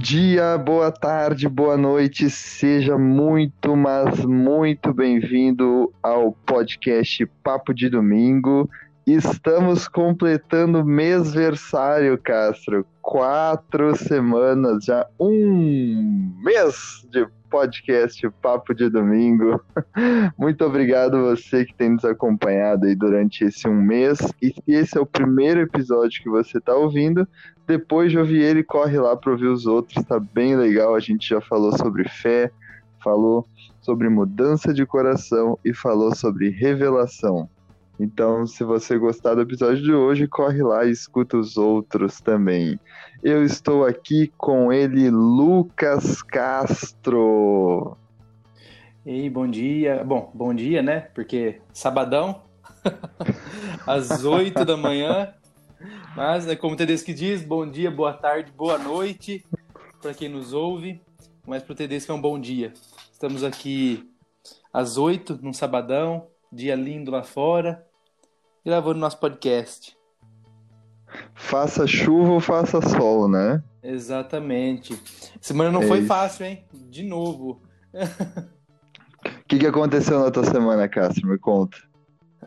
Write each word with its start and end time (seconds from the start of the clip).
dia, 0.00 0.56
boa 0.56 0.90
tarde, 0.90 1.46
boa 1.46 1.76
noite, 1.76 2.30
seja 2.30 2.96
muito, 2.96 3.76
mas 3.76 4.24
muito 4.24 4.94
bem-vindo 4.94 5.92
ao 6.02 6.32
podcast 6.32 7.26
Papo 7.44 7.74
de 7.74 7.90
Domingo. 7.90 8.68
Estamos 9.06 9.88
completando 9.88 10.84
mêsversário, 10.84 12.18
Castro. 12.18 12.86
Quatro 13.00 13.96
semanas, 13.96 14.84
já 14.84 15.06
um 15.18 16.32
mês 16.42 17.06
de 17.10 17.26
podcast 17.50 18.30
Papo 18.42 18.74
de 18.74 18.88
Domingo. 18.88 19.60
Muito 20.38 20.64
obrigado 20.64 21.22
você 21.22 21.64
que 21.64 21.74
tem 21.74 21.90
nos 21.90 22.04
acompanhado 22.04 22.86
aí 22.86 22.94
durante 22.94 23.44
esse 23.44 23.66
um 23.66 23.74
mês. 23.74 24.20
E 24.40 24.52
se 24.52 24.62
esse 24.68 24.96
é 24.96 25.00
o 25.00 25.06
primeiro 25.06 25.60
episódio 25.60 26.22
que 26.22 26.28
você 26.28 26.58
está 26.58 26.74
ouvindo, 26.74 27.26
depois 27.66 28.12
de 28.12 28.18
ouvir 28.18 28.42
ele, 28.42 28.62
corre 28.62 28.98
lá 28.98 29.16
para 29.16 29.32
ouvir 29.32 29.48
os 29.48 29.66
outros, 29.66 30.04
tá 30.04 30.20
bem 30.20 30.56
legal. 30.56 30.94
A 30.94 31.00
gente 31.00 31.28
já 31.28 31.40
falou 31.40 31.76
sobre 31.76 32.08
fé, 32.08 32.52
falou 33.02 33.46
sobre 33.80 34.08
mudança 34.08 34.72
de 34.72 34.86
coração 34.86 35.58
e 35.64 35.74
falou 35.74 36.14
sobre 36.14 36.50
revelação. 36.50 37.48
Então, 38.02 38.46
se 38.46 38.64
você 38.64 38.96
gostar 38.96 39.34
do 39.34 39.42
episódio 39.42 39.82
de 39.82 39.92
hoje, 39.92 40.26
corre 40.26 40.62
lá 40.62 40.86
e 40.86 40.90
escuta 40.90 41.36
os 41.36 41.58
outros 41.58 42.18
também. 42.18 42.80
Eu 43.22 43.44
estou 43.44 43.84
aqui 43.84 44.32
com 44.38 44.72
ele, 44.72 45.10
Lucas 45.10 46.22
Castro. 46.22 47.98
Ei, 49.04 49.28
bom 49.28 49.46
dia. 49.46 50.02
Bom, 50.02 50.30
bom 50.32 50.54
dia, 50.54 50.80
né? 50.80 51.00
Porque 51.14 51.60
sabadão, 51.74 52.40
às 53.86 54.24
8 54.24 54.64
da 54.64 54.78
manhã. 54.78 55.34
Mas, 56.16 56.48
é 56.48 56.56
como 56.56 56.72
o 56.72 56.76
Tedesco 56.78 57.12
diz, 57.12 57.44
bom 57.44 57.70
dia, 57.70 57.90
boa 57.90 58.14
tarde, 58.14 58.50
boa 58.50 58.78
noite 58.78 59.44
para 60.00 60.14
quem 60.14 60.30
nos 60.30 60.54
ouve. 60.54 61.02
Mas 61.46 61.62
para 61.62 61.74
o 61.74 61.76
Tedesco 61.76 62.12
é 62.12 62.14
um 62.14 62.20
bom 62.20 62.40
dia. 62.40 62.72
Estamos 63.12 63.44
aqui 63.44 64.10
às 64.72 64.96
8, 64.96 65.38
num 65.42 65.52
sabadão, 65.52 66.28
dia 66.50 66.74
lindo 66.74 67.10
lá 67.10 67.22
fora, 67.22 67.86
gravando 68.64 68.98
nosso 68.98 69.18
podcast. 69.18 69.96
Faça 71.34 71.86
chuva 71.86 72.32
ou 72.32 72.40
faça 72.40 72.80
sol, 72.80 73.28
né? 73.28 73.62
Exatamente. 73.82 75.00
Semana 75.40 75.70
não 75.70 75.82
é 75.82 75.86
foi 75.86 75.98
isso. 75.98 76.06
fácil, 76.08 76.46
hein? 76.46 76.64
De 76.72 77.02
novo. 77.02 77.60
O 79.22 79.50
que, 79.50 79.58
que 79.58 79.66
aconteceu 79.66 80.18
na 80.20 80.30
tua 80.30 80.44
semana, 80.44 80.88
Castro? 80.88 81.28
Me 81.28 81.36
conta. 81.36 81.76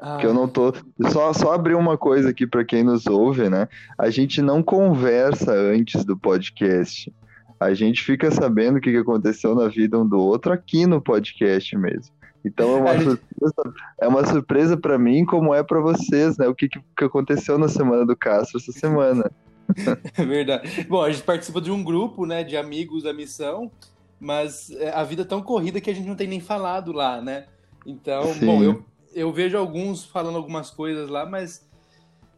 Ah. 0.02 0.17
Que 0.17 0.25
eu 0.25 0.33
não 0.33 0.47
tô. 0.47 0.73
Só, 1.11 1.33
só 1.33 1.53
abrir 1.53 1.75
uma 1.75 1.97
coisa 1.97 2.30
aqui 2.30 2.48
para 2.48 2.64
quem 2.66 2.81
nos 2.81 3.05
ouve, 3.05 3.50
né? 3.50 3.67
A 3.98 4.09
gente 4.09 4.42
não 4.42 4.64
conversa 4.64 5.53
antes 5.53 6.03
do 6.03 6.17
podcast. 6.17 7.14
A 7.59 7.73
gente 7.73 8.02
fica 8.02 8.31
sabendo 8.31 8.77
o 8.77 8.81
que 8.81 8.95
aconteceu 8.95 9.53
na 9.53 9.67
vida 9.67 10.00
um 10.00 10.08
do 10.08 10.17
outro 10.17 10.52
aqui 10.52 10.88
no 10.88 11.02
podcast 11.02 11.77
mesmo. 11.77 12.14
Então 12.45 12.77
é 12.77 12.80
uma 12.81 12.99
surpresa, 13.02 13.75
é 14.02 14.08
uma 14.08 14.25
surpresa 14.25 14.77
para 14.77 14.97
mim, 14.97 15.25
como 15.25 15.53
é 15.53 15.63
para 15.63 15.80
vocês, 15.80 16.38
né? 16.38 16.47
O 16.47 16.55
que, 16.55 16.67
que 16.67 17.03
aconteceu 17.03 17.58
na 17.58 17.69
semana 17.69 18.05
do 18.05 18.16
Castro 18.16 18.59
essa 18.59 18.72
semana. 18.72 19.31
É 20.17 20.25
verdade. 20.25 20.86
Bom, 20.89 21.02
a 21.02 21.09
gente 21.09 21.23
participa 21.23 21.61
de 21.61 21.71
um 21.71 21.81
grupo, 21.81 22.25
né, 22.25 22.44
de 22.44 22.58
amigos 22.58 23.03
da 23.03 23.14
missão, 23.14 23.71
mas 24.19 24.69
é, 24.71 24.89
a 24.89 25.03
vida 25.05 25.21
é 25.21 25.25
tão 25.25 25.41
corrida 25.41 25.80
que 25.80 25.89
a 25.89 25.95
gente 25.95 26.08
não 26.08 26.17
tem 26.17 26.27
nem 26.27 26.41
falado 26.41 26.91
lá, 26.91 27.21
né? 27.21 27.45
Então, 27.86 28.33
Sim. 28.33 28.45
bom, 28.45 28.61
eu, 28.61 28.83
eu 29.14 29.31
vejo 29.31 29.58
alguns 29.58 30.03
falando 30.03 30.36
algumas 30.36 30.69
coisas 30.69 31.09
lá, 31.09 31.25
mas 31.25 31.66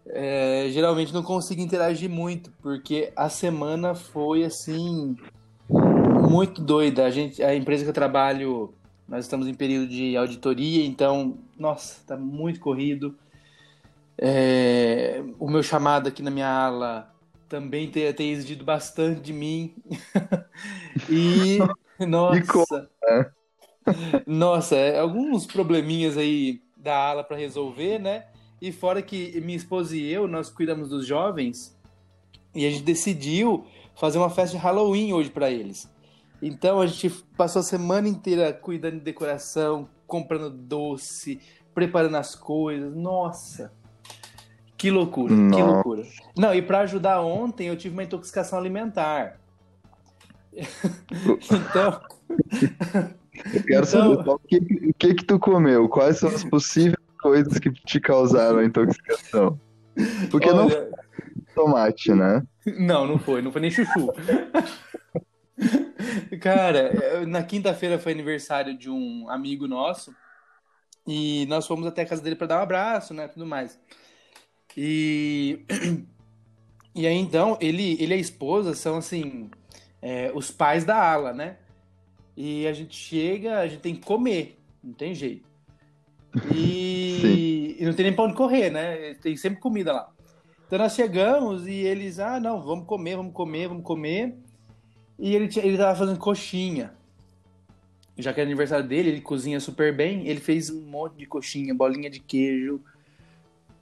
é, 0.08 0.68
geralmente 0.70 1.14
não 1.14 1.24
consigo 1.24 1.62
interagir 1.62 2.10
muito, 2.10 2.52
porque 2.62 3.12
a 3.16 3.28
semana 3.28 3.96
foi 3.96 4.44
assim 4.44 5.18
muito 5.68 6.62
doida. 6.62 7.06
A 7.06 7.10
gente, 7.10 7.42
a 7.42 7.56
empresa 7.56 7.84
que 7.84 7.90
eu 7.90 7.94
trabalho 7.94 8.74
nós 9.08 9.26
estamos 9.26 9.48
em 9.48 9.54
período 9.54 9.88
de 9.88 10.18
auditoria, 10.18 10.86
então, 10.86 11.38
nossa, 11.58 12.00
está 12.02 12.18
muito 12.18 12.60
corrido. 12.60 13.16
É, 14.18 15.24
o 15.38 15.50
meu 15.50 15.62
chamado 15.62 16.08
aqui 16.08 16.24
na 16.24 16.32
minha 16.32 16.48
ala 16.48 17.14
também 17.48 17.90
tem, 17.90 18.12
tem 18.14 18.32
exigido 18.32 18.64
bastante 18.64 19.22
de 19.22 19.34
mim. 19.34 19.76
e, 21.10 21.60
nossa. 22.06 22.90
É? 23.04 23.32
nossa, 24.26 24.76
é, 24.76 25.00
alguns 25.00 25.46
probleminhas 25.46 26.18
aí 26.18 26.62
da 26.76 26.96
ala 26.96 27.24
para 27.24 27.38
resolver, 27.38 28.00
né? 28.00 28.26
E 28.62 28.72
fora 28.72 29.02
que 29.02 29.40
minha 29.42 29.58
esposa 29.58 29.96
e 29.96 30.12
eu, 30.12 30.28
nós 30.28 30.50
cuidamos 30.50 30.90
dos 30.90 31.06
jovens 31.06 31.78
e 32.54 32.66
a 32.66 32.70
gente 32.70 32.84
decidiu 32.84 33.66
fazer 33.96 34.18
uma 34.18 34.30
festa 34.30 34.58
de 34.58 34.64
Halloween 34.64 35.14
hoje 35.14 35.30
para 35.30 35.52
eles. 35.52 35.90
Então 36.42 36.82
a 36.82 36.88
gente 36.88 37.10
passou 37.38 37.60
a 37.60 37.64
semana 37.64 38.08
inteira 38.08 38.54
cuidando 38.54 38.96
de 38.96 39.02
decoração, 39.02 39.90
comprando 40.06 40.50
doce, 40.50 41.40
preparando 41.74 42.18
as 42.18 42.36
coisas. 42.36 42.96
Nossa! 42.96 43.72
Que 44.78 44.92
loucura, 44.92 45.34
Nossa. 45.34 45.56
que 45.56 45.64
loucura. 45.64 46.04
Não, 46.38 46.54
e 46.54 46.62
para 46.62 46.80
ajudar 46.82 47.22
ontem 47.22 47.68
eu 47.68 47.78
tive 47.78 47.96
uma 47.96 48.04
intoxicação 48.04 48.60
alimentar. 48.60 49.40
então. 50.54 52.02
Eu 53.54 53.64
quero 53.64 53.86
então... 53.86 53.86
saber 53.86 54.30
o 54.30 54.40
que, 54.40 54.58
o 54.58 54.94
que 54.94 55.14
que 55.16 55.26
tu 55.26 55.40
comeu, 55.40 55.88
quais 55.90 56.18
são 56.18 56.30
as 56.30 56.44
possíveis 56.44 56.96
coisas 57.20 57.58
que 57.58 57.72
te 57.72 58.00
causaram 58.00 58.60
a 58.60 58.66
intoxicação. 58.66 59.60
Porque 60.30 60.50
Olha... 60.50 60.58
não 60.58 60.70
foi 60.70 60.92
tomate, 61.56 62.14
né? 62.14 62.44
Não, 62.78 63.08
não 63.08 63.18
foi, 63.18 63.42
não 63.42 63.52
foi 63.52 63.62
nem 63.62 63.72
chuchu. 63.72 64.12
Cara, 66.42 67.26
na 67.26 67.44
quinta-feira 67.44 68.00
foi 68.00 68.12
aniversário 68.12 68.78
de 68.78 68.90
um 68.90 69.30
amigo 69.30 69.68
nosso 69.68 70.16
e 71.08 71.46
nós 71.48 71.68
fomos 71.68 71.86
até 71.86 72.02
a 72.02 72.06
casa 72.06 72.22
dele 72.22 72.36
para 72.36 72.48
dar 72.48 72.60
um 72.60 72.64
abraço, 72.64 73.14
né, 73.14 73.28
tudo 73.28 73.46
mais. 73.46 73.80
E 74.76 75.66
e 76.96 77.06
aí 77.06 77.16
então 77.16 77.58
ele 77.62 77.94
ele 78.02 78.14
e 78.14 78.18
a 78.18 78.20
esposa 78.20 78.74
são 78.74 78.98
assim 78.98 79.50
é, 80.02 80.32
os 80.34 80.52
pais 80.52 80.84
da 80.84 80.96
ala, 80.96 81.34
né? 81.34 81.58
E 82.36 82.68
a 82.68 82.74
gente 82.74 82.96
chega, 82.96 83.60
a 83.60 83.68
gente 83.68 83.80
tem 83.80 83.96
que 83.96 84.06
comer, 84.06 84.60
não 84.84 84.94
tem 84.94 85.16
jeito. 85.16 85.48
E, 86.54 87.78
e 87.80 87.86
não 87.86 87.94
tem 87.94 88.06
nem 88.06 88.16
pra 88.16 88.26
onde 88.26 88.36
correr, 88.36 88.70
né? 88.70 89.14
Tem 89.16 89.38
sempre 89.38 89.60
comida 89.60 89.94
lá. 89.94 90.12
Então 90.68 90.80
nós 90.80 90.94
chegamos 90.94 91.68
e 91.68 91.74
eles, 91.74 92.20
ah, 92.20 92.40
não, 92.40 92.62
vamos 92.62 92.86
comer, 92.86 93.16
vamos 93.16 93.34
comer, 93.34 93.68
vamos 93.68 93.84
comer. 93.84 94.36
E 95.18 95.36
ele, 95.36 95.48
tinha, 95.48 95.66
ele 95.66 95.78
tava 95.78 95.96
fazendo 95.98 96.20
coxinha. 96.20 96.94
Já 98.18 98.34
que 98.34 98.40
é 98.40 98.44
aniversário 98.44 98.88
dele, 98.88 99.10
ele 99.10 99.22
cozinha 99.22 99.60
super 99.60 99.96
bem. 99.96 100.28
Ele 100.28 100.40
fez 100.40 100.70
um 100.70 100.82
monte 100.82 101.16
de 101.16 101.26
coxinha, 101.26 101.74
bolinha 101.74 102.10
de 102.10 102.20
queijo. 102.20 102.82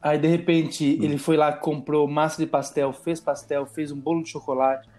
Aí, 0.01 0.17
de 0.17 0.27
repente, 0.27 0.97
hum. 0.99 1.03
ele 1.03 1.17
foi 1.17 1.37
lá, 1.37 1.53
comprou 1.53 2.07
massa 2.07 2.41
de 2.43 2.47
pastel, 2.47 2.91
fez 2.91 3.19
pastel, 3.19 3.65
fez 3.65 3.91
um 3.91 3.99
bolo 3.99 4.23
de 4.23 4.29
chocolate. 4.29 4.89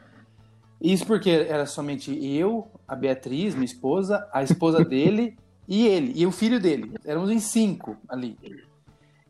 Isso 0.80 1.06
porque 1.06 1.30
era 1.30 1.66
somente 1.66 2.12
eu, 2.24 2.68
a 2.86 2.94
Beatriz, 2.94 3.54
minha 3.54 3.64
esposa, 3.64 4.28
a 4.32 4.42
esposa 4.42 4.84
dele 4.84 5.36
e 5.66 5.86
ele, 5.86 6.12
e 6.14 6.26
o 6.26 6.32
filho 6.32 6.60
dele. 6.60 6.92
Éramos 7.04 7.30
em 7.30 7.38
cinco 7.38 7.96
ali. 8.08 8.36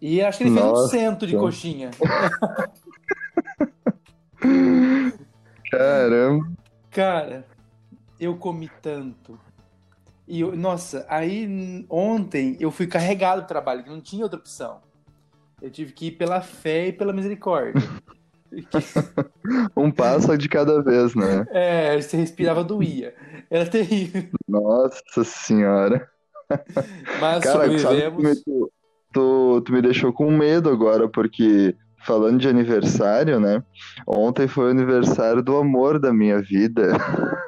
E 0.00 0.20
acho 0.20 0.38
que 0.38 0.44
ele 0.44 0.50
Nossa. 0.50 0.90
fez 0.90 1.02
um 1.02 1.10
cento 1.10 1.26
de 1.26 1.36
coxinha. 1.36 1.90
Caramba. 5.70 6.63
Cara, 6.94 7.44
eu 8.20 8.36
comi 8.36 8.70
tanto. 8.80 9.36
E 10.28 10.40
eu, 10.40 10.56
nossa, 10.56 11.04
aí 11.08 11.84
ontem 11.90 12.56
eu 12.60 12.70
fui 12.70 12.86
carregado 12.86 13.42
do 13.42 13.48
trabalho, 13.48 13.82
que 13.82 13.90
não 13.90 14.00
tinha 14.00 14.22
outra 14.22 14.38
opção. 14.38 14.80
Eu 15.60 15.70
tive 15.70 15.92
que 15.92 16.06
ir 16.06 16.12
pela 16.12 16.40
fé 16.40 16.88
e 16.88 16.92
pela 16.92 17.12
misericórdia. 17.12 17.82
um 19.76 19.90
passo 19.90 20.38
de 20.38 20.48
cada 20.48 20.80
vez, 20.82 21.16
né? 21.16 21.44
É, 21.50 22.00
você 22.00 22.16
respirava 22.16 22.62
doía. 22.62 23.12
Era 23.50 23.68
terrível. 23.68 24.28
Nossa 24.48 25.24
senhora. 25.24 26.08
Mas 27.20 27.42
Cara, 27.42 27.64
sobrevivemos. 27.64 28.42
Tu, 28.42 28.72
tu, 29.12 29.62
tu 29.62 29.72
me 29.72 29.82
deixou 29.82 30.12
com 30.12 30.30
medo 30.30 30.70
agora, 30.70 31.08
porque 31.08 31.76
falando 32.04 32.38
de 32.38 32.48
aniversário, 32.48 33.40
né? 33.40 33.62
Ontem 34.06 34.46
foi 34.46 34.66
o 34.66 34.70
aniversário 34.70 35.42
do 35.42 35.56
amor 35.56 35.98
da 35.98 36.12
minha 36.12 36.40
vida. 36.40 36.92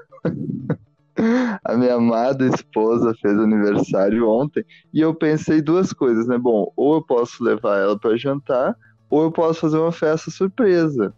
a 1.64 1.76
minha 1.76 1.94
amada 1.94 2.46
esposa 2.46 3.14
fez 3.20 3.38
aniversário 3.38 4.28
ontem 4.28 4.64
e 4.92 5.00
eu 5.00 5.14
pensei 5.14 5.62
duas 5.62 5.92
coisas, 5.92 6.26
né? 6.26 6.38
Bom, 6.38 6.72
ou 6.76 6.94
eu 6.94 7.02
posso 7.02 7.42
levar 7.42 7.78
ela 7.78 7.98
para 7.98 8.16
jantar, 8.16 8.76
ou 9.08 9.22
eu 9.22 9.32
posso 9.32 9.60
fazer 9.60 9.78
uma 9.78 9.92
festa 9.92 10.30
surpresa. 10.30 11.14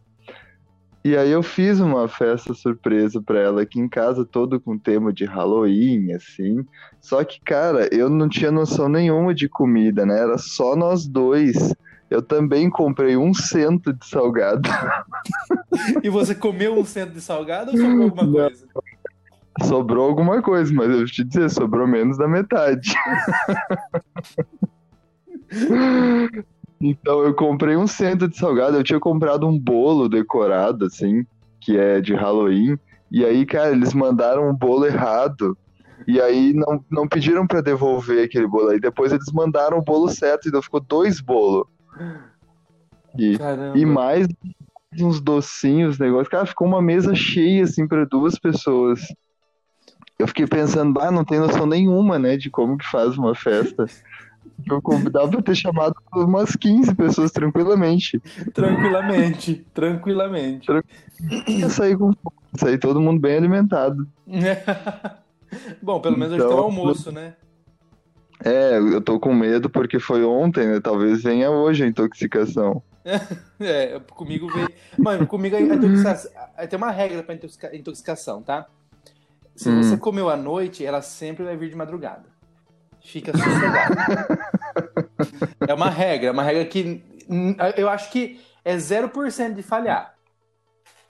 E 1.04 1.16
aí 1.16 1.30
eu 1.30 1.42
fiz 1.42 1.80
uma 1.80 2.08
festa 2.08 2.52
surpresa 2.52 3.22
para 3.22 3.38
ela 3.38 3.62
aqui 3.62 3.80
em 3.80 3.88
casa, 3.88 4.24
todo 4.24 4.60
com 4.60 4.76
tema 4.76 5.12
de 5.12 5.24
Halloween, 5.24 6.12
assim. 6.12 6.66
Só 7.00 7.24
que, 7.24 7.40
cara, 7.40 7.88
eu 7.94 8.10
não 8.10 8.28
tinha 8.28 8.50
noção 8.50 8.88
nenhuma 8.88 9.34
de 9.34 9.48
comida, 9.48 10.04
né? 10.04 10.18
Era 10.18 10.36
só 10.36 10.76
nós 10.76 11.06
dois. 11.06 11.72
Eu 12.10 12.22
também 12.22 12.70
comprei 12.70 13.16
um 13.16 13.34
cento 13.34 13.92
de 13.92 14.06
salgado. 14.06 14.68
e 16.02 16.08
você 16.08 16.34
comeu 16.34 16.78
um 16.78 16.84
centro 16.84 17.14
de 17.14 17.20
salgado 17.20 17.70
ou 17.72 17.76
sobrou 17.76 18.02
alguma 18.04 18.24
Não. 18.24 18.32
coisa? 18.32 18.66
Sobrou 19.62 20.08
alguma 20.08 20.40
coisa, 20.42 20.72
mas 20.72 20.88
eu 20.88 20.98
vou 20.98 21.06
te 21.06 21.24
dizer, 21.24 21.50
sobrou 21.50 21.86
menos 21.86 22.16
da 22.16 22.28
metade. 22.28 22.94
então 26.80 27.22
eu 27.22 27.34
comprei 27.34 27.76
um 27.76 27.86
centro 27.86 28.28
de 28.28 28.36
salgado, 28.38 28.76
eu 28.76 28.84
tinha 28.84 29.00
comprado 29.00 29.46
um 29.46 29.58
bolo 29.58 30.08
decorado, 30.08 30.86
assim, 30.86 31.26
que 31.60 31.76
é 31.76 32.00
de 32.00 32.14
Halloween. 32.14 32.78
E 33.10 33.24
aí, 33.24 33.44
cara, 33.44 33.72
eles 33.72 33.92
mandaram 33.92 34.48
um 34.48 34.54
bolo 34.54 34.86
errado. 34.86 35.58
E 36.06 36.20
aí 36.20 36.52
não, 36.54 36.82
não 36.90 37.08
pediram 37.08 37.46
para 37.46 37.60
devolver 37.60 38.24
aquele 38.24 38.46
bolo. 38.46 38.68
Aí 38.68 38.80
depois 38.80 39.12
eles 39.12 39.30
mandaram 39.32 39.78
o 39.78 39.82
bolo 39.82 40.08
certo, 40.08 40.48
então 40.48 40.62
ficou 40.62 40.80
dois 40.80 41.20
bolos. 41.20 41.66
E, 43.18 43.36
e 43.74 43.86
mais 43.86 44.26
uns 45.00 45.20
docinhos, 45.20 45.98
negócio. 45.98 46.30
Cara, 46.30 46.46
ficou 46.46 46.66
uma 46.66 46.82
mesa 46.82 47.14
cheia, 47.14 47.64
assim, 47.64 47.86
para 47.86 48.04
duas 48.04 48.38
pessoas. 48.38 49.00
Eu 50.18 50.26
fiquei 50.26 50.46
pensando, 50.46 51.00
ah, 51.00 51.10
não 51.10 51.24
tem 51.24 51.38
noção 51.38 51.66
nenhuma, 51.66 52.18
né, 52.18 52.36
de 52.36 52.50
como 52.50 52.76
que 52.76 52.86
faz 52.90 53.16
uma 53.16 53.34
festa. 53.34 53.86
Eu 54.68 54.82
convidava 54.82 55.28
pra 55.28 55.42
ter 55.42 55.54
chamado 55.54 55.94
umas 56.12 56.56
15 56.56 56.94
pessoas 56.94 57.30
tranquilamente. 57.30 58.20
Tranquilamente, 58.52 59.66
tranquilamente. 59.72 60.66
Ia 61.46 61.68
sair 61.68 61.96
com 61.96 62.12
sair 62.56 62.78
todo 62.78 63.00
mundo 63.00 63.20
bem 63.20 63.36
alimentado. 63.36 64.08
Bom, 65.80 66.00
pelo 66.00 66.18
menos 66.18 66.34
então, 66.34 66.46
hoje 66.46 66.56
tem 66.56 66.62
o 66.62 66.64
almoço, 66.64 67.12
né? 67.12 67.34
É, 68.44 68.78
eu 68.78 69.00
tô 69.00 69.18
com 69.18 69.34
medo 69.34 69.68
porque 69.68 69.98
foi 69.98 70.24
ontem, 70.24 70.66
né? 70.66 70.80
Talvez 70.80 71.22
venha 71.22 71.50
hoje 71.50 71.84
a 71.84 71.86
intoxicação. 71.86 72.82
é, 73.58 73.98
comigo 74.10 74.48
veio. 74.52 74.68
Mano, 74.96 75.26
comigo 75.26 75.56
a 75.56 75.60
intoxicação. 75.60 76.30
Tem 76.68 76.76
uma 76.76 76.90
regra 76.90 77.22
pra 77.22 77.34
intoxicação, 77.72 78.42
tá? 78.42 78.66
Se 79.56 79.68
hum. 79.68 79.82
você 79.82 79.96
comeu 79.96 80.30
à 80.30 80.36
noite, 80.36 80.84
ela 80.84 81.02
sempre 81.02 81.44
vai 81.44 81.56
vir 81.56 81.70
de 81.70 81.76
madrugada. 81.76 82.26
Fica 83.00 83.32
sossegado. 83.36 83.96
é 85.66 85.74
uma 85.74 85.90
regra, 85.90 86.30
uma 86.30 86.42
regra 86.42 86.64
que 86.64 87.02
eu 87.76 87.88
acho 87.88 88.10
que 88.10 88.40
é 88.64 88.76
0% 88.76 89.54
de 89.54 89.62
falhar. 89.62 90.14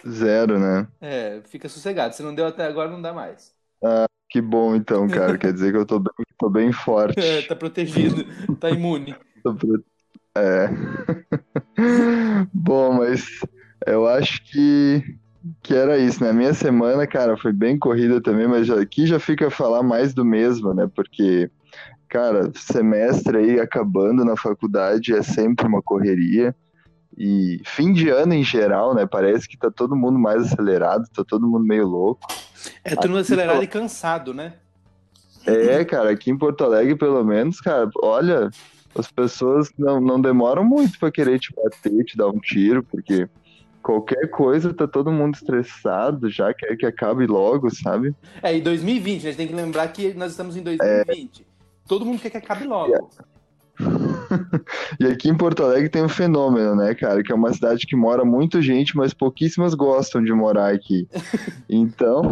Zero, 0.08 0.58
né? 0.58 0.86
É, 1.00 1.40
fica 1.44 1.68
sossegado. 1.68 2.14
Se 2.14 2.22
não 2.22 2.34
deu 2.34 2.46
até 2.46 2.64
agora, 2.64 2.88
não 2.88 3.02
dá 3.02 3.12
mais. 3.12 3.52
Ah, 3.84 4.06
que 4.28 4.40
bom 4.40 4.74
então, 4.74 5.08
cara. 5.08 5.38
Quer 5.38 5.52
dizer 5.52 5.72
que 5.72 5.78
eu 5.78 5.86
tô 5.86 5.98
bem, 5.98 6.12
tô 6.38 6.50
bem 6.50 6.72
forte. 6.72 7.18
É, 7.18 7.42
tá 7.42 7.56
protegido, 7.56 8.24
tá 8.56 8.70
imune. 8.70 9.14
É. 10.36 10.68
bom, 12.52 12.92
mas 12.92 13.26
eu 13.84 14.06
acho 14.06 14.40
que 14.44 15.02
que 15.62 15.74
era 15.74 15.98
isso, 15.98 16.22
né? 16.22 16.32
Minha 16.32 16.54
semana, 16.54 17.06
cara, 17.06 17.36
foi 17.36 17.52
bem 17.52 17.78
corrida 17.78 18.20
também, 18.20 18.46
mas 18.46 18.66
já, 18.66 18.80
aqui 18.80 19.06
já 19.06 19.18
fica 19.18 19.48
a 19.48 19.50
falar 19.50 19.82
mais 19.82 20.12
do 20.12 20.24
mesmo, 20.24 20.74
né? 20.74 20.88
Porque, 20.94 21.50
cara, 22.08 22.50
semestre 22.54 23.36
aí 23.36 23.60
acabando 23.60 24.24
na 24.24 24.36
faculdade 24.36 25.14
é 25.14 25.22
sempre 25.22 25.66
uma 25.66 25.82
correria. 25.82 26.54
E 27.18 27.60
fim 27.64 27.92
de 27.92 28.08
ano 28.10 28.32
em 28.32 28.44
geral, 28.44 28.94
né? 28.94 29.04
Parece 29.04 29.48
que 29.48 29.58
tá 29.58 29.72
todo 29.72 29.96
mundo 29.96 30.16
mais 30.16 30.52
acelerado, 30.52 31.04
tá 31.12 31.24
todo 31.24 31.48
mundo 31.48 31.66
meio 31.66 31.84
louco. 31.84 32.20
É 32.84 32.94
todo 32.94 33.08
mundo 33.08 33.20
acelerado 33.20 33.62
e 33.62 33.66
cansado, 33.66 34.32
né? 34.32 34.54
É, 35.44 35.84
cara, 35.84 36.10
aqui 36.10 36.30
em 36.30 36.38
Porto 36.38 36.62
Alegre, 36.62 36.94
pelo 36.94 37.24
menos, 37.24 37.60
cara, 37.60 37.90
olha, 38.02 38.50
as 38.94 39.10
pessoas 39.10 39.72
não, 39.76 40.00
não 40.00 40.20
demoram 40.20 40.64
muito 40.64 40.96
para 40.98 41.10
querer 41.10 41.40
te 41.40 41.52
bater, 41.54 42.04
te 42.04 42.16
dar 42.16 42.28
um 42.28 42.38
tiro, 42.38 42.84
porque 42.84 43.28
qualquer 43.82 44.28
coisa 44.28 44.72
tá 44.72 44.86
todo 44.86 45.10
mundo 45.10 45.34
estressado, 45.34 46.30
já 46.30 46.52
quer 46.54 46.76
que 46.76 46.86
acabe 46.86 47.26
logo, 47.26 47.68
sabe? 47.74 48.14
É, 48.42 48.56
e 48.56 48.60
2020, 48.60 49.18
a 49.18 49.30
gente 49.30 49.36
tem 49.36 49.48
que 49.48 49.54
lembrar 49.54 49.88
que 49.88 50.14
nós 50.14 50.32
estamos 50.32 50.56
em 50.56 50.62
2020. 50.62 51.42
É... 51.42 51.44
Todo 51.88 52.04
mundo 52.04 52.20
quer 52.20 52.30
que 52.30 52.36
acabe 52.36 52.64
logo. 52.64 52.90
Yeah. 52.90 53.08
e 55.00 55.06
aqui 55.06 55.28
em 55.28 55.36
Porto 55.36 55.62
Alegre 55.62 55.88
tem 55.88 56.02
um 56.02 56.08
fenômeno, 56.08 56.74
né, 56.76 56.94
cara? 56.94 57.22
Que 57.22 57.32
é 57.32 57.34
uma 57.34 57.52
cidade 57.52 57.86
que 57.86 57.96
mora 57.96 58.24
muita 58.24 58.60
gente, 58.60 58.96
mas 58.96 59.14
pouquíssimas 59.14 59.74
gostam 59.74 60.22
de 60.22 60.32
morar 60.32 60.72
aqui. 60.72 61.08
Então, 61.70 62.22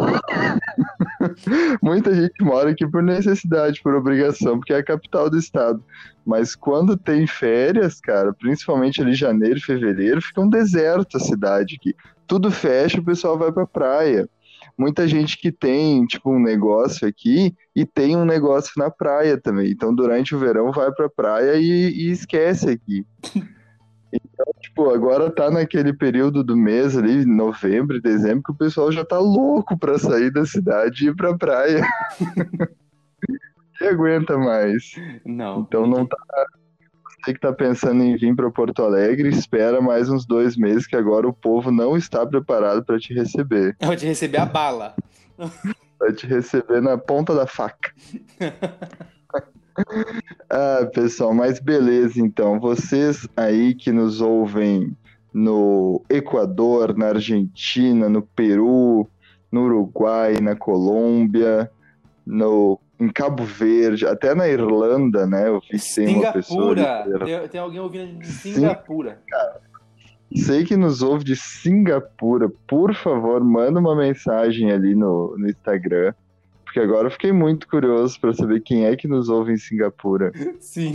muita 1.81 2.13
gente 2.13 2.43
mora 2.43 2.71
aqui 2.71 2.87
por 2.87 3.03
necessidade, 3.03 3.81
por 3.81 3.93
obrigação, 3.93 4.57
porque 4.57 4.73
é 4.73 4.77
a 4.77 4.83
capital 4.83 5.29
do 5.29 5.37
estado. 5.37 5.83
Mas 6.25 6.55
quando 6.55 6.97
tem 6.97 7.27
férias, 7.27 8.01
cara, 8.01 8.33
principalmente 8.33 9.01
ali 9.01 9.13
janeiro, 9.13 9.61
fevereiro, 9.61 10.21
fica 10.21 10.41
um 10.41 10.49
deserto 10.49 11.17
a 11.17 11.19
cidade 11.19 11.77
aqui. 11.79 11.95
Tudo 12.25 12.51
fecha, 12.51 12.99
o 12.99 13.03
pessoal 13.03 13.37
vai 13.37 13.51
pra 13.51 13.65
praia 13.65 14.27
muita 14.77 15.07
gente 15.07 15.37
que 15.37 15.51
tem, 15.51 16.05
tipo, 16.05 16.31
um 16.31 16.39
negócio 16.39 17.07
aqui 17.07 17.55
e 17.75 17.85
tem 17.85 18.15
um 18.15 18.25
negócio 18.25 18.71
na 18.77 18.91
praia 18.91 19.37
também. 19.37 19.71
Então, 19.71 19.93
durante 19.93 20.35
o 20.35 20.39
verão, 20.39 20.71
vai 20.71 20.91
pra 20.91 21.09
praia 21.09 21.55
e, 21.55 21.89
e 21.91 22.11
esquece 22.11 22.69
aqui. 22.69 23.05
Então, 24.09 24.45
tipo, 24.61 24.89
agora 24.89 25.29
tá 25.29 25.51
naquele 25.51 25.91
período 25.91 26.41
do 26.41 26.55
mês 26.55 26.97
ali, 26.97 27.25
novembro, 27.25 28.01
dezembro, 28.01 28.41
que 28.41 28.51
o 28.53 28.57
pessoal 28.57 28.89
já 28.89 29.03
tá 29.03 29.19
louco 29.19 29.77
pra 29.77 29.99
sair 29.99 30.31
da 30.31 30.45
cidade 30.45 31.05
e 31.05 31.09
ir 31.09 31.15
pra 31.15 31.37
praia. 31.37 31.81
e 33.81 33.85
aguenta 33.85 34.37
mais. 34.37 34.93
Não. 35.25 35.59
Então 35.59 35.85
não 35.85 36.05
tá 36.05 36.17
você 37.19 37.33
que 37.33 37.37
está 37.37 37.51
pensando 37.51 38.03
em 38.03 38.15
vir 38.15 38.35
para 38.35 38.49
Porto 38.51 38.83
Alegre, 38.83 39.29
espera 39.29 39.81
mais 39.81 40.09
uns 40.09 40.25
dois 40.25 40.55
meses, 40.55 40.87
que 40.87 40.95
agora 40.95 41.27
o 41.27 41.33
povo 41.33 41.71
não 41.71 41.97
está 41.97 42.25
preparado 42.25 42.83
para 42.83 42.99
te 42.99 43.13
receber. 43.13 43.75
Vai 43.81 43.95
te 43.95 44.05
receber 44.05 44.37
a 44.37 44.45
bala. 44.45 44.95
Vai 45.99 46.13
te 46.13 46.27
receber 46.27 46.81
na 46.81 46.97
ponta 46.97 47.33
da 47.33 47.47
faca. 47.47 47.91
ah, 50.49 50.89
pessoal, 50.93 51.33
mas 51.33 51.59
beleza 51.59 52.21
então. 52.21 52.59
Vocês 52.59 53.27
aí 53.35 53.73
que 53.73 53.91
nos 53.91 54.21
ouvem 54.21 54.95
no 55.33 56.03
Equador, 56.09 56.95
na 56.95 57.07
Argentina, 57.07 58.07
no 58.07 58.21
Peru, 58.21 59.07
no 59.51 59.65
Uruguai, 59.65 60.35
na 60.41 60.55
Colômbia, 60.55 61.69
no 62.25 62.79
em 62.99 63.09
Cabo 63.09 63.43
Verde, 63.43 64.05
até 64.05 64.33
na 64.33 64.47
Irlanda, 64.47 65.25
né? 65.25 65.47
Eu 65.47 65.59
vi 65.59 65.79
tem 65.95 66.15
uma 66.15 66.31
pessoa. 66.33 66.75
Tem, 66.75 67.47
tem 67.49 67.59
alguém 67.59 67.79
ouvindo 67.79 68.19
de 68.19 68.27
Singapura. 68.27 69.21
Cara, 69.27 69.61
sei 70.35 70.63
que 70.63 70.75
nos 70.75 71.01
ouve 71.01 71.23
de 71.23 71.35
Singapura. 71.35 72.49
Por 72.67 72.93
favor, 72.95 73.43
manda 73.43 73.79
uma 73.79 73.95
mensagem 73.95 74.71
ali 74.71 74.95
no, 74.95 75.37
no 75.37 75.49
Instagram. 75.49 76.13
Porque 76.63 76.79
agora 76.79 77.07
eu 77.07 77.11
fiquei 77.11 77.31
muito 77.31 77.67
curioso 77.67 78.19
para 78.19 78.33
saber 78.33 78.61
quem 78.61 78.85
é 78.85 78.95
que 78.95 79.07
nos 79.07 79.29
ouve 79.29 79.53
em 79.53 79.57
Singapura. 79.57 80.31
Sim. 80.59 80.93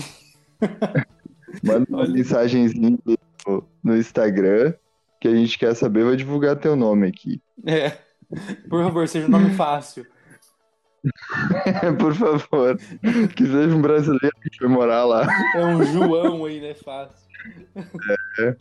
Manda 1.62 1.86
uma 1.88 2.06
mensagenzinha 2.06 2.98
no, 3.46 3.64
no 3.82 3.96
Instagram 3.96 4.74
que 5.20 5.28
a 5.28 5.34
gente 5.34 5.56
quer 5.56 5.74
saber, 5.74 6.04
vai 6.04 6.16
divulgar 6.16 6.56
teu 6.56 6.74
nome 6.74 7.06
aqui. 7.06 7.40
É. 7.64 7.90
Por 8.68 8.82
favor, 8.82 9.06
seja 9.06 9.26
um 9.26 9.30
nome 9.30 9.50
fácil. 9.54 10.04
Por 11.98 12.14
favor. 12.14 12.78
Que 13.34 13.46
seja 13.46 13.74
um 13.74 13.82
brasileiro 13.82 14.36
que 14.40 14.56
foi 14.56 14.68
morar 14.68 15.04
lá. 15.04 15.26
É 15.54 15.64
um 15.64 15.84
João 15.84 16.44
aí, 16.44 16.60
né? 16.60 16.74
Fácil. 16.74 17.28
É. 18.38 18.56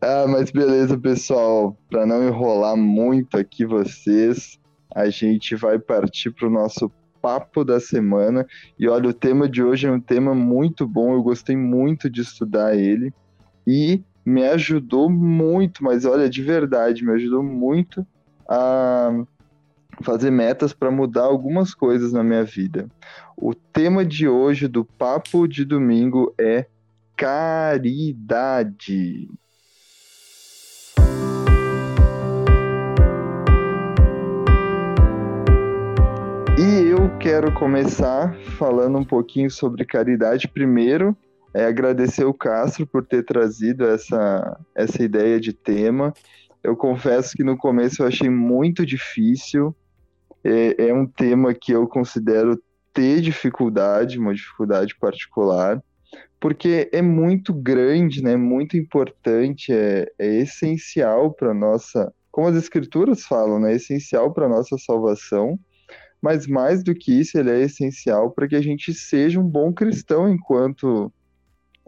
Ah, 0.00 0.26
mas 0.28 0.50
beleza, 0.50 0.98
pessoal. 0.98 1.76
Para 1.90 2.06
não 2.06 2.26
enrolar 2.26 2.76
muito 2.76 3.36
aqui 3.38 3.64
vocês, 3.64 4.58
a 4.94 5.08
gente 5.08 5.56
vai 5.56 5.78
partir 5.78 6.30
para 6.30 6.48
o 6.48 6.50
nosso 6.50 6.90
papo 7.20 7.64
da 7.64 7.80
semana. 7.80 8.46
E 8.78 8.88
olha, 8.88 9.08
o 9.08 9.14
tema 9.14 9.48
de 9.48 9.62
hoje 9.62 9.86
é 9.86 9.90
um 9.90 10.00
tema 10.00 10.34
muito 10.34 10.86
bom. 10.86 11.14
Eu 11.14 11.22
gostei 11.22 11.56
muito 11.56 12.10
de 12.10 12.20
estudar 12.20 12.76
ele 12.76 13.12
e 13.66 14.02
me 14.24 14.44
ajudou 14.44 15.08
muito, 15.08 15.82
mas 15.82 16.04
olha, 16.04 16.28
de 16.28 16.42
verdade, 16.42 17.04
me 17.04 17.12
ajudou 17.12 17.42
muito 17.42 18.06
a 18.48 19.10
fazer 20.00 20.30
metas 20.30 20.72
para 20.72 20.90
mudar 20.90 21.24
algumas 21.24 21.74
coisas 21.74 22.12
na 22.12 22.22
minha 22.22 22.44
vida. 22.44 22.88
O 23.36 23.54
tema 23.54 24.04
de 24.04 24.28
hoje 24.28 24.68
do 24.68 24.84
papo 24.84 25.46
de 25.46 25.64
domingo 25.64 26.34
é 26.38 26.66
caridade. 27.16 28.48
E 36.58 36.90
eu 36.90 37.18
quero 37.18 37.52
começar 37.52 38.36
falando 38.56 38.98
um 38.98 39.04
pouquinho 39.04 39.50
sobre 39.50 39.84
caridade. 39.84 40.46
Primeiro, 40.46 41.16
é 41.54 41.64
agradecer 41.64 42.24
o 42.24 42.32
Castro 42.32 42.86
por 42.86 43.04
ter 43.04 43.24
trazido 43.24 43.84
essa, 43.84 44.60
essa 44.74 45.02
ideia 45.02 45.40
de 45.40 45.52
tema. 45.52 46.12
Eu 46.62 46.76
confesso 46.76 47.36
que 47.36 47.42
no 47.42 47.56
começo 47.56 48.02
eu 48.02 48.06
achei 48.06 48.30
muito 48.30 48.86
difícil, 48.86 49.74
é, 50.44 50.88
é 50.88 50.94
um 50.94 51.06
tema 51.06 51.54
que 51.54 51.72
eu 51.72 51.86
considero 51.86 52.60
ter 52.92 53.20
dificuldade, 53.20 54.18
uma 54.18 54.34
dificuldade 54.34 54.96
particular, 54.98 55.82
porque 56.40 56.90
é 56.92 57.00
muito 57.00 57.54
grande, 57.54 58.22
né? 58.22 58.36
Muito 58.36 58.76
importante, 58.76 59.72
é, 59.72 60.10
é 60.18 60.40
essencial 60.40 61.32
para 61.32 61.54
nossa, 61.54 62.12
como 62.30 62.48
as 62.48 62.56
escrituras 62.56 63.24
falam, 63.24 63.60
né? 63.60 63.72
É 63.72 63.76
essencial 63.76 64.32
para 64.32 64.48
nossa 64.48 64.76
salvação. 64.78 65.58
Mas 66.20 66.46
mais 66.46 66.84
do 66.84 66.94
que 66.94 67.12
isso, 67.12 67.36
ele 67.36 67.50
é 67.50 67.60
essencial 67.62 68.30
para 68.30 68.46
que 68.46 68.54
a 68.54 68.62
gente 68.62 68.94
seja 68.94 69.40
um 69.40 69.48
bom 69.48 69.72
cristão 69.72 70.28
enquanto 70.28 71.12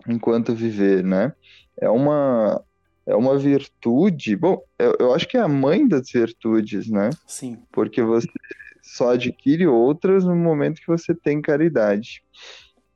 enquanto 0.08 0.54
viver, 0.54 1.04
né? 1.04 1.32
É 1.80 1.88
uma 1.88 2.62
é 3.06 3.14
uma 3.14 3.38
virtude. 3.38 4.36
Bom, 4.36 4.62
eu, 4.78 4.96
eu 4.98 5.14
acho 5.14 5.28
que 5.28 5.36
é 5.36 5.40
a 5.40 5.48
mãe 5.48 5.86
das 5.86 6.10
virtudes, 6.10 6.90
né? 6.90 7.10
Sim. 7.26 7.58
Porque 7.72 8.02
você 8.02 8.28
só 8.82 9.12
adquire 9.12 9.66
outras 9.66 10.24
no 10.24 10.36
momento 10.36 10.80
que 10.80 10.86
você 10.86 11.14
tem 11.14 11.40
caridade. 11.40 12.22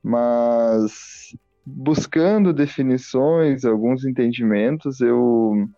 Mas 0.01 1.35
buscando 1.65 2.53
definições, 2.53 3.65
alguns 3.65 4.05
entendimentos, 4.05 5.01
eu 5.01 5.69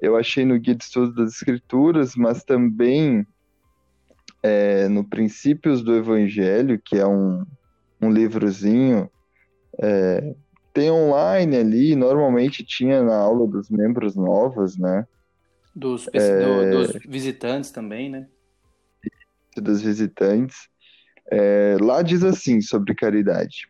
eu 0.00 0.16
achei 0.16 0.44
no 0.44 0.58
Guia 0.58 0.76
de 0.76 0.84
Estudos 0.84 1.14
das 1.14 1.34
Escrituras, 1.34 2.14
mas 2.14 2.44
também 2.44 3.26
é, 4.42 4.88
no 4.88 5.02
Princípios 5.02 5.82
do 5.82 5.94
Evangelho, 5.94 6.80
que 6.84 6.96
é 6.96 7.06
um, 7.06 7.44
um 8.00 8.10
livrozinho 8.10 9.10
é, 9.80 10.34
tem 10.78 10.92
online 10.92 11.56
ali, 11.56 11.96
normalmente 11.96 12.64
tinha 12.64 13.02
na 13.02 13.16
aula 13.16 13.48
dos 13.48 13.68
membros 13.68 14.14
novos, 14.14 14.78
né? 14.78 15.04
Dos, 15.74 16.08
é... 16.12 16.38
do, 16.38 16.70
dos 16.70 17.02
visitantes 17.04 17.72
também, 17.72 18.08
né? 18.08 18.28
Dos 19.56 19.82
visitantes. 19.82 20.68
É, 21.28 21.76
lá 21.80 22.00
diz 22.00 22.22
assim 22.22 22.60
sobre 22.60 22.94
caridade. 22.94 23.68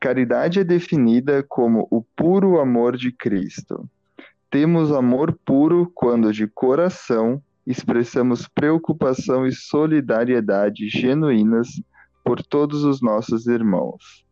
Caridade 0.00 0.60
é 0.60 0.64
definida 0.64 1.42
como 1.42 1.88
o 1.90 2.00
puro 2.00 2.60
amor 2.60 2.96
de 2.96 3.10
Cristo. 3.10 3.90
Temos 4.48 4.92
amor 4.92 5.36
puro 5.44 5.90
quando 5.92 6.32
de 6.32 6.46
coração 6.46 7.42
expressamos 7.66 8.46
preocupação 8.46 9.44
e 9.44 9.50
solidariedade 9.50 10.88
genuínas 10.88 11.82
por 12.22 12.40
todos 12.44 12.84
os 12.84 13.02
nossos 13.02 13.48
irmãos. 13.48 14.23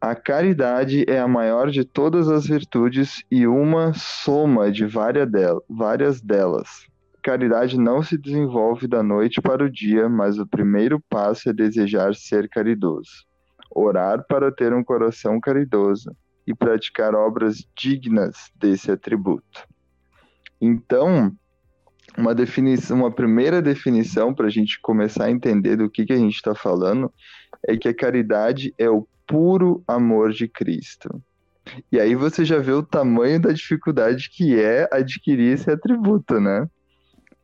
A 0.00 0.14
caridade 0.14 1.04
é 1.08 1.18
a 1.18 1.26
maior 1.26 1.70
de 1.70 1.84
todas 1.84 2.28
as 2.28 2.46
virtudes 2.46 3.24
e 3.28 3.48
uma 3.48 3.92
soma 3.94 4.70
de 4.70 4.86
várias 4.86 6.20
delas. 6.20 6.86
Caridade 7.20 7.76
não 7.76 8.00
se 8.00 8.16
desenvolve 8.16 8.86
da 8.86 9.02
noite 9.02 9.42
para 9.42 9.64
o 9.64 9.70
dia, 9.70 10.08
mas 10.08 10.38
o 10.38 10.46
primeiro 10.46 11.02
passo 11.10 11.50
é 11.50 11.52
desejar 11.52 12.14
ser 12.14 12.48
caridoso. 12.48 13.10
Orar 13.74 14.24
para 14.28 14.52
ter 14.52 14.72
um 14.72 14.84
coração 14.84 15.40
caridoso 15.40 16.14
e 16.46 16.54
praticar 16.54 17.12
obras 17.16 17.68
dignas 17.76 18.52
desse 18.54 18.92
atributo. 18.92 19.66
Então, 20.60 21.32
uma 22.16 22.36
definição, 22.36 22.98
uma 22.98 23.10
primeira 23.10 23.60
definição 23.60 24.32
para 24.32 24.46
a 24.46 24.50
gente 24.50 24.80
começar 24.80 25.24
a 25.24 25.30
entender 25.30 25.74
do 25.74 25.90
que, 25.90 26.06
que 26.06 26.12
a 26.12 26.16
gente 26.16 26.36
está 26.36 26.54
falando 26.54 27.12
é 27.66 27.76
que 27.76 27.88
a 27.88 27.94
caridade 27.94 28.72
é 28.78 28.88
o 28.88 29.06
puro 29.28 29.84
amor 29.86 30.32
de 30.32 30.48
Cristo. 30.48 31.22
E 31.92 32.00
aí 32.00 32.14
você 32.14 32.44
já 32.44 32.58
vê 32.58 32.72
o 32.72 32.82
tamanho 32.82 33.40
da 33.40 33.52
dificuldade 33.52 34.30
que 34.30 34.58
é 34.58 34.88
adquirir 34.90 35.52
esse 35.52 35.70
atributo, 35.70 36.40
né? 36.40 36.66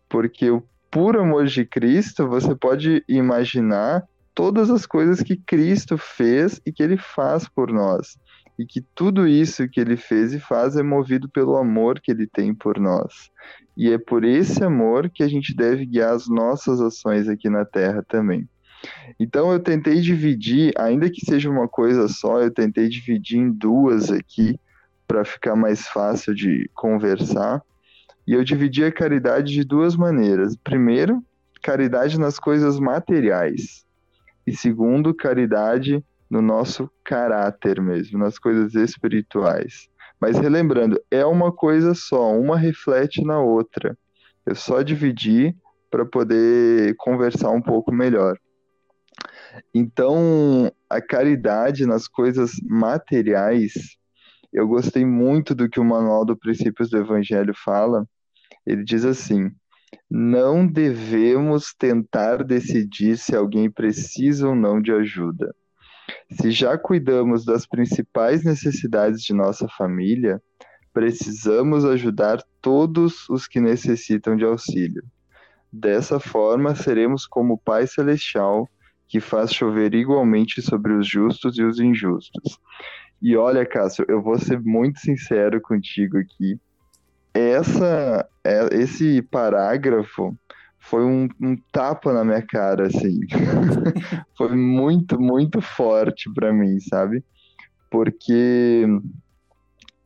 Porque 0.09 0.51
o 0.51 0.65
puro 0.91 1.21
amor 1.21 1.45
de 1.45 1.65
Cristo, 1.65 2.27
você 2.27 2.55
pode 2.55 3.05
imaginar 3.07 4.03
todas 4.35 4.71
as 4.71 4.87
coisas 4.87 5.23
que 5.23 5.37
Cristo 5.37 5.99
fez 5.99 6.61
e 6.67 6.73
que 6.73 6.83
ele 6.83 6.97
faz 6.97 7.47
por 7.47 7.71
nós. 7.71 8.17
E 8.59 8.65
que 8.65 8.81
tudo 8.95 9.27
isso 9.27 9.69
que 9.69 9.81
ele 9.81 9.97
fez 9.97 10.33
e 10.33 10.41
faz 10.41 10.77
é 10.77 10.83
movido 10.83 11.29
pelo 11.29 11.57
amor 11.57 12.01
que 12.01 12.11
ele 12.11 12.27
tem 12.27 12.55
por 12.55 12.79
nós. 12.79 13.31
E 13.77 13.91
é 13.93 13.99
por 13.99 14.25
esse 14.25 14.63
amor 14.65 15.11
que 15.11 15.23
a 15.23 15.29
gente 15.29 15.55
deve 15.55 15.85
guiar 15.85 16.15
as 16.15 16.29
nossas 16.29 16.81
ações 16.81 17.29
aqui 17.29 17.51
na 17.51 17.65
Terra 17.65 18.03
também. 18.09 18.49
Então 19.19 19.53
eu 19.53 19.61
tentei 19.61 20.01
dividir, 20.01 20.73
ainda 20.77 21.11
que 21.11 21.25
seja 21.25 21.51
uma 21.51 21.69
coisa 21.69 22.09
só, 22.09 22.41
eu 22.41 22.51
tentei 22.51 22.89
dividir 22.89 23.39
em 23.39 23.51
duas 23.51 24.11
aqui 24.11 24.59
para 25.07 25.25
ficar 25.25 25.55
mais 25.55 25.87
fácil 25.87 26.35
de 26.35 26.71
conversar. 26.75 27.63
E 28.27 28.33
eu 28.33 28.43
dividi 28.43 28.85
a 28.85 28.93
caridade 28.93 29.53
de 29.53 29.65
duas 29.65 29.97
maneiras. 29.97 30.57
Primeiro, 30.57 31.23
caridade 31.63 32.19
nas 32.19 32.39
coisas 32.39 32.79
materiais. 32.79 33.85
E 34.47 34.55
segundo, 34.55 35.15
caridade 35.15 36.05
no 36.31 36.43
nosso 36.43 36.91
caráter 37.05 37.81
mesmo, 37.81 38.19
nas 38.19 38.39
coisas 38.39 38.75
espirituais. 38.75 39.89
Mas 40.21 40.39
relembrando, 40.39 41.01
é 41.11 41.25
uma 41.25 41.53
coisa 41.53 41.95
só, 41.95 42.33
uma 42.33 42.57
reflete 42.57 43.23
na 43.23 43.41
outra. 43.41 43.97
Eu 44.47 44.55
só 44.55 44.83
dividi 44.83 45.55
para 45.91 46.05
poder 46.05 46.95
conversar 46.97 47.51
um 47.51 47.63
pouco 47.63 47.93
melhor. 47.93 48.37
Então, 49.75 50.73
a 50.89 51.01
caridade 51.01 51.87
nas 51.87 52.09
coisas 52.09 52.53
materiais, 52.63 53.73
eu 54.53 54.67
gostei 54.69 55.05
muito 55.05 55.55
do 55.55 55.69
que 55.69 55.81
o 55.81 55.85
Manual 55.85 56.25
do 56.25 56.37
Princípios 56.37 56.91
do 56.91 56.99
Evangelho 56.99 57.55
fala. 57.55 58.07
Ele 58.67 58.85
diz 58.85 59.05
assim: 59.05 59.51
não 60.11 60.67
devemos 60.67 61.75
tentar 61.75 62.45
decidir 62.45 63.19
se 63.19 63.35
alguém 63.35 63.71
precisa 63.71 64.49
ou 64.49 64.55
não 64.55 64.81
de 64.81 64.93
ajuda. 64.93 65.55
Se 66.31 66.51
já 66.51 66.77
cuidamos 66.79 67.45
das 67.45 67.67
principais 67.67 68.45
necessidades 68.45 69.23
de 69.23 69.33
nossa 69.33 69.69
família, 69.69 70.41
precisamos 70.93 71.85
ajudar 71.85 72.43
todos 72.61 73.29
os 73.29 73.47
que 73.49 73.61
necessitam 73.61 74.37
de 74.37 74.45
auxílio. 74.45 75.03
Dessa 75.73 76.21
forma, 76.21 76.75
seremos 76.75 77.27
como 77.27 77.55
o 77.55 77.59
Pai 77.59 77.87
Celestial, 77.87 78.69
que 79.09 79.21
faz 79.21 79.53
chover 79.53 79.95
igualmente 79.95 80.61
sobre 80.63 80.93
os 80.93 81.07
justos 81.07 81.59
e 81.59 81.63
os 81.63 81.79
injustos. 81.79 82.59
E 83.21 83.37
olha, 83.37 83.65
Cássio, 83.65 84.05
eu 84.09 84.23
vou 84.23 84.39
ser 84.39 84.61
muito 84.61 84.99
sincero 85.01 85.61
contigo 85.61 86.19
aqui. 86.19 86.59
Essa, 87.33 88.29
é, 88.45 88.69
esse 88.73 89.23
parágrafo 89.23 90.37
foi 90.79 91.05
um, 91.05 91.29
um 91.41 91.57
tapa 91.73 92.13
na 92.13 92.25
minha 92.25 92.43
cara, 92.43 92.87
assim. 92.87 93.21
foi 94.37 94.55
muito, 94.55 95.19
muito 95.19 95.61
forte 95.61 96.31
para 96.33 96.53
mim, 96.53 96.79
sabe? 96.81 97.25
Porque 97.91 98.85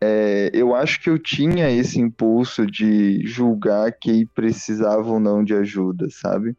é, 0.00 0.50
eu 0.54 0.74
acho 0.74 1.00
que 1.00 1.10
eu 1.10 1.18
tinha 1.18 1.70
esse 1.70 2.00
impulso 2.00 2.64
de 2.64 3.26
julgar 3.26 3.92
quem 4.00 4.26
precisava 4.26 5.08
ou 5.08 5.18
não 5.18 5.42
de 5.42 5.54
ajuda, 5.54 6.06
sabe? 6.10 6.56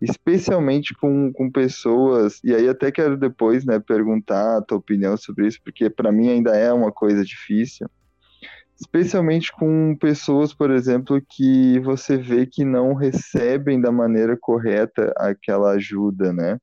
Especialmente 0.00 0.94
com, 0.94 1.32
com 1.32 1.50
pessoas, 1.50 2.40
e 2.44 2.54
aí 2.54 2.68
até 2.68 2.90
quero 2.90 3.16
depois 3.16 3.64
né, 3.64 3.78
perguntar 3.78 4.58
a 4.58 4.62
tua 4.62 4.78
opinião 4.78 5.16
sobre 5.16 5.46
isso, 5.46 5.60
porque 5.64 5.88
para 5.88 6.12
mim 6.12 6.28
ainda 6.28 6.54
é 6.54 6.72
uma 6.72 6.92
coisa 6.92 7.24
difícil, 7.24 7.88
especialmente 8.78 9.50
com 9.52 9.96
pessoas, 9.96 10.52
por 10.52 10.70
exemplo, 10.70 11.20
que 11.28 11.80
você 11.80 12.16
vê 12.16 12.46
que 12.46 12.64
não 12.64 12.94
recebem 12.94 13.80
da 13.80 13.90
maneira 13.90 14.36
correta 14.38 15.12
aquela 15.16 15.72
ajuda, 15.72 16.32
né? 16.32 16.58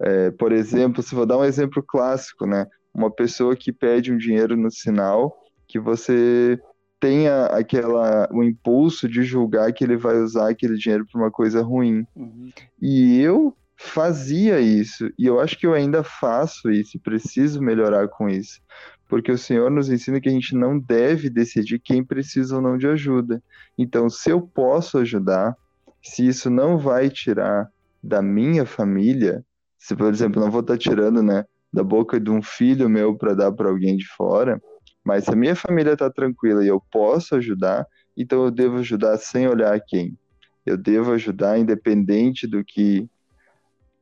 É, 0.00 0.30
por 0.32 0.52
exemplo, 0.52 1.02
se 1.02 1.14
vou 1.14 1.26
dar 1.26 1.38
um 1.38 1.44
exemplo 1.44 1.82
clássico, 1.82 2.44
né? 2.46 2.66
Uma 2.92 3.10
pessoa 3.10 3.54
que 3.54 3.72
pede 3.72 4.12
um 4.12 4.16
dinheiro 4.16 4.56
no 4.56 4.70
sinal 4.70 5.36
que 5.68 5.78
você 5.78 6.58
tenha 7.00 7.46
aquela 7.46 8.28
o 8.32 8.42
impulso 8.42 9.08
de 9.08 9.22
julgar 9.22 9.72
que 9.72 9.84
ele 9.84 9.96
vai 9.96 10.16
usar 10.18 10.50
aquele 10.50 10.76
dinheiro 10.76 11.06
para 11.06 11.20
uma 11.20 11.30
coisa 11.30 11.62
ruim. 11.62 12.04
Uhum. 12.14 12.50
E 12.80 13.20
eu 13.20 13.54
fazia 13.76 14.60
isso, 14.60 15.08
e 15.16 15.24
eu 15.26 15.38
acho 15.40 15.56
que 15.56 15.64
eu 15.64 15.72
ainda 15.72 16.02
faço 16.02 16.68
isso, 16.70 16.96
e 16.96 17.00
preciso 17.00 17.62
melhorar 17.62 18.08
com 18.08 18.28
isso. 18.28 18.60
Porque 19.08 19.30
o 19.30 19.38
Senhor 19.38 19.70
nos 19.70 19.88
ensina 19.88 20.20
que 20.20 20.28
a 20.28 20.32
gente 20.32 20.54
não 20.54 20.78
deve 20.78 21.30
decidir 21.30 21.78
quem 21.78 22.04
precisa 22.04 22.56
ou 22.56 22.60
não 22.60 22.76
de 22.76 22.88
ajuda. 22.88 23.42
Então, 23.78 24.10
se 24.10 24.30
eu 24.30 24.40
posso 24.40 24.98
ajudar, 24.98 25.56
se 26.02 26.26
isso 26.26 26.50
não 26.50 26.76
vai 26.76 27.08
tirar 27.08 27.70
da 28.02 28.20
minha 28.20 28.66
família, 28.66 29.44
se 29.78 29.94
por 29.94 30.12
exemplo, 30.12 30.42
não 30.42 30.50
vou 30.50 30.60
estar 30.60 30.76
tirando, 30.76 31.22
né, 31.22 31.44
da 31.72 31.84
boca 31.84 32.18
de 32.18 32.30
um 32.30 32.42
filho 32.42 32.88
meu 32.88 33.16
para 33.16 33.34
dar 33.34 33.52
para 33.52 33.68
alguém 33.68 33.96
de 33.96 34.06
fora, 34.08 34.60
mas 35.08 35.24
se 35.24 35.30
a 35.30 35.34
minha 35.34 35.56
família 35.56 35.94
está 35.94 36.10
tranquila 36.10 36.62
e 36.62 36.68
eu 36.68 36.82
posso 36.92 37.34
ajudar, 37.34 37.86
então 38.14 38.44
eu 38.44 38.50
devo 38.50 38.80
ajudar 38.80 39.16
sem 39.16 39.48
olhar 39.48 39.80
quem. 39.80 40.18
Eu 40.66 40.76
devo 40.76 41.12
ajudar 41.12 41.58
independente 41.58 42.46
do 42.46 42.62
que 42.62 43.08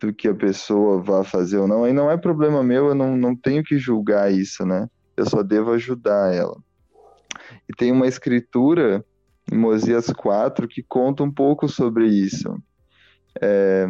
do 0.01 0.13
que 0.13 0.27
a 0.27 0.35
pessoa 0.35 1.01
vá 1.01 1.23
fazer 1.23 1.59
ou 1.59 1.69
não. 1.69 1.85
Aí 1.85 1.93
não 1.93 2.11
é 2.11 2.17
problema 2.17 2.61
meu, 2.61 2.89
eu 2.89 2.95
não, 2.95 3.17
não 3.17 3.37
tenho 3.37 3.63
que 3.63 3.79
julgar 3.79 4.33
isso, 4.33 4.67
né? 4.67 4.91
Eu 5.17 5.27
só 5.27 5.45
devo 5.45 5.71
ajudar 5.71 6.35
ela. 6.35 6.61
E 7.69 7.73
tem 7.73 7.93
uma 7.93 8.09
escritura 8.09 9.05
em 9.51 9.57
Mosias 9.57 10.09
4 10.09 10.67
que 10.67 10.83
conta 10.83 11.23
um 11.23 11.31
pouco 11.31 11.69
sobre 11.69 12.09
isso. 12.09 12.61
É, 13.41 13.87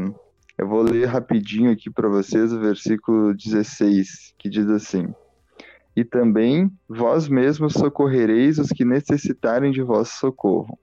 Eu 0.58 0.68
vou 0.68 0.82
ler 0.82 1.06
rapidinho 1.06 1.72
aqui 1.72 1.90
para 1.90 2.10
vocês 2.10 2.52
o 2.52 2.60
versículo 2.60 3.34
16, 3.34 4.34
que 4.38 4.50
diz 4.50 4.68
assim: 4.68 5.14
E 5.96 6.04
também 6.04 6.70
vós 6.86 7.26
mesmos 7.26 7.72
socorrereis 7.72 8.58
os 8.58 8.68
que 8.68 8.84
necessitarem 8.84 9.72
de 9.72 9.82
vosso 9.82 10.18
socorro. 10.18 10.78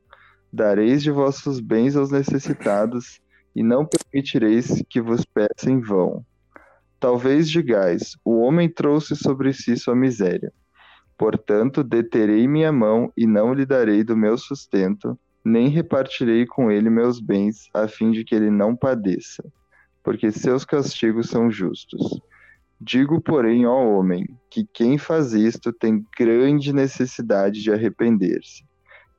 Dareis 0.51 1.03
de 1.03 1.11
vossos 1.11 1.59
bens 1.59 1.95
aos 1.95 2.11
necessitados, 2.11 3.21
e 3.55 3.63
não 3.63 3.85
permitireis 3.85 4.83
que 4.89 4.99
vos 4.99 5.23
peça 5.25 5.69
em 5.69 5.79
vão. 5.79 6.25
Talvez 6.99 7.49
digais: 7.49 8.17
o 8.23 8.39
homem 8.39 8.69
trouxe 8.69 9.15
sobre 9.15 9.53
si 9.53 9.77
sua 9.77 9.95
miséria. 9.95 10.51
Portanto, 11.17 11.83
deterei 11.83 12.47
minha 12.47 12.71
mão 12.71 13.11
e 13.15 13.27
não 13.27 13.53
lhe 13.53 13.65
darei 13.65 14.03
do 14.03 14.17
meu 14.17 14.37
sustento, 14.37 15.17
nem 15.45 15.67
repartirei 15.67 16.45
com 16.45 16.71
ele 16.71 16.89
meus 16.89 17.19
bens, 17.19 17.69
a 17.73 17.87
fim 17.87 18.11
de 18.11 18.23
que 18.23 18.33
ele 18.33 18.49
não 18.49 18.75
padeça, 18.75 19.43
porque 20.03 20.31
seus 20.31 20.65
castigos 20.65 21.29
são 21.29 21.51
justos. 21.51 22.19
Digo, 22.85 23.21
porém, 23.21 23.65
ó 23.65 23.81
homem, 23.81 24.25
que 24.49 24.65
quem 24.65 24.97
faz 24.97 25.31
isto 25.31 25.71
tem 25.71 26.05
grande 26.19 26.73
necessidade 26.73 27.63
de 27.63 27.71
arrepender-se, 27.71 28.65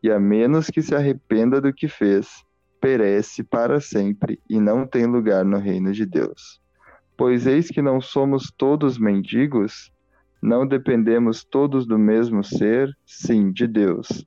e 0.03 0.11
a 0.11 0.21
menos 0.21 0.67
que 0.67 0.83
se 0.83 0.95
arrependa 0.95 1.63
do 1.63 1.73
que 1.73 1.89
fez, 1.89 2.45
perece 2.79 3.43
para 3.43 3.81
sempre 3.81 4.39
e 4.51 4.61
não 4.61 4.87
tem 4.87 5.07
lugar 5.07 5.47
no 5.47 5.57
reino 5.57 5.93
de 5.93 6.05
Deus. 6.05 6.61
Pois 7.17 7.47
eis 7.47 7.69
que 7.69 7.81
não 7.81 8.03
somos 8.03 8.53
todos 8.55 8.99
mendigos, 8.99 9.91
não 10.43 10.67
dependemos 10.67 11.43
todos 11.43 11.87
do 11.87 11.99
mesmo 11.99 12.45
ser, 12.45 12.95
sim, 13.07 13.51
de 13.51 13.67
Deus, 13.67 14.27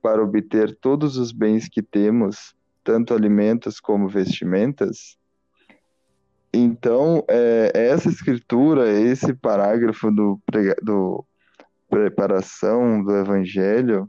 para 0.00 0.22
obter 0.22 0.78
todos 0.80 1.16
os 1.16 1.32
bens 1.32 1.68
que 1.68 1.82
temos, 1.82 2.54
tanto 2.84 3.12
alimentos 3.12 3.80
como 3.80 4.08
vestimentas? 4.08 5.18
Então, 6.86 7.24
é, 7.28 7.72
essa 7.74 8.08
escritura, 8.08 8.88
esse 8.88 9.34
parágrafo 9.34 10.08
do, 10.08 10.40
do 10.80 11.26
preparação 11.90 13.02
do 13.02 13.10
Evangelho, 13.16 14.08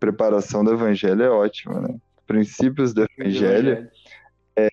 preparação 0.00 0.64
do 0.64 0.72
Evangelho 0.72 1.22
é 1.22 1.28
ótimo, 1.28 1.78
né? 1.78 1.94
Princípios 2.26 2.94
do 2.94 3.04
Evangelho, 3.18 3.86
é, 4.56 4.70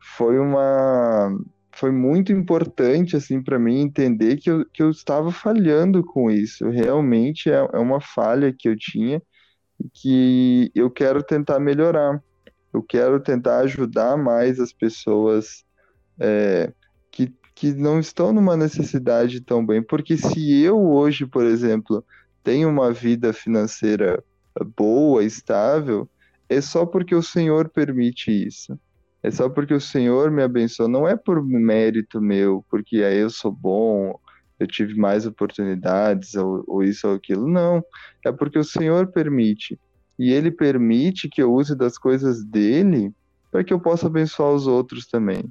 foi 0.00 0.38
uma 0.38 1.38
foi 1.74 1.90
muito 1.90 2.32
importante 2.32 3.16
assim 3.16 3.42
para 3.42 3.58
mim 3.58 3.82
entender 3.82 4.38
que 4.38 4.50
eu, 4.50 4.64
que 4.64 4.82
eu 4.82 4.88
estava 4.88 5.30
falhando 5.30 6.02
com 6.02 6.30
isso. 6.30 6.70
Realmente 6.70 7.50
é, 7.50 7.68
é 7.70 7.78
uma 7.78 8.00
falha 8.00 8.50
que 8.50 8.66
eu 8.66 8.76
tinha 8.78 9.20
e 9.78 9.90
que 9.90 10.72
eu 10.74 10.90
quero 10.90 11.22
tentar 11.22 11.60
melhorar. 11.60 12.18
Eu 12.72 12.82
quero 12.82 13.20
tentar 13.20 13.58
ajudar 13.58 14.16
mais 14.16 14.58
as 14.58 14.72
pessoas 14.72 15.66
é, 16.22 16.72
que, 17.10 17.34
que 17.52 17.74
não 17.74 17.98
estão 17.98 18.32
numa 18.32 18.56
necessidade 18.56 19.40
tão 19.40 19.66
bem. 19.66 19.82
Porque 19.82 20.16
se 20.16 20.62
eu 20.62 20.80
hoje, 20.80 21.26
por 21.26 21.44
exemplo, 21.44 22.04
tenho 22.44 22.68
uma 22.68 22.92
vida 22.92 23.32
financeira 23.32 24.22
boa, 24.76 25.24
estável, 25.24 26.08
é 26.48 26.60
só 26.60 26.86
porque 26.86 27.14
o 27.14 27.22
Senhor 27.22 27.68
permite 27.68 28.30
isso. 28.30 28.78
É 29.20 29.30
só 29.30 29.48
porque 29.48 29.74
o 29.74 29.80
Senhor 29.80 30.30
me 30.30 30.42
abençoou, 30.42 30.88
não 30.88 31.06
é 31.06 31.16
por 31.16 31.44
mérito 31.44 32.20
meu, 32.20 32.64
porque 32.68 33.02
aí 33.02 33.18
eu 33.18 33.30
sou 33.30 33.52
bom, 33.52 34.18
eu 34.58 34.66
tive 34.66 34.94
mais 34.94 35.26
oportunidades, 35.26 36.34
ou, 36.34 36.64
ou 36.66 36.84
isso 36.84 37.08
ou 37.08 37.14
aquilo. 37.14 37.48
Não, 37.48 37.82
é 38.24 38.30
porque 38.32 38.58
o 38.58 38.64
Senhor 38.64 39.08
permite. 39.08 39.78
E 40.18 40.32
Ele 40.32 40.50
permite 40.50 41.28
que 41.28 41.42
eu 41.42 41.52
use 41.52 41.76
das 41.76 41.96
coisas 41.96 42.44
dele 42.44 43.12
para 43.50 43.62
que 43.62 43.72
eu 43.72 43.80
possa 43.80 44.06
abençoar 44.06 44.50
os 44.50 44.66
outros 44.66 45.06
também. 45.06 45.44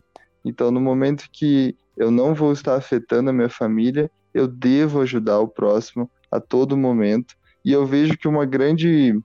Então, 0.44 0.72
no 0.72 0.82
momento 0.82 1.30
que 1.32 1.76
eu 1.96 2.10
não 2.10 2.34
vou 2.34 2.52
estar 2.52 2.76
afetando 2.76 3.30
a 3.30 3.34
minha 3.34 3.50
família, 3.50 4.10
eu 4.34 4.48
devo 4.48 5.02
ajudar 5.02 5.40
o 5.40 5.48
próximo 5.48 6.10
a 6.32 6.40
todo 6.40 6.78
momento. 6.78 7.36
E 7.64 7.72
eu 7.72 7.86
vejo 7.86 8.18
que 8.18 8.28
uma 8.28 8.46
grande 8.46 9.20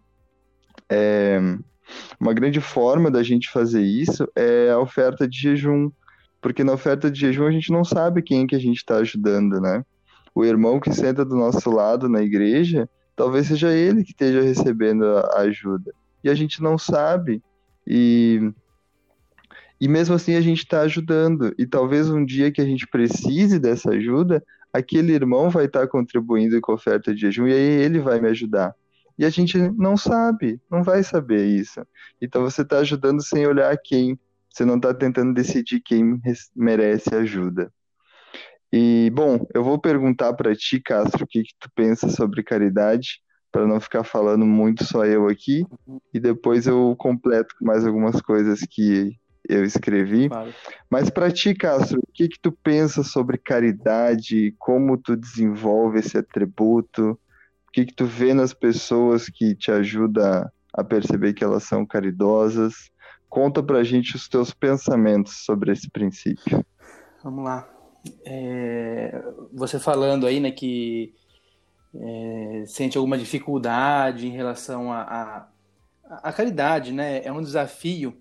é, 0.91 1.41
uma 2.19 2.33
grande 2.33 2.61
forma 2.61 3.11
da 3.11 3.23
gente 3.23 3.51
fazer 3.51 3.83
isso 3.83 4.29
é 4.35 4.71
a 4.71 4.79
oferta 4.79 5.29
de 5.29 5.39
jejum, 5.39 5.91
porque 6.41 6.65
na 6.65 6.73
oferta 6.73 7.11
de 7.11 7.21
jejum 7.21 7.47
a 7.47 7.51
gente 7.51 7.71
não 7.71 7.85
sabe 7.85 8.23
quem 8.23 8.47
que 8.47 8.55
a 8.55 8.59
gente 8.59 8.79
está 8.79 8.97
ajudando, 8.97 9.61
né? 9.61 9.85
O 10.35 10.45
irmão 10.45 10.79
que 10.81 10.93
senta 10.93 11.25
do 11.25 11.37
nosso 11.37 11.71
lado 11.71 12.09
na 12.09 12.23
igreja, 12.23 12.89
talvez 13.15 13.47
seja 13.47 13.73
ele 13.73 14.05
que 14.05 14.11
esteja 14.11 14.43
recebendo 14.43 15.05
a 15.05 15.41
ajuda. 15.41 15.93
E 16.23 16.29
a 16.29 16.35
gente 16.35 16.63
não 16.63 16.77
sabe. 16.77 17.43
E, 17.87 18.53
e 19.81 19.89
mesmo 19.89 20.15
assim 20.15 20.35
a 20.35 20.41
gente 20.41 20.59
está 20.59 20.81
ajudando. 20.83 21.55
E 21.59 21.67
talvez 21.67 22.09
um 22.11 22.25
dia 22.25 22.51
que 22.51 22.61
a 22.61 22.65
gente 22.65 22.87
precise 22.87 23.59
dessa 23.59 23.91
ajuda, 23.91 24.43
aquele 24.73 25.13
irmão 25.13 25.51
vai 25.51 25.67
estar 25.67 25.81
tá 25.81 25.89
contribuindo 25.89 26.61
com 26.61 26.73
a 26.73 26.75
oferta 26.77 27.15
de 27.15 27.21
jejum 27.21 27.47
e 27.47 27.53
aí 27.53 27.83
ele 27.83 27.99
vai 27.99 28.21
me 28.21 28.29
ajudar. 28.29 28.75
E 29.19 29.25
a 29.25 29.31
gente 29.31 29.59
não 29.59 29.97
sabe, 29.97 30.61
não 30.71 30.83
vai 30.83 31.03
saber 31.03 31.47
isso. 31.47 31.81
Então 32.21 32.43
você 32.43 32.63
está 32.63 32.79
ajudando 32.79 33.23
sem 33.23 33.47
olhar 33.47 33.77
quem. 33.83 34.19
Você 34.51 34.65
não 34.65 34.77
está 34.77 34.93
tentando 34.93 35.35
decidir 35.35 35.81
quem 35.81 36.21
merece 36.55 37.15
ajuda. 37.15 37.73
E, 38.73 39.11
bom, 39.15 39.47
eu 39.55 39.63
vou 39.63 39.79
perguntar 39.79 40.33
para 40.35 40.55
ti, 40.55 40.81
Castro, 40.81 41.25
o 41.25 41.27
que, 41.27 41.43
que 41.43 41.55
tu 41.59 41.71
pensa 41.75 42.09
sobre 42.09 42.43
caridade, 42.43 43.21
para 43.53 43.67
não 43.67 43.81
ficar 43.81 44.03
falando 44.03 44.45
muito 44.45 44.85
só 44.85 45.05
eu 45.07 45.29
aqui, 45.29 45.65
e 46.13 46.19
depois 46.19 46.67
eu 46.67 46.95
completo 46.99 47.55
com 47.59 47.65
mais 47.65 47.87
algumas 47.87 48.21
coisas 48.21 48.61
que 48.69 49.17
eu 49.49 49.65
escrevi. 49.65 50.29
Claro. 50.29 50.53
Mas 50.91 51.11
para 51.11 51.31
ti, 51.31 51.55
Castro, 51.55 52.01
o 52.01 52.13
que, 52.13 52.29
que 52.29 52.39
tu 52.41 52.53
pensa 52.53 53.03
sobre 53.03 53.39
caridade, 53.39 54.55
como 54.59 54.97
tu 54.97 55.17
desenvolve 55.17 55.99
esse 55.99 56.17
atributo, 56.19 57.19
que, 57.77 57.85
que 57.85 57.95
tu 57.95 58.07
vê 58.07 58.33
nas 58.33 58.55
pessoas 58.55 59.29
que 59.29 59.55
te 59.55 59.71
ajuda 59.71 60.51
a 60.73 60.83
perceber 60.83 61.35
que 61.35 61.45
elas 61.45 61.65
são 61.65 61.85
caridosas? 61.85 62.91
Conta 63.29 63.63
pra 63.63 63.85
gente 63.85 64.17
os 64.17 64.27
teus 64.31 64.55
pensamentos 64.55 65.45
sobre 65.45 65.73
esse 65.73 65.91
princípio. 65.91 66.65
Vamos 67.23 67.45
lá. 67.45 67.69
É, 68.25 69.23
você 69.53 69.79
falando 69.79 70.27
aí, 70.27 70.41
né, 70.41 70.51
que 70.51 71.13
é, 71.95 72.65
sente 72.67 72.97
alguma 72.97 73.19
dificuldade 73.19 74.27
em 74.27 74.31
relação 74.31 74.91
à 74.91 75.03
a, 75.03 75.49
a, 76.09 76.29
a, 76.31 76.33
caridade, 76.33 76.93
né? 76.93 77.21
É 77.25 77.33
um 77.33 77.43
desafio 77.43 78.17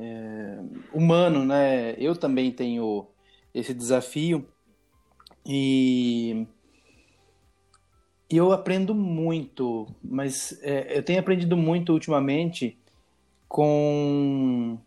é, 0.00 0.58
humano, 0.94 1.44
né? 1.44 1.94
Eu 1.98 2.16
também 2.16 2.50
tenho 2.50 3.06
esse 3.52 3.74
desafio 3.74 4.48
e 5.44 6.46
eu 8.30 8.50
aprendo 8.52 8.94
muito, 8.94 9.86
mas 10.02 10.58
é, 10.62 10.96
eu 10.96 11.02
tenho 11.02 11.20
aprendido 11.20 11.56
muito 11.56 11.92
ultimamente 11.92 12.78
com, 13.46 14.78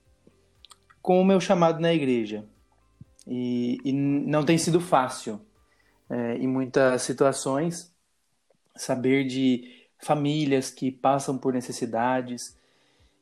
com 1.02 1.22
o 1.22 1.26
meu 1.26 1.40
chamado 1.40 1.80
na 1.80 1.94
igreja. 1.94 2.46
E, 3.28 3.78
e 3.86 3.94
não 3.94 4.44
tem 4.44 4.58
sido 4.58 4.82
fácil 4.82 5.40
é, 6.10 6.38
em 6.38 6.48
muitas 6.48 7.04
situações 7.04 7.94
saber 8.76 9.26
de 9.26 9.88
famílias 10.02 10.72
que 10.72 10.92
passam 10.92 11.38
por 11.38 11.54
necessidades 11.54 12.58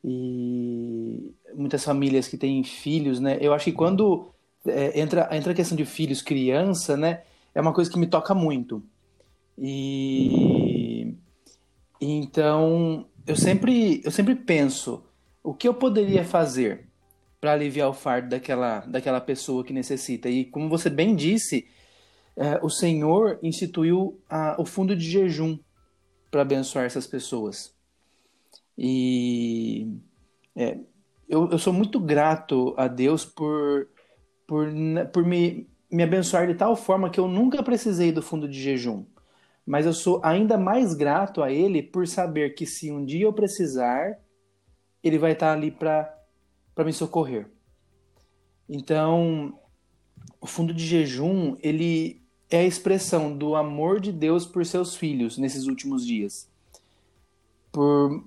e 0.04 1.34
muitas 1.54 1.84
famílias 1.84 2.28
que 2.28 2.38
têm 2.38 2.64
filhos, 2.64 3.20
né? 3.20 3.38
Eu 3.40 3.54
acho 3.54 3.66
que 3.66 3.72
quando 3.72 4.32
é, 4.66 5.00
entra, 5.00 5.30
entra 5.32 5.52
a 5.52 5.56
questão 5.56 5.78
de 5.78 5.86
filhos, 5.86 6.22
criança, 6.22 6.98
né? 6.98 7.22
É 7.54 7.62
uma 7.62 7.74
coisa 7.74 7.92
que 7.92 8.00
me 8.00 8.08
toca 8.08 8.34
muito 8.34 8.84
e 9.58 11.14
então 12.00 13.06
eu 13.28 13.36
sempre 13.36 14.02
eu 14.04 14.12
sempre 14.12 14.36
penso 14.36 15.04
o 15.44 15.54
que 15.54 15.68
eu 15.68 15.74
poderia 15.74 16.24
fazer 16.24 16.88
para 17.40 17.54
aliviar 17.54 17.90
o 17.90 17.94
fardo 17.94 18.30
daquela 18.30 18.80
daquela 18.80 19.22
pessoa 19.22 19.64
que 19.64 19.74
necessita. 19.74 20.30
E 20.30 20.46
como 20.46 20.70
você 20.70 20.90
bem 20.90 21.16
disse, 21.16 21.68
é, 22.36 22.60
o 22.64 22.70
Senhor 22.70 23.40
instituiu 23.44 24.20
a, 24.30 24.56
o 24.60 24.66
fundo 24.66 24.96
de 24.96 25.10
jejum 25.10 25.60
para 26.32 26.42
abençoar 26.42 26.86
essas 26.86 27.06
pessoas. 27.06 27.76
E 28.84 29.88
é, 30.56 30.80
eu, 31.30 31.52
eu 31.52 31.60
sou 31.60 31.72
muito 31.72 32.00
grato 32.00 32.74
a 32.78 32.88
Deus 32.88 33.24
por, 33.24 33.88
por, 34.48 34.68
por 35.14 35.24
me, 35.24 35.70
me 35.92 36.02
abençoar 36.02 36.48
de 36.48 36.56
tal 36.56 36.76
forma 36.76 37.10
que 37.10 37.20
eu 37.20 37.28
nunca 37.28 37.62
precisei 37.62 38.12
do 38.12 38.24
fundo 38.24 38.48
de 38.48 38.60
jejum 38.60 39.06
mas 39.66 39.86
eu 39.86 39.94
sou 39.94 40.20
ainda 40.24 40.58
mais 40.58 40.94
grato 40.94 41.42
a 41.42 41.52
Ele 41.52 41.82
por 41.82 42.08
saber 42.08 42.56
que 42.56 42.66
se 42.66 42.92
um 42.92 43.06
dia 43.06 43.26
eu 43.26 43.34
precisar, 43.34 44.20
Ele 45.04 45.18
vai 45.18 45.34
estar 45.34 45.54
ali 45.54 45.72
para 45.72 46.14
me 46.80 46.92
socorrer. 46.92 47.48
Então, 48.68 49.58
o 50.40 50.48
fundo 50.48 50.74
de 50.74 50.86
jejum, 50.86 51.56
ele 51.62 52.22
é 52.50 52.60
a 52.60 52.66
expressão 52.66 53.36
do 53.38 53.56
amor 53.56 54.00
de 54.00 54.12
Deus 54.12 54.46
por 54.46 54.66
seus 54.66 54.96
filhos 54.96 55.38
nesses 55.38 55.68
últimos 55.68 56.06
dias. 56.06 56.50
Por 57.72 58.24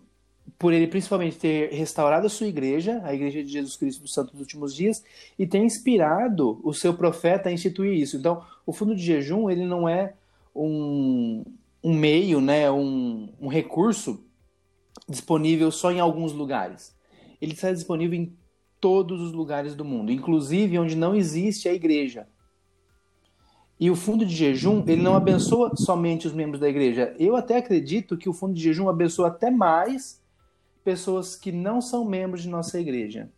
por 0.59 0.73
ele 0.73 0.87
principalmente 0.87 1.37
ter 1.37 1.71
restaurado 1.73 2.27
a 2.27 2.31
sua 2.31 2.47
igreja, 2.47 3.01
a 3.05 3.15
igreja 3.15 3.43
de 3.43 3.51
Jesus 3.51 3.77
Cristo 3.77 4.03
dos 4.03 4.13
Santos 4.13 4.33
dos 4.33 4.41
Últimos 4.41 4.75
Dias, 4.75 5.03
e 5.39 5.47
ter 5.47 5.59
inspirado 5.59 6.61
o 6.63 6.73
seu 6.73 6.95
profeta 6.95 7.49
a 7.49 7.53
instituir 7.53 7.93
isso. 7.93 8.17
Então, 8.17 8.43
o 8.65 8.73
fundo 8.73 8.95
de 8.95 9.03
jejum 9.03 9.51
ele 9.51 9.67
não 9.67 9.89
é 9.89 10.15
um, 10.55 11.45
um 11.83 11.93
meio, 11.93 12.41
né, 12.41 12.71
um, 12.71 13.29
um 13.41 13.49
recurso 13.49 14.25
disponível 15.09 15.71
só 15.71 15.91
em 15.91 16.01
alguns 16.01 16.33
lugares. 16.33 16.95
Ele 17.41 17.53
está 17.53 17.73
disponível 17.73 18.19
em 18.19 18.33
todos 18.81 19.21
os 19.21 19.33
lugares 19.33 19.75
do 19.75 19.85
mundo, 19.85 20.13
inclusive 20.13 20.79
onde 20.79 20.95
não 20.95 21.15
existe 21.15 21.69
a 21.69 21.75
igreja. 21.75 22.27
E 23.79 23.91
o 23.91 23.97
fundo 23.97 24.25
de 24.25 24.35
jejum, 24.35 24.85
ele 24.87 25.03
não 25.03 25.17
abençoa 25.17 25.75
somente 25.75 26.27
os 26.27 26.33
membros 26.33 26.61
da 26.61 26.69
igreja. 26.69 27.15
Eu 27.19 27.35
até 27.35 27.57
acredito 27.57 28.17
que 28.17 28.29
o 28.29 28.33
fundo 28.33 28.55
de 28.55 28.63
jejum 28.63 28.89
abençoa 28.89 29.29
até 29.29 29.51
mais 29.51 30.23
pessoas 30.85 31.35
que 31.35 31.51
não 31.51 31.81
são 31.81 32.05
membros 32.05 32.43
de 32.43 32.49
nossa 32.49 32.79
igreja. 32.79 33.29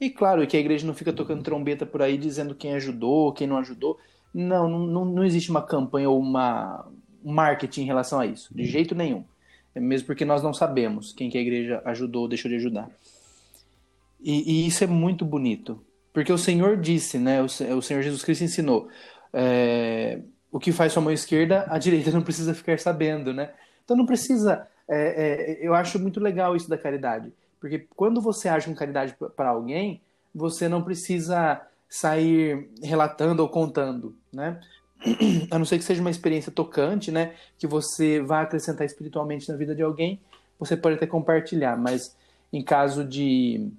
E 0.00 0.08
claro 0.08 0.46
que 0.46 0.56
a 0.56 0.60
igreja 0.60 0.86
não 0.86 0.94
fica 0.94 1.12
tocando 1.12 1.42
trombeta 1.42 1.84
por 1.84 2.00
aí 2.00 2.16
dizendo 2.16 2.54
quem 2.54 2.74
ajudou, 2.74 3.32
quem 3.32 3.46
não 3.46 3.58
ajudou. 3.58 3.98
Não, 4.32 4.68
não, 4.68 5.04
não 5.04 5.24
existe 5.24 5.50
uma 5.50 5.60
campanha 5.60 6.08
ou 6.08 6.18
uma 6.18 6.86
um 7.22 7.32
marketing 7.32 7.82
em 7.82 7.86
relação 7.86 8.18
a 8.18 8.26
isso, 8.26 8.54
de 8.54 8.64
jeito 8.64 8.94
nenhum. 8.94 9.24
É 9.74 9.80
mesmo 9.80 10.06
porque 10.06 10.24
nós 10.24 10.42
não 10.42 10.52
sabemos 10.52 11.12
quem 11.12 11.30
que 11.30 11.38
a 11.38 11.40
igreja 11.40 11.82
ajudou 11.84 12.22
ou 12.22 12.28
deixou 12.28 12.50
de 12.50 12.56
ajudar. 12.56 12.90
E, 14.20 14.64
e, 14.64 14.66
isso 14.66 14.82
é 14.82 14.86
muito 14.86 15.24
bonito, 15.24 15.82
porque 16.12 16.32
o 16.32 16.38
Senhor 16.38 16.76
disse, 16.76 17.18
né? 17.18 17.40
O, 17.40 17.44
o 17.44 17.82
Senhor 17.82 18.02
Jesus 18.02 18.22
Cristo 18.22 18.44
ensinou: 18.44 18.88
é, 19.32 20.20
o 20.50 20.58
que 20.58 20.72
faz 20.72 20.92
sua 20.92 21.02
mão 21.02 21.12
esquerda, 21.12 21.64
a 21.68 21.78
direita 21.78 22.10
não 22.10 22.22
precisa 22.22 22.52
ficar 22.52 22.78
sabendo, 22.78 23.32
né? 23.32 23.52
Então 23.84 23.96
não 23.96 24.04
precisa. 24.04 24.66
É, 24.92 25.58
é, 25.60 25.66
eu 25.66 25.72
acho 25.72 26.00
muito 26.00 26.18
legal 26.18 26.56
isso 26.56 26.68
da 26.68 26.76
caridade, 26.76 27.32
porque 27.60 27.86
quando 27.94 28.20
você 28.20 28.48
age 28.48 28.66
com 28.66 28.74
caridade 28.74 29.16
para 29.36 29.50
alguém, 29.50 30.00
você 30.34 30.68
não 30.68 30.82
precisa 30.82 31.64
sair 31.88 32.68
relatando 32.82 33.40
ou 33.40 33.48
contando, 33.48 34.16
né? 34.32 34.60
A 35.50 35.58
não 35.58 35.64
ser 35.64 35.78
que 35.78 35.84
seja 35.84 36.00
uma 36.00 36.10
experiência 36.10 36.50
tocante, 36.50 37.12
né? 37.12 37.34
Que 37.56 37.68
você 37.68 38.20
vá 38.20 38.42
acrescentar 38.42 38.84
espiritualmente 38.84 39.48
na 39.48 39.56
vida 39.56 39.74
de 39.74 39.82
alguém, 39.82 40.20
você 40.58 40.76
pode 40.76 40.96
até 40.96 41.06
compartilhar, 41.06 41.76
mas 41.76 42.16
em 42.52 42.62
caso 42.62 43.04
de, 43.04 43.70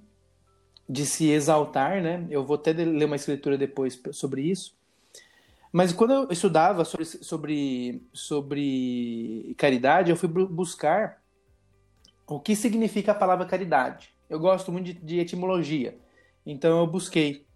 de 0.88 1.04
se 1.04 1.30
exaltar, 1.30 2.02
né? 2.02 2.26
Eu 2.30 2.44
vou 2.44 2.56
até 2.56 2.72
ler 2.72 3.04
uma 3.04 3.16
escritura 3.16 3.58
depois 3.58 4.00
sobre 4.12 4.42
isso. 4.42 4.74
Mas 5.72 5.90
quando 5.90 6.12
eu 6.12 6.28
estudava 6.30 6.84
sobre, 6.84 7.06
sobre, 7.06 8.06
sobre 8.12 9.54
caridade, 9.56 10.10
eu 10.10 10.16
fui 10.16 10.28
buscar 10.28 11.22
o 12.26 12.38
que 12.38 12.54
significa 12.54 13.12
a 13.12 13.14
palavra 13.14 13.46
caridade. 13.46 14.14
Eu 14.28 14.38
gosto 14.38 14.70
muito 14.70 14.86
de, 14.86 14.92
de 14.92 15.18
etimologia, 15.18 15.98
então 16.44 16.78
eu 16.78 16.86
busquei. 16.86 17.46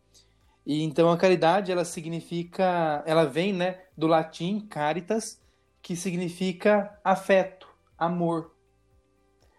E 0.64 0.82
então 0.82 1.10
a 1.10 1.16
caridade 1.18 1.70
ela 1.70 1.84
significa, 1.84 3.02
ela 3.06 3.24
vem, 3.24 3.52
né, 3.52 3.82
do 3.96 4.06
latim 4.06 4.60
caritas, 4.60 5.40
que 5.82 5.94
significa 5.94 6.98
afeto, 7.04 7.68
amor. 7.98 8.56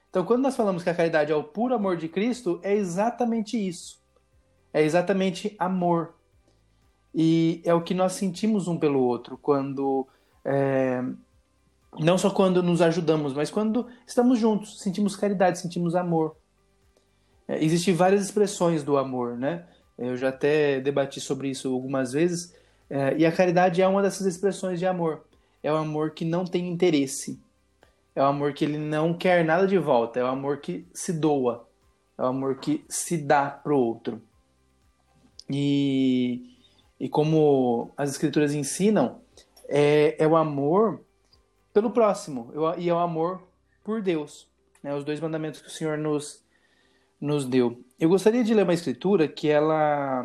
Então 0.09 0.25
quando 0.25 0.41
nós 0.41 0.55
falamos 0.55 0.83
que 0.83 0.89
a 0.89 0.95
caridade 0.95 1.31
é 1.31 1.35
o 1.35 1.43
puro 1.43 1.75
amor 1.75 1.95
de 1.95 2.09
Cristo, 2.09 2.59
é 2.63 2.73
exatamente 2.73 3.55
isso. 3.55 4.03
É 4.73 4.81
exatamente 4.81 5.55
amor. 5.59 6.16
E 7.19 7.63
é 7.65 7.73
o 7.73 7.81
que 7.81 7.95
nós 7.95 8.13
sentimos 8.13 8.67
um 8.67 8.77
pelo 8.77 8.99
outro 8.99 9.39
quando. 9.41 10.07
É, 10.45 11.03
não 11.99 12.15
só 12.15 12.29
quando 12.29 12.61
nos 12.61 12.79
ajudamos, 12.79 13.33
mas 13.33 13.49
quando 13.49 13.87
estamos 14.05 14.37
juntos, 14.37 14.79
sentimos 14.79 15.15
caridade, 15.15 15.57
sentimos 15.57 15.95
amor. 15.95 16.37
É, 17.47 17.63
Existem 17.63 17.95
várias 17.95 18.23
expressões 18.23 18.83
do 18.83 18.97
amor, 18.97 19.35
né? 19.35 19.65
Eu 19.97 20.15
já 20.15 20.29
até 20.29 20.79
debati 20.79 21.19
sobre 21.19 21.49
isso 21.49 21.73
algumas 21.73 22.11
vezes. 22.11 22.53
É, 22.87 23.17
e 23.17 23.25
a 23.25 23.31
caridade 23.31 23.81
é 23.81 23.87
uma 23.87 24.03
dessas 24.03 24.27
expressões 24.27 24.77
de 24.77 24.85
amor. 24.85 25.25
É 25.63 25.73
o 25.73 25.75
amor 25.75 26.11
que 26.11 26.23
não 26.23 26.45
tem 26.45 26.69
interesse. 26.69 27.41
É 28.15 28.21
o 28.21 28.25
amor 28.25 28.53
que 28.53 28.63
ele 28.63 28.77
não 28.77 29.11
quer 29.11 29.43
nada 29.43 29.65
de 29.65 29.79
volta. 29.79 30.19
É 30.19 30.23
o 30.23 30.27
amor 30.27 30.57
que 30.59 30.87
se 30.93 31.11
doa. 31.11 31.67
É 32.15 32.21
o 32.21 32.27
amor 32.27 32.59
que 32.59 32.85
se 32.87 33.17
dá 33.17 33.49
pro 33.49 33.75
outro. 33.75 34.21
E 35.49 36.56
e 36.99 37.07
como 37.07 37.91
as 37.95 38.09
escrituras 38.09 38.53
ensinam, 38.53 39.21
é, 39.67 40.15
é 40.17 40.27
o 40.27 40.35
amor 40.35 41.01
pelo 41.73 41.91
próximo 41.91 42.51
e 42.77 42.89
é 42.89 42.93
o 42.93 42.97
amor 42.97 43.43
por 43.83 44.01
Deus. 44.01 44.49
Né? 44.81 44.93
Os 44.95 45.03
dois 45.03 45.19
mandamentos 45.19 45.61
que 45.61 45.67
o 45.67 45.71
Senhor 45.71 45.97
nos, 45.97 46.43
nos 47.19 47.45
deu. 47.45 47.83
Eu 47.99 48.09
gostaria 48.09 48.43
de 48.43 48.53
ler 48.53 48.63
uma 48.63 48.73
escritura 48.73 49.27
que 49.27 49.47
ela 49.47 50.23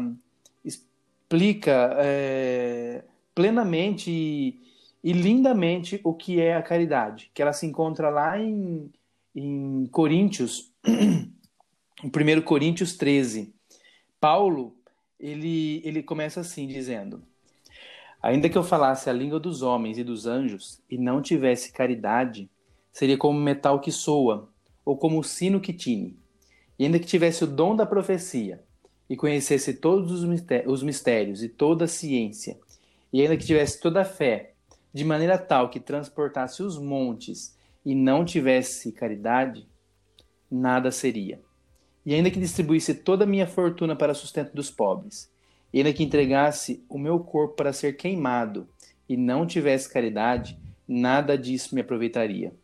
explica 0.64 1.94
é, 1.98 3.04
plenamente 3.34 4.10
e, 4.10 4.60
e, 5.02 5.12
lindamente 5.12 6.00
o 6.04 6.14
que 6.14 6.40
é 6.40 6.56
a 6.56 6.62
caridade, 6.62 7.30
que 7.34 7.42
ela 7.42 7.52
se 7.52 7.66
encontra 7.66 8.08
lá 8.08 8.38
em, 8.38 8.90
em 9.34 9.86
Coríntios, 9.86 10.72
em 10.86 11.32
1 12.06 12.42
Coríntios 12.42 12.96
13. 12.96 13.54
Paulo 14.20 14.76
ele, 15.22 15.80
ele 15.84 16.02
começa 16.02 16.40
assim, 16.40 16.66
dizendo: 16.66 17.22
Ainda 18.20 18.48
que 18.48 18.58
eu 18.58 18.64
falasse 18.64 19.08
a 19.08 19.12
língua 19.12 19.38
dos 19.38 19.62
homens 19.62 19.96
e 19.96 20.04
dos 20.04 20.26
anjos 20.26 20.82
e 20.90 20.98
não 20.98 21.22
tivesse 21.22 21.72
caridade, 21.72 22.50
seria 22.92 23.16
como 23.16 23.38
metal 23.38 23.80
que 23.80 23.92
soa, 23.92 24.48
ou 24.84 24.96
como 24.96 25.20
o 25.20 25.24
sino 25.24 25.60
que 25.60 25.72
tine. 25.72 26.18
E 26.76 26.84
ainda 26.84 26.98
que 26.98 27.06
tivesse 27.06 27.44
o 27.44 27.46
dom 27.46 27.76
da 27.76 27.86
profecia 27.86 28.60
e 29.08 29.16
conhecesse 29.16 29.74
todos 29.74 30.10
os 30.10 30.82
mistérios 30.82 31.42
e 31.42 31.48
toda 31.48 31.84
a 31.84 31.88
ciência, 31.88 32.58
e 33.12 33.20
ainda 33.20 33.36
que 33.36 33.46
tivesse 33.46 33.80
toda 33.80 34.00
a 34.00 34.04
fé, 34.04 34.54
de 34.92 35.04
maneira 35.04 35.38
tal 35.38 35.70
que 35.70 35.78
transportasse 35.78 36.62
os 36.62 36.78
montes 36.78 37.56
e 37.84 37.94
não 37.94 38.24
tivesse 38.24 38.90
caridade, 38.90 39.66
nada 40.50 40.90
seria 40.90 41.40
e 42.04 42.14
ainda 42.14 42.30
que 42.30 42.40
distribuísse 42.40 42.94
toda 42.94 43.24
a 43.24 43.26
minha 43.26 43.46
fortuna 43.46 43.94
para 43.94 44.14
sustento 44.14 44.52
dos 44.54 44.70
pobres, 44.70 45.30
e 45.72 45.78
ainda 45.78 45.92
que 45.92 46.02
entregasse 46.02 46.84
o 46.88 46.98
meu 46.98 47.20
corpo 47.20 47.56
para 47.56 47.72
ser 47.72 47.96
queimado, 47.96 48.68
e 49.08 49.16
não 49.16 49.46
tivesse 49.46 49.92
caridade, 49.92 50.58
nada 50.86 51.36
disso 51.36 51.74
me 51.74 51.80
aproveitaria. 51.80 52.54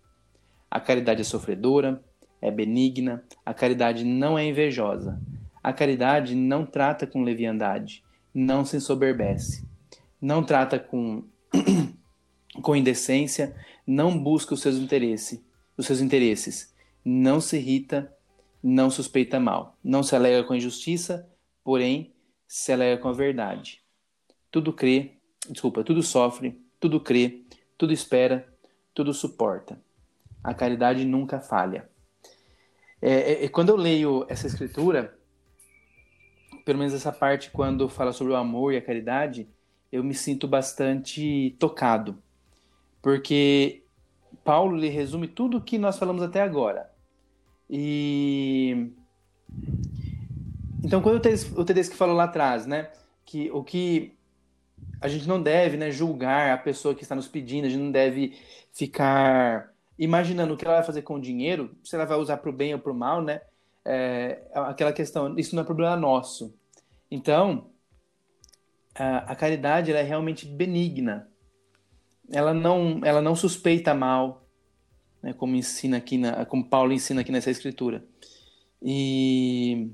A 0.70 0.80
caridade 0.80 1.20
é 1.20 1.24
sofredora, 1.24 2.02
é 2.40 2.50
benigna, 2.50 3.24
a 3.44 3.54
caridade 3.54 4.04
não 4.04 4.38
é 4.38 4.44
invejosa, 4.44 5.20
a 5.62 5.72
caridade 5.72 6.34
não 6.34 6.64
trata 6.64 7.06
com 7.06 7.22
leviandade, 7.22 8.04
não 8.34 8.64
se 8.64 8.76
ensoberbece, 8.76 9.66
não 10.20 10.42
trata 10.42 10.78
com, 10.78 11.24
com 12.62 12.76
indecência, 12.76 13.54
não 13.86 14.16
busca 14.16 14.54
os 14.54 14.60
seus 14.60 14.76
interesses, 14.76 15.42
os 15.76 15.86
seus 15.86 16.00
interesses, 16.00 16.74
não 17.04 17.40
se 17.40 17.56
irrita 17.56 18.12
não 18.62 18.90
suspeita 18.90 19.38
mal, 19.38 19.76
não 19.82 20.02
se 20.02 20.14
alega 20.16 20.44
com 20.44 20.52
a 20.52 20.56
injustiça, 20.56 21.28
porém 21.62 22.14
se 22.46 22.72
alega 22.72 23.00
com 23.00 23.08
a 23.08 23.12
verdade. 23.12 23.82
Tudo 24.50 24.72
crê, 24.72 25.18
desculpa, 25.48 25.84
tudo 25.84 26.02
sofre, 26.02 26.60
tudo 26.80 27.00
crê, 27.00 27.44
tudo 27.76 27.92
espera, 27.92 28.48
tudo 28.94 29.12
suporta. 29.12 29.80
A 30.42 30.54
caridade 30.54 31.04
nunca 31.04 31.40
falha. 31.40 31.88
É, 33.00 33.10
é, 33.10 33.44
é, 33.44 33.48
quando 33.48 33.68
eu 33.68 33.76
leio 33.76 34.26
essa 34.28 34.46
escritura, 34.46 35.16
pelo 36.64 36.78
menos 36.78 36.94
essa 36.94 37.12
parte 37.12 37.50
quando 37.50 37.88
fala 37.88 38.12
sobre 38.12 38.32
o 38.32 38.36
amor 38.36 38.72
e 38.72 38.76
a 38.76 38.82
caridade, 38.82 39.48
eu 39.90 40.02
me 40.02 40.14
sinto 40.14 40.48
bastante 40.48 41.56
tocado, 41.58 42.20
porque 43.00 43.84
Paulo 44.44 44.76
lhe 44.76 44.88
resume 44.88 45.28
tudo 45.28 45.58
o 45.58 45.62
que 45.62 45.78
nós 45.78 45.98
falamos 45.98 46.22
até 46.22 46.42
agora. 46.42 46.90
E 47.68 48.92
então 50.82 51.02
quando 51.02 51.16
o 51.56 51.64
Tedesco 51.64 51.94
falou 51.96 52.16
lá 52.16 52.24
atrás, 52.24 52.66
né, 52.66 52.90
que 53.24 53.50
o 53.50 53.62
que 53.62 54.16
a 55.00 55.08
gente 55.08 55.28
não 55.28 55.42
deve, 55.42 55.76
né, 55.76 55.90
julgar 55.90 56.52
a 56.52 56.58
pessoa 56.58 56.94
que 56.94 57.02
está 57.02 57.14
nos 57.14 57.28
pedindo, 57.28 57.66
a 57.66 57.68
gente 57.68 57.82
não 57.82 57.92
deve 57.92 58.36
ficar 58.72 59.72
imaginando 59.98 60.54
o 60.54 60.56
que 60.56 60.64
ela 60.64 60.76
vai 60.76 60.84
fazer 60.84 61.02
com 61.02 61.14
o 61.14 61.20
dinheiro, 61.20 61.76
se 61.82 61.94
ela 61.94 62.04
vai 62.04 62.16
usar 62.18 62.36
para 62.38 62.50
o 62.50 62.52
bem 62.52 62.72
ou 62.72 62.80
para 62.80 62.92
o 62.92 62.94
mal, 62.94 63.20
né? 63.22 63.40
É, 63.84 64.42
aquela 64.54 64.92
questão, 64.92 65.36
isso 65.38 65.54
não 65.54 65.62
é 65.62 65.66
problema 65.66 65.96
nosso. 65.96 66.54
Então, 67.10 67.70
a, 68.94 69.32
a 69.32 69.36
caridade 69.36 69.90
ela 69.90 70.00
é 70.00 70.02
realmente 70.02 70.46
benigna. 70.46 71.28
Ela 72.30 72.52
não, 72.52 73.00
ela 73.04 73.22
não 73.22 73.34
suspeita 73.34 73.94
mal, 73.94 74.47
né, 75.22 75.32
como 75.32 75.56
ensina 75.56 75.96
aqui 75.96 76.18
na, 76.18 76.44
como 76.44 76.64
Paulo 76.64 76.92
ensina 76.92 77.20
aqui 77.20 77.32
nessa 77.32 77.50
escritura. 77.50 78.04
E 78.82 79.90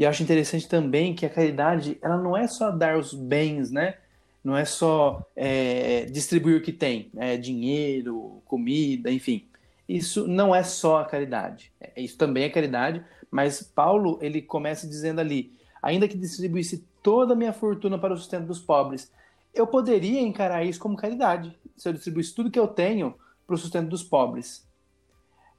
e 0.00 0.06
acho 0.06 0.22
interessante 0.22 0.66
também 0.66 1.14
que 1.14 1.26
a 1.26 1.28
caridade 1.28 1.98
ela 2.00 2.16
não 2.16 2.34
é 2.34 2.46
só 2.46 2.70
dar 2.70 2.96
os 2.96 3.12
bens, 3.12 3.70
né? 3.70 3.98
Não 4.42 4.56
é 4.56 4.64
só 4.64 5.22
é, 5.36 6.06
distribuir 6.06 6.56
o 6.56 6.62
que 6.62 6.72
tem, 6.72 7.10
é, 7.18 7.36
dinheiro, 7.36 8.40
comida, 8.46 9.12
enfim. 9.12 9.46
isso 9.86 10.26
não 10.26 10.54
é 10.54 10.62
só 10.62 11.00
a 11.00 11.04
caridade. 11.04 11.70
É, 11.78 12.00
isso 12.00 12.16
também 12.16 12.44
é 12.44 12.48
caridade, 12.48 13.04
mas 13.30 13.62
Paulo 13.62 14.18
ele 14.22 14.40
começa 14.40 14.88
dizendo 14.88 15.20
ali: 15.20 15.52
ainda 15.82 16.08
que 16.08 16.16
distribuísse 16.16 16.82
toda 17.02 17.34
a 17.34 17.36
minha 17.36 17.52
fortuna 17.52 17.98
para 17.98 18.14
o 18.14 18.16
sustento 18.16 18.46
dos 18.46 18.58
pobres, 18.58 19.12
eu 19.52 19.66
poderia 19.66 20.22
encarar 20.22 20.64
isso 20.64 20.80
como 20.80 20.96
caridade, 20.96 21.54
se 21.76 21.86
eu 21.86 21.92
distribuísse 21.92 22.34
tudo 22.34 22.50
que 22.50 22.58
eu 22.58 22.68
tenho 22.68 23.14
para 23.50 23.56
o 23.56 23.58
sustento 23.58 23.88
dos 23.88 24.04
pobres. 24.04 24.64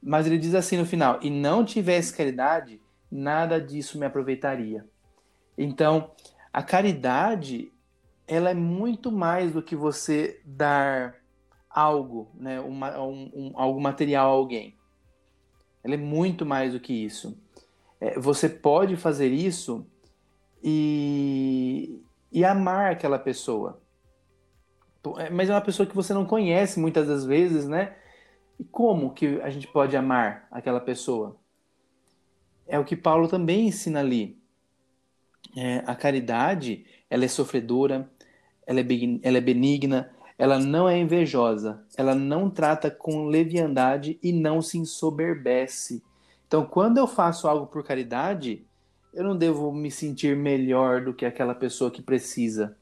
Mas 0.02 0.26
ele 0.26 0.38
diz 0.38 0.56
assim 0.56 0.78
no 0.78 0.86
final: 0.86 1.20
e 1.22 1.30
não 1.30 1.66
tivesse 1.66 2.16
caridade, 2.16 2.82
nada 3.12 3.60
disso 3.60 4.00
me 4.00 4.06
aproveitaria. 4.06 4.88
Então, 5.58 6.12
a 6.54 6.64
caridade, 6.64 7.70
ela 8.26 8.50
é 8.50 8.54
muito 8.54 9.12
mais 9.12 9.52
do 9.52 9.62
que 9.62 9.76
você 9.76 10.42
dar 10.46 11.16
algo, 11.70 12.32
né, 12.34 12.62
uma, 12.62 12.98
um, 13.02 13.30
um, 13.34 13.52
algo 13.56 13.82
material 13.82 14.30
a 14.30 14.34
alguém. 14.34 14.78
Ela 15.84 15.96
é 15.96 15.98
muito 15.98 16.46
mais 16.46 16.72
do 16.72 16.80
que 16.80 16.94
isso. 16.94 17.38
É, 18.00 18.18
você 18.18 18.48
pode 18.48 18.96
fazer 18.96 19.28
isso 19.28 19.86
e, 20.64 22.02
e 22.32 22.46
amar 22.46 22.92
aquela 22.92 23.20
pessoa. 23.20 23.82
É, 25.18 25.30
mas 25.30 25.50
é 25.50 25.54
uma 25.54 25.62
pessoa 25.62 25.88
que 25.88 25.96
você 25.96 26.14
não 26.14 26.26
conhece 26.26 26.80
muitas 26.80 27.08
das 27.08 27.26
vezes, 27.26 27.68
né? 27.68 27.96
E 28.60 28.64
como 28.64 29.14
que 29.14 29.42
a 29.42 29.50
gente 29.50 29.68
pode 29.68 29.98
amar 29.98 30.48
aquela 30.52 30.80
pessoa? 30.80 31.36
É 32.68 32.78
o 32.78 32.86
que 32.86 32.96
Paulo 32.96 33.28
também 33.28 33.68
ensina 33.68 34.00
ali. 34.00 34.38
É, 35.58 35.84
a 35.86 35.96
caridade, 35.96 36.86
ela 37.10 37.26
é 37.26 37.28
sofredora, 37.28 38.10
ela 38.66 38.80
é, 38.80 38.84
é 39.24 39.42
benigna, 39.42 40.12
ela 40.38 40.58
não 40.58 40.88
é 40.88 40.98
invejosa, 40.98 41.84
ela 41.98 42.16
não 42.16 42.50
trata 42.50 42.90
com 42.90 43.26
leviandade 43.26 44.20
e 44.24 44.32
não 44.32 44.62
se 44.62 44.78
ensoberbece. 44.78 46.04
Então, 46.48 46.66
quando 46.66 46.98
eu 46.98 47.08
faço 47.08 47.48
algo 47.48 47.68
por 47.68 47.84
caridade, 47.84 48.66
eu 49.14 49.24
não 49.24 49.38
devo 49.38 49.72
me 49.72 49.92
sentir 49.92 50.36
melhor 50.36 51.04
do 51.04 51.14
que 51.14 51.26
aquela 51.26 51.54
pessoa 51.54 51.92
que 51.92 52.02
precisa. 52.02 52.78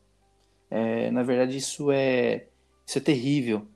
É, 0.69 1.09
na 1.11 1.23
verdade, 1.23 1.57
isso 1.57 1.91
é, 1.91 2.47
isso 2.85 2.97
é 2.97 3.01
terrível. 3.01 3.67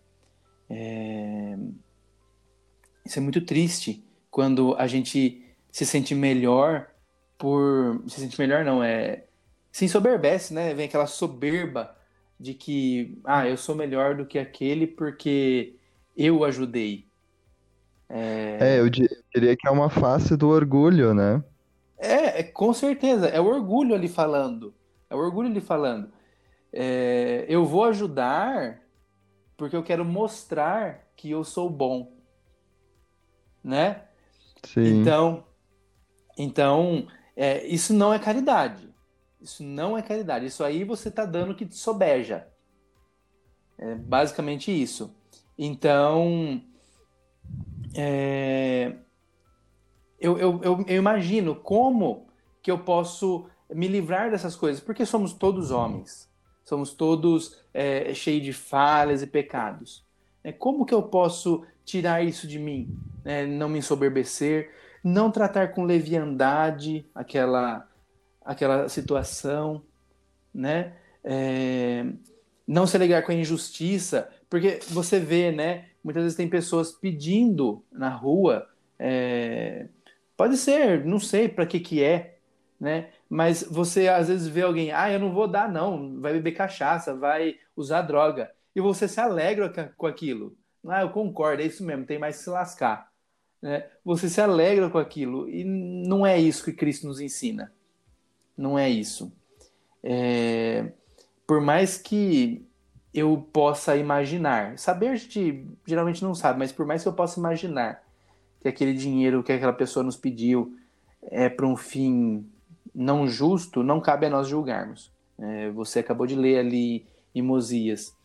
É, 0.69 1.57
isso 3.05 3.19
é 3.19 3.21
muito 3.21 3.41
triste 3.41 4.03
quando 4.29 4.75
a 4.77 4.87
gente 4.87 5.43
se 5.71 5.85
sente 5.85 6.15
melhor 6.15 6.87
por. 7.37 8.03
Se 8.07 8.19
sente 8.21 8.39
melhor, 8.39 8.63
não, 8.63 8.83
é. 8.83 9.25
Se 9.71 9.85
ensoberbece, 9.85 10.53
né? 10.53 10.73
Vem 10.73 10.85
aquela 10.85 11.07
soberba 11.07 11.95
de 12.39 12.53
que, 12.53 13.19
ah, 13.23 13.47
eu 13.47 13.57
sou 13.57 13.75
melhor 13.75 14.15
do 14.15 14.25
que 14.25 14.37
aquele 14.37 14.85
porque 14.85 15.75
eu 16.15 16.43
ajudei. 16.43 17.07
É, 18.09 18.57
é 18.59 18.79
eu 18.79 18.89
diria 18.89 19.55
que 19.55 19.67
é 19.67 19.71
uma 19.71 19.89
face 19.89 20.37
do 20.37 20.49
orgulho, 20.49 21.13
né? 21.13 21.43
É, 21.97 22.41
é, 22.41 22.43
com 22.43 22.73
certeza. 22.73 23.27
É 23.27 23.39
o 23.39 23.45
orgulho 23.45 23.95
ali 23.95 24.07
falando. 24.07 24.73
É 25.09 25.15
o 25.15 25.19
orgulho 25.19 25.47
ali 25.47 25.61
falando. 25.61 26.11
É, 26.73 27.45
eu 27.47 27.65
vou 27.65 27.85
ajudar 27.85 28.81
porque 29.55 29.75
eu 29.75 29.83
quero 29.83 30.03
mostrar 30.03 31.07
que 31.15 31.29
eu 31.29 31.43
sou 31.43 31.69
bom. 31.69 32.11
Né? 33.63 34.03
Sim. 34.63 35.01
Então, 35.01 35.45
então 36.37 37.07
é, 37.35 37.65
isso 37.65 37.93
não 37.93 38.13
é 38.13 38.19
caridade. 38.19 38.93
Isso 39.39 39.63
não 39.63 39.97
é 39.97 40.01
caridade. 40.01 40.45
Isso 40.45 40.63
aí 40.63 40.83
você 40.83 41.09
está 41.09 41.25
dando 41.25 41.55
que 41.55 41.65
te 41.65 41.75
sobeja. 41.75 42.47
É 43.77 43.95
basicamente 43.95 44.71
isso. 44.71 45.15
Então, 45.57 46.61
é, 47.95 48.95
eu, 50.19 50.37
eu, 50.37 50.61
eu, 50.63 50.85
eu 50.87 50.97
imagino 50.97 51.55
como 51.55 52.27
que 52.61 52.71
eu 52.71 52.79
posso 52.79 53.45
me 53.69 53.87
livrar 53.87 54.31
dessas 54.31 54.55
coisas, 54.55 54.81
porque 54.81 55.05
somos 55.05 55.33
todos 55.33 55.71
homens, 55.71 56.29
somos 56.73 56.93
todos 56.93 57.57
é, 57.73 58.13
cheios 58.13 58.43
de 58.43 58.53
falhas 58.53 59.21
e 59.21 59.27
pecados. 59.27 60.03
É, 60.43 60.51
como 60.51 60.85
que 60.85 60.93
eu 60.93 61.03
posso 61.03 61.65
tirar 61.85 62.23
isso 62.23 62.47
de 62.47 62.57
mim? 62.57 62.97
É, 63.23 63.45
não 63.45 63.69
me 63.69 63.79
ensoberbecer, 63.79 64.71
não 65.03 65.31
tratar 65.31 65.69
com 65.69 65.85
leviandade 65.85 67.05
aquela, 67.13 67.87
aquela 68.43 68.89
situação, 68.89 69.83
né? 70.53 70.93
É, 71.23 72.05
não 72.67 72.87
se 72.87 72.95
alegrar 72.97 73.23
com 73.23 73.31
a 73.31 73.35
injustiça, 73.35 74.29
porque 74.49 74.79
você 74.89 75.19
vê, 75.19 75.51
né? 75.51 75.85
Muitas 76.03 76.23
vezes 76.23 76.37
tem 76.37 76.49
pessoas 76.49 76.91
pedindo 76.91 77.83
na 77.91 78.09
rua 78.09 78.67
é, 78.99 79.87
Pode 80.35 80.57
ser, 80.57 81.05
não 81.05 81.19
sei 81.19 81.47
para 81.47 81.65
que 81.65 81.79
que 81.79 82.03
é, 82.03 82.37
né? 82.79 83.09
Mas 83.33 83.63
você 83.63 84.07
às 84.07 84.27
vezes 84.27 84.47
vê 84.47 84.61
alguém, 84.61 84.91
ah, 84.91 85.11
eu 85.11 85.19
não 85.19 85.33
vou 85.33 85.47
dar 85.47 85.67
não, 85.67 86.21
vai 86.21 86.33
beber 86.33 86.51
cachaça, 86.51 87.15
vai 87.15 87.55
usar 87.75 88.03
droga, 88.03 88.51
e 88.75 88.79
você 88.79 89.07
se 89.07 89.19
alegra 89.19 89.91
com 89.97 90.05
aquilo. 90.05 90.55
Ah, 90.87 91.01
eu 91.01 91.09
concordo, 91.09 91.63
é 91.63 91.65
isso 91.65 91.83
mesmo, 91.83 92.05
tem 92.05 92.19
mais 92.19 92.37
que 92.37 92.43
se 92.43 92.51
lascar. 92.51 93.11
Né? 93.59 93.89
Você 94.05 94.29
se 94.29 94.39
alegra 94.39 94.87
com 94.87 94.99
aquilo 94.99 95.49
e 95.49 95.63
não 95.63 96.23
é 96.23 96.39
isso 96.39 96.63
que 96.63 96.73
Cristo 96.73 97.07
nos 97.07 97.19
ensina. 97.19 97.73
Não 98.55 98.77
é 98.77 98.87
isso. 98.87 99.33
É... 100.03 100.91
Por 101.47 101.59
mais 101.59 101.97
que 101.97 102.63
eu 103.11 103.35
possa 103.51 103.97
imaginar, 103.97 104.77
saber 104.77 105.07
a 105.07 105.15
gente 105.15 105.67
geralmente 105.87 106.23
não 106.23 106.35
sabe, 106.35 106.59
mas 106.59 106.71
por 106.71 106.85
mais 106.85 107.01
que 107.01 107.07
eu 107.07 107.13
possa 107.13 107.39
imaginar 107.39 108.03
que 108.61 108.67
aquele 108.67 108.93
dinheiro 108.93 109.41
que 109.41 109.51
aquela 109.51 109.73
pessoa 109.73 110.03
nos 110.03 110.17
pediu 110.17 110.77
é 111.23 111.49
para 111.49 111.65
um 111.65 111.75
fim 111.75 112.47
não 112.93 113.27
justo, 113.27 113.83
não 113.83 113.99
cabe 113.99 114.25
a 114.25 114.29
nós 114.29 114.47
julgarmos. 114.47 115.11
É, 115.37 115.69
você 115.71 115.99
acabou 115.99 116.27
de 116.27 116.35
ler 116.35 116.59
ali 116.59 117.07
em 117.33 117.41
Mosias. 117.41 118.15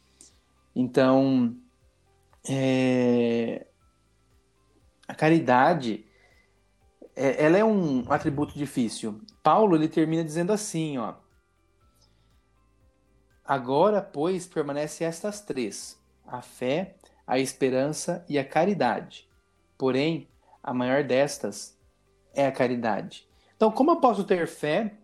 Então, 0.74 1.56
é, 2.48 3.66
a 5.06 5.14
caridade, 5.14 6.04
é, 7.16 7.44
ela 7.44 7.58
é 7.58 7.64
um 7.64 8.10
atributo 8.12 8.54
difícil. 8.56 9.20
Paulo 9.42 9.76
ele 9.76 9.88
termina 9.88 10.24
dizendo 10.24 10.52
assim, 10.52 10.98
ó. 10.98 11.14
Agora, 13.44 14.02
pois, 14.02 14.46
permanece 14.46 15.04
estas 15.04 15.40
três: 15.40 15.98
a 16.26 16.42
fé, 16.42 16.96
a 17.26 17.38
esperança 17.38 18.24
e 18.28 18.38
a 18.38 18.44
caridade. 18.44 19.28
Porém, 19.76 20.28
a 20.62 20.72
maior 20.74 21.02
destas 21.02 21.78
é 22.34 22.46
a 22.46 22.52
caridade. 22.52 23.27
Então, 23.58 23.72
como 23.72 23.90
eu 23.90 23.96
posso 23.96 24.22
ter 24.22 24.46
fé? 24.46 24.98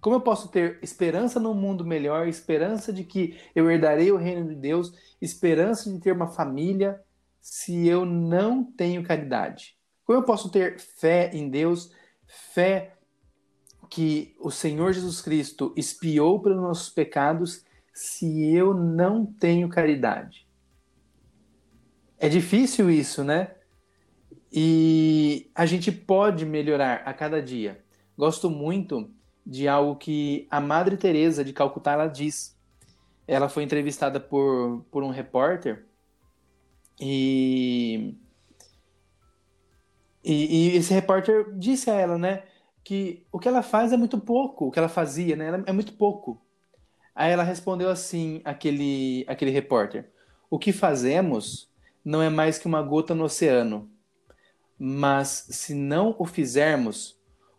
Como 0.00 0.14
eu 0.14 0.20
posso 0.20 0.48
ter 0.48 0.78
esperança 0.80 1.40
num 1.40 1.54
mundo 1.54 1.84
melhor, 1.84 2.28
esperança 2.28 2.92
de 2.92 3.02
que 3.02 3.36
eu 3.52 3.68
herdarei 3.68 4.12
o 4.12 4.16
reino 4.16 4.48
de 4.48 4.54
Deus, 4.54 4.94
esperança 5.20 5.92
de 5.92 5.98
ter 5.98 6.12
uma 6.12 6.28
família, 6.28 7.02
se 7.40 7.88
eu 7.88 8.06
não 8.06 8.62
tenho 8.62 9.02
caridade? 9.02 9.76
Como 10.04 10.20
eu 10.20 10.22
posso 10.22 10.52
ter 10.52 10.78
fé 10.78 11.32
em 11.34 11.50
Deus, 11.50 11.90
fé 12.28 12.94
que 13.90 14.36
o 14.38 14.52
Senhor 14.52 14.92
Jesus 14.92 15.20
Cristo 15.20 15.74
espiou 15.76 16.40
pelos 16.40 16.62
nossos 16.62 16.88
pecados, 16.88 17.64
se 17.92 18.54
eu 18.54 18.72
não 18.72 19.26
tenho 19.26 19.68
caridade? 19.68 20.46
É 22.20 22.28
difícil 22.28 22.88
isso, 22.88 23.24
né? 23.24 23.56
E 24.52 25.50
a 25.52 25.66
gente 25.66 25.90
pode 25.90 26.46
melhorar 26.46 27.02
a 27.04 27.12
cada 27.12 27.42
dia. 27.42 27.84
Gosto 28.16 28.48
muito 28.50 29.10
de 29.44 29.68
algo 29.68 29.96
que 29.96 30.46
a 30.50 30.60
Madre 30.60 30.96
Teresa 30.96 31.44
de 31.44 31.52
Calcutá 31.52 31.92
ela 31.92 32.06
diz. 32.06 32.56
Ela 33.26 33.48
foi 33.48 33.62
entrevistada 33.62 34.20
por, 34.20 34.84
por 34.90 35.02
um 35.02 35.10
repórter 35.10 35.84
e, 37.00 38.14
e, 40.24 40.72
e 40.72 40.76
esse 40.76 40.94
repórter 40.94 41.52
disse 41.58 41.90
a 41.90 41.94
ela, 41.94 42.16
né, 42.16 42.44
que 42.84 43.26
o 43.32 43.38
que 43.38 43.48
ela 43.48 43.62
faz 43.62 43.92
é 43.92 43.96
muito 43.96 44.18
pouco, 44.18 44.66
o 44.66 44.70
que 44.70 44.78
ela 44.78 44.88
fazia, 44.88 45.34
né, 45.34 45.62
é 45.66 45.72
muito 45.72 45.92
pouco. 45.94 46.40
Aí 47.14 47.32
ela 47.32 47.42
respondeu 47.42 47.90
assim, 47.90 48.40
aquele, 48.44 49.24
aquele 49.26 49.50
repórter: 49.50 50.10
O 50.48 50.58
que 50.58 50.72
fazemos 50.72 51.68
não 52.04 52.22
é 52.22 52.28
mais 52.30 52.58
que 52.58 52.66
uma 52.66 52.82
gota 52.82 53.14
no 53.14 53.24
oceano 53.24 53.90
mas 54.78 55.46
se 55.50 55.74
não 55.74 56.14
o 56.18 56.26
fizermos, 56.26 57.15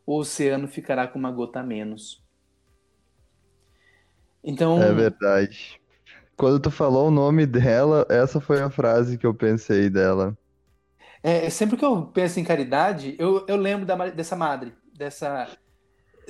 o 0.08 0.18
oceano 0.18 0.70
ficará 0.70 1.06
com 1.06 1.20
uma 1.20 1.30
gota 1.30 1.60
a 1.60 1.64
menos. 1.64 2.24
Então. 4.42 4.82
É 4.82 4.94
verdade. 4.94 5.82
Quando 6.38 6.62
tu 6.62 6.72
falou 6.72 7.10
o 7.10 7.12
nome 7.12 7.46
dela, 7.46 8.06
essa 8.10 8.40
foi 8.40 8.62
a 8.62 8.70
frase 8.70 9.18
que 9.18 9.28
eu 9.28 9.34
pensei 9.34 9.90
dela. 9.90 10.38
É, 11.22 11.50
sempre 11.50 11.76
que 11.76 11.84
eu 11.84 12.06
penso 12.06 12.40
em 12.40 12.44
caridade, 12.44 13.16
eu, 13.20 13.46
eu 13.48 13.58
lembro 13.58 13.86
da, 13.86 13.96
dessa 14.10 14.36
madre, 14.36 14.74
dessa, 14.96 15.50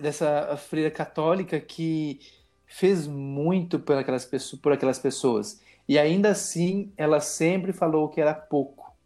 dessa 0.02 0.58
freira 0.58 0.90
católica 0.90 1.60
que 1.60 2.20
fez 2.66 3.06
muito 3.06 3.78
por 3.80 3.98
aquelas, 3.98 4.26
por 4.62 4.72
aquelas 4.72 4.98
pessoas. 4.98 5.62
E 5.88 6.00
ainda 6.00 6.30
assim, 6.30 6.92
ela 6.98 7.20
sempre 7.20 7.72
falou 7.72 8.10
que 8.10 8.20
era 8.20 8.34
pouco 8.34 8.98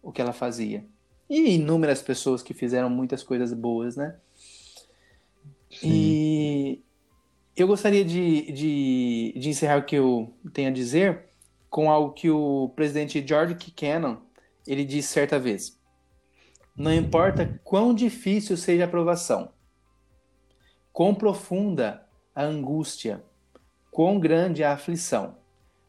o 0.00 0.10
que 0.10 0.22
ela 0.22 0.32
fazia. 0.32 0.86
E 1.30 1.54
inúmeras 1.54 2.02
pessoas 2.02 2.42
que 2.42 2.52
fizeram 2.52 2.90
muitas 2.90 3.22
coisas 3.22 3.52
boas, 3.52 3.96
né? 3.96 4.16
Sim. 5.70 5.88
E 5.88 6.82
eu 7.56 7.68
gostaria 7.68 8.04
de, 8.04 8.50
de, 8.50 9.34
de 9.36 9.48
encerrar 9.48 9.78
o 9.78 9.84
que 9.84 9.94
eu 9.94 10.34
tenho 10.52 10.68
a 10.68 10.72
dizer 10.72 11.26
com 11.70 11.88
algo 11.88 12.12
que 12.12 12.28
o 12.28 12.72
presidente 12.74 13.24
George 13.24 13.54
Cannon 13.54 14.16
ele 14.66 14.84
disse 14.84 15.12
certa 15.12 15.38
vez. 15.38 15.78
Não 16.76 16.92
importa 16.92 17.60
quão 17.62 17.94
difícil 17.94 18.56
seja 18.56 18.86
a 18.86 18.88
provação, 18.88 19.52
quão 20.92 21.14
profunda 21.14 22.04
a 22.34 22.42
angústia, 22.42 23.22
quão 23.90 24.18
grande 24.18 24.64
a 24.64 24.72
aflição, 24.72 25.36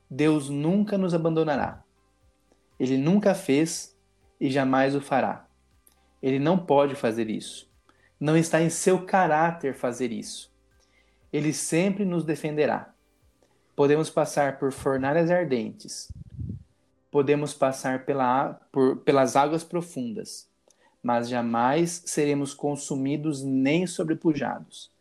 Deus 0.09 0.49
nunca 0.49 0.97
nos 0.97 1.13
abandonará. 1.13 1.83
Ele 2.79 2.97
nunca 2.97 3.33
fez 3.33 3.90
e 4.41 4.49
jamais 4.49 4.95
o 4.95 4.99
fará. 4.99 5.45
Ele 6.19 6.39
não 6.39 6.57
pode 6.57 6.95
fazer 6.95 7.29
isso. 7.29 7.69
Não 8.19 8.35
está 8.35 8.59
em 8.59 8.71
seu 8.71 9.05
caráter 9.05 9.75
fazer 9.75 10.11
isso. 10.11 10.51
Ele 11.31 11.53
sempre 11.53 12.03
nos 12.03 12.25
defenderá. 12.25 12.91
Podemos 13.75 14.09
passar 14.09 14.57
por 14.57 14.71
fornalhas 14.71 15.29
ardentes, 15.29 16.11
podemos 17.09 17.53
passar 17.53 18.03
pela, 18.03 18.59
por, 18.71 18.97
pelas 18.97 19.35
águas 19.35 19.63
profundas, 19.63 20.49
mas 21.01 21.29
jamais 21.29 22.03
seremos 22.05 22.53
consumidos 22.53 23.43
nem 23.43 23.87
sobrepujados. 23.87 24.91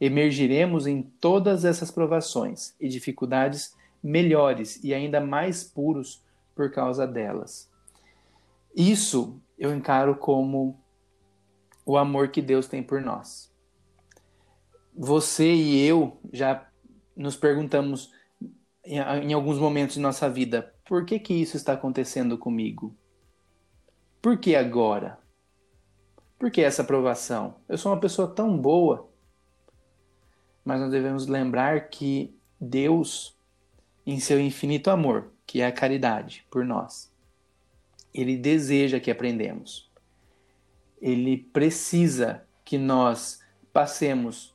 Emergiremos 0.00 0.86
em 0.86 1.02
todas 1.02 1.64
essas 1.64 1.90
provações 1.90 2.74
e 2.78 2.88
dificuldades 2.88 3.74
melhores 4.02 4.82
e 4.84 4.94
ainda 4.94 5.20
mais 5.20 5.64
puros 5.64 6.22
por 6.54 6.70
causa 6.70 7.06
delas. 7.06 7.71
Isso 8.74 9.40
eu 9.58 9.74
encaro 9.74 10.16
como 10.16 10.82
o 11.84 11.96
amor 11.96 12.28
que 12.28 12.40
Deus 12.40 12.66
tem 12.66 12.82
por 12.82 13.00
nós. 13.00 13.52
Você 14.94 15.52
e 15.52 15.86
eu 15.86 16.20
já 16.32 16.68
nos 17.16 17.36
perguntamos 17.36 18.12
em, 18.84 19.32
alguns 19.32 19.58
momentos 19.58 19.94
de 19.94 20.00
nossa 20.00 20.28
vida, 20.28 20.74
por 20.84 21.04
que 21.04 21.18
que 21.18 21.34
isso 21.34 21.56
está 21.56 21.74
acontecendo 21.74 22.36
comigo? 22.36 22.96
Por 24.20 24.38
que 24.38 24.56
agora? 24.56 25.18
Por 26.38 26.50
que 26.50 26.60
essa 26.60 26.82
aprovação? 26.82 27.56
Eu 27.68 27.78
sou 27.78 27.92
uma 27.92 28.00
pessoa 28.00 28.28
tão 28.28 28.56
boa. 28.58 29.08
Mas 30.64 30.80
nós 30.80 30.90
devemos 30.90 31.26
lembrar 31.26 31.88
que 31.88 32.36
Deus, 32.60 33.36
em 34.06 34.18
seu 34.18 34.40
infinito 34.40 34.90
amor, 34.90 35.32
que 35.46 35.60
é 35.60 35.66
a 35.66 35.72
caridade 35.72 36.46
por 36.50 36.64
nós, 36.64 37.11
ele 38.14 38.36
deseja 38.36 39.00
que 39.00 39.10
aprendemos. 39.10 39.90
Ele 41.00 41.36
precisa 41.36 42.44
que 42.64 42.78
nós 42.78 43.40
passemos 43.72 44.52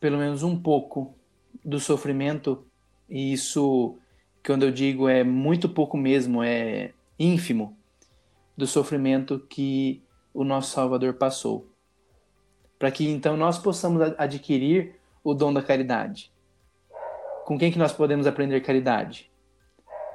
pelo 0.00 0.18
menos 0.18 0.42
um 0.42 0.58
pouco 0.58 1.14
do 1.62 1.78
sofrimento, 1.78 2.64
e 3.08 3.32
isso, 3.32 3.98
quando 4.44 4.64
eu 4.64 4.70
digo, 4.70 5.08
é 5.08 5.22
muito 5.22 5.68
pouco 5.68 5.96
mesmo, 5.96 6.42
é 6.42 6.92
ínfimo, 7.18 7.76
do 8.56 8.66
sofrimento 8.66 9.38
que 9.48 10.02
o 10.32 10.42
nosso 10.42 10.70
Salvador 10.70 11.14
passou. 11.14 11.68
Para 12.78 12.90
que 12.90 13.06
então 13.08 13.36
nós 13.36 13.58
possamos 13.58 14.00
adquirir 14.16 14.96
o 15.22 15.34
dom 15.34 15.52
da 15.52 15.62
caridade. 15.62 16.32
Com 17.44 17.58
quem 17.58 17.70
que 17.70 17.78
nós 17.78 17.92
podemos 17.92 18.26
aprender 18.26 18.60
caridade? 18.60 19.30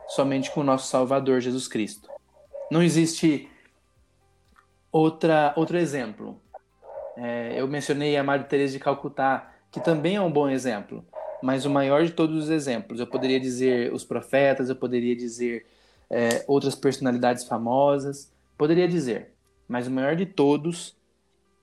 Somente 0.08 0.50
com 0.52 0.62
o 0.62 0.64
nosso 0.64 0.88
Salvador 0.88 1.42
Jesus 1.42 1.68
Cristo. 1.68 2.15
Não 2.72 2.82
existe 2.82 3.50
outra, 4.92 5.54
outro 5.56 5.78
exemplo. 5.78 6.40
É, 7.18 7.60
eu 7.60 7.68
mencionei 7.68 8.18
a 8.18 8.24
Madre 8.24 8.48
Teresa 8.48 8.74
de 8.74 8.80
Calcutá, 8.80 9.52
que 9.72 9.80
também 9.80 10.16
é 10.16 10.22
um 10.22 10.32
bom 10.32 10.50
exemplo, 10.50 11.06
mas 11.42 11.66
o 11.66 11.70
maior 11.70 12.04
de 12.04 12.12
todos 12.12 12.46
os 12.46 12.50
exemplos. 12.50 13.00
Eu 13.00 13.08
poderia 13.08 13.40
dizer 13.40 13.94
os 13.94 14.04
profetas, 14.04 14.70
eu 14.70 14.76
poderia 14.76 15.16
dizer 15.16 15.66
é, 16.10 16.44
outras 16.48 16.76
personalidades 16.76 17.46
famosas, 17.46 18.32
poderia 18.58 18.88
dizer, 18.88 19.34
mas 19.68 19.88
o 19.88 19.92
maior 19.92 20.16
de 20.16 20.26
todos 20.26 20.96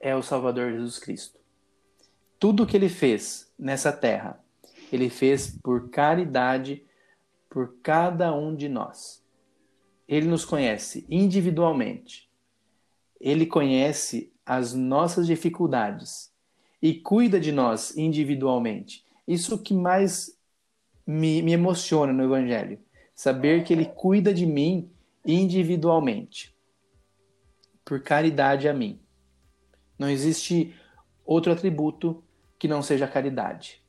é 0.00 0.14
o 0.14 0.22
Salvador 0.22 0.72
Jesus 0.72 0.98
Cristo. 0.98 1.38
Tudo 2.38 2.64
o 2.64 2.66
que 2.66 2.76
ele 2.76 2.88
fez 2.88 3.50
nessa 3.58 3.92
terra, 3.92 4.38
ele 4.92 5.08
fez 5.08 5.56
por 5.62 5.88
caridade 5.90 6.84
por 7.48 7.76
cada 7.82 8.34
um 8.34 8.54
de 8.54 8.68
nós. 8.68 9.21
Ele 10.08 10.26
nos 10.26 10.44
conhece 10.44 11.06
individualmente. 11.08 12.30
Ele 13.20 13.46
conhece 13.46 14.32
as 14.44 14.74
nossas 14.74 15.26
dificuldades 15.26 16.32
e 16.80 16.94
cuida 16.94 17.38
de 17.38 17.52
nós 17.52 17.96
individualmente. 17.96 19.04
Isso 19.26 19.58
que 19.58 19.72
mais 19.72 20.36
me, 21.06 21.40
me 21.42 21.52
emociona 21.52 22.12
no 22.12 22.24
Evangelho. 22.24 22.78
Saber 23.14 23.62
que 23.62 23.72
Ele 23.72 23.84
cuida 23.84 24.34
de 24.34 24.44
mim 24.44 24.90
individualmente, 25.24 26.52
por 27.84 28.02
caridade 28.02 28.68
a 28.68 28.74
mim. 28.74 29.00
Não 29.96 30.08
existe 30.08 30.74
outro 31.24 31.52
atributo 31.52 32.24
que 32.58 32.66
não 32.66 32.82
seja 32.82 33.06
caridade. 33.06 33.82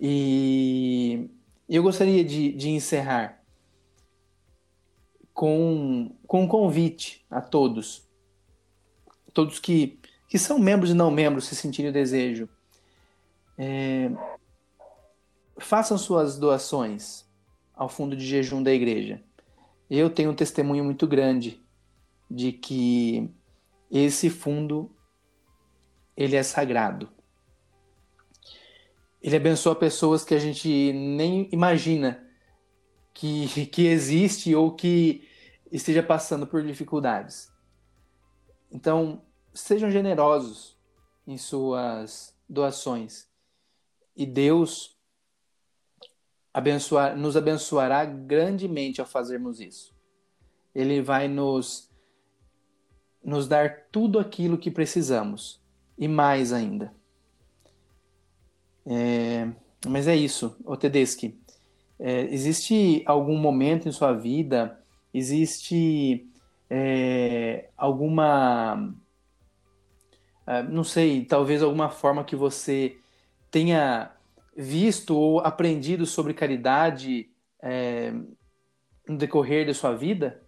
E 0.00 1.28
eu 1.68 1.82
gostaria 1.82 2.24
de, 2.24 2.52
de 2.52 2.70
encerrar 2.70 3.35
com, 5.36 6.16
com 6.26 6.44
um 6.44 6.48
convite 6.48 7.22
a 7.30 7.42
todos, 7.42 8.08
todos 9.34 9.58
que, 9.58 10.00
que 10.30 10.38
são 10.38 10.58
membros 10.58 10.90
e 10.90 10.94
não 10.94 11.10
membros, 11.10 11.44
se 11.44 11.54
sentirem 11.54 11.90
o 11.90 11.92
desejo. 11.92 12.48
É, 13.58 14.10
façam 15.58 15.98
suas 15.98 16.38
doações 16.38 17.26
ao 17.74 17.86
fundo 17.86 18.16
de 18.16 18.24
jejum 18.24 18.62
da 18.62 18.72
igreja. 18.72 19.22
Eu 19.90 20.08
tenho 20.08 20.30
um 20.30 20.34
testemunho 20.34 20.82
muito 20.82 21.06
grande 21.06 21.62
de 22.30 22.50
que 22.50 23.30
esse 23.90 24.30
fundo 24.30 24.90
ele 26.16 26.34
é 26.34 26.42
sagrado. 26.42 27.10
Ele 29.20 29.36
abençoa 29.36 29.76
pessoas 29.76 30.24
que 30.24 30.34
a 30.34 30.38
gente 30.38 30.94
nem 30.94 31.46
imagina 31.52 32.26
que, 33.12 33.66
que 33.66 33.86
existe 33.86 34.54
ou 34.54 34.72
que 34.72 35.25
esteja 35.70 36.02
passando 36.02 36.46
por 36.46 36.62
dificuldades. 36.62 37.52
Então, 38.70 39.22
sejam 39.54 39.90
generosos 39.90 40.76
em 41.26 41.36
suas 41.36 42.36
doações 42.48 43.28
e 44.16 44.24
Deus 44.24 44.96
abençoar, 46.52 47.16
nos 47.16 47.36
abençoará 47.36 48.04
grandemente 48.04 49.00
ao 49.00 49.06
fazermos 49.06 49.60
isso. 49.60 49.94
Ele 50.74 51.02
vai 51.02 51.28
nos 51.28 51.90
nos 53.22 53.48
dar 53.48 53.88
tudo 53.90 54.20
aquilo 54.20 54.56
que 54.56 54.70
precisamos 54.70 55.60
e 55.98 56.06
mais 56.06 56.52
ainda. 56.52 56.94
É, 58.86 59.50
mas 59.84 60.06
é 60.06 60.14
isso, 60.14 60.56
o 60.64 60.76
Tedeschi. 60.76 61.36
É, 61.98 62.20
existe 62.32 63.02
algum 63.04 63.36
momento 63.36 63.88
em 63.88 63.92
sua 63.92 64.12
vida, 64.12 64.80
existe 65.16 66.28
é, 66.68 67.68
alguma, 67.76 68.94
é, 70.46 70.62
não 70.64 70.84
sei, 70.84 71.24
talvez 71.24 71.62
alguma 71.62 71.88
forma 71.88 72.24
que 72.24 72.36
você 72.36 72.96
tenha 73.50 74.12
visto 74.56 75.16
ou 75.16 75.40
aprendido 75.40 76.04
sobre 76.04 76.34
caridade 76.34 77.30
é, 77.62 78.12
no 79.08 79.16
decorrer 79.16 79.66
da 79.66 79.74
sua 79.74 79.94
vida? 79.94 80.42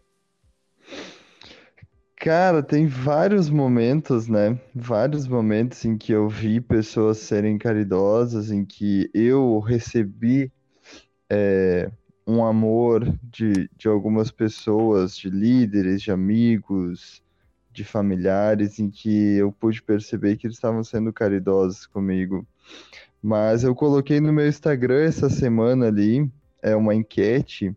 Cara, 2.16 2.62
tem 2.62 2.86
vários 2.86 3.48
momentos, 3.48 4.26
né? 4.26 4.58
Vários 4.74 5.28
momentos 5.28 5.84
em 5.84 5.96
que 5.96 6.12
eu 6.12 6.28
vi 6.28 6.60
pessoas 6.60 7.18
serem 7.18 7.56
caridosas, 7.56 8.50
em 8.50 8.64
que 8.64 9.08
eu 9.14 9.60
recebi 9.60 10.50
é, 11.30 11.90
um 12.28 12.44
amor 12.44 13.10
de, 13.22 13.70
de 13.74 13.88
algumas 13.88 14.30
pessoas, 14.30 15.16
de 15.16 15.30
líderes, 15.30 16.02
de 16.02 16.12
amigos, 16.12 17.22
de 17.72 17.84
familiares, 17.84 18.78
em 18.78 18.90
que 18.90 19.36
eu 19.36 19.50
pude 19.50 19.82
perceber 19.82 20.36
que 20.36 20.46
eles 20.46 20.58
estavam 20.58 20.84
sendo 20.84 21.10
caridosos 21.10 21.86
comigo. 21.86 22.46
Mas 23.22 23.64
eu 23.64 23.74
coloquei 23.74 24.20
no 24.20 24.30
meu 24.30 24.46
Instagram 24.46 25.04
essa 25.04 25.30
semana 25.30 25.86
ali, 25.86 26.30
é 26.62 26.76
uma 26.76 26.94
enquete, 26.94 27.74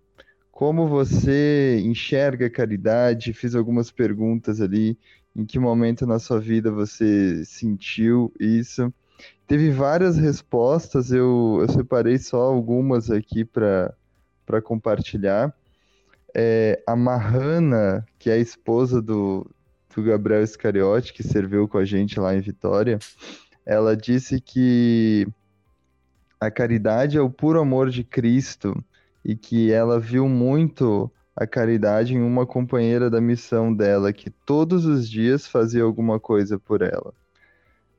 como 0.51 0.85
você 0.85 1.79
enxerga 1.85 2.47
a 2.47 2.49
caridade, 2.49 3.31
fiz 3.31 3.55
algumas 3.55 3.89
perguntas 3.89 4.59
ali, 4.59 4.99
em 5.33 5.45
que 5.45 5.57
momento 5.57 6.05
na 6.05 6.19
sua 6.19 6.41
vida 6.41 6.69
você 6.69 7.45
sentiu 7.45 8.33
isso. 8.37 8.93
Teve 9.47 9.71
várias 9.71 10.17
respostas, 10.17 11.09
eu, 11.09 11.59
eu 11.61 11.69
separei 11.69 12.17
só 12.17 12.41
algumas 12.41 13.09
aqui 13.09 13.45
para 13.45 13.93
compartilhar. 14.59 15.53
é, 16.33 16.81
a 16.87 16.95
Mahana, 16.95 18.05
que 18.17 18.29
é 18.29 18.33
a 18.33 18.37
esposa 18.37 19.01
do, 19.01 19.45
do 19.95 20.03
Gabriel 20.03 20.43
Iscariote, 20.43 21.13
que 21.13 21.23
serviu 21.23 21.67
com 21.67 21.77
a 21.77 21.85
gente 21.85 22.19
lá 22.19 22.35
em 22.35 22.41
Vitória, 22.41 22.99
ela 23.65 23.95
disse 23.95 24.39
que 24.39 25.27
a 26.39 26.49
caridade 26.49 27.17
é 27.17 27.21
o 27.21 27.29
puro 27.29 27.59
amor 27.59 27.89
de 27.89 28.03
Cristo 28.03 28.83
e 29.23 29.35
que 29.35 29.71
ela 29.71 29.99
viu 29.99 30.27
muito 30.27 31.11
a 31.35 31.45
caridade 31.45 32.15
em 32.15 32.21
uma 32.21 32.45
companheira 32.45 33.09
da 33.09 33.21
missão 33.21 33.73
dela, 33.73 34.11
que 34.11 34.29
todos 34.29 34.85
os 34.85 35.09
dias 35.09 35.47
fazia 35.47 35.83
alguma 35.83 36.19
coisa 36.19 36.57
por 36.57 36.81
ela. 36.81 37.13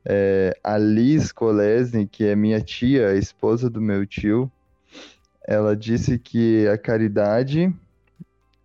É, 0.05 0.53
a 0.64 0.76
Liz 0.76 1.30
Kolesny, 1.30 2.07
que 2.07 2.24
é 2.24 2.34
minha 2.34 2.61
tia, 2.61 3.14
esposa 3.14 3.70
do 3.70 3.80
meu 3.80 4.05
tio, 4.05 4.50
ela 5.47 5.76
disse 5.76 6.18
que 6.18 6.66
a 6.68 6.78
caridade 6.78 7.74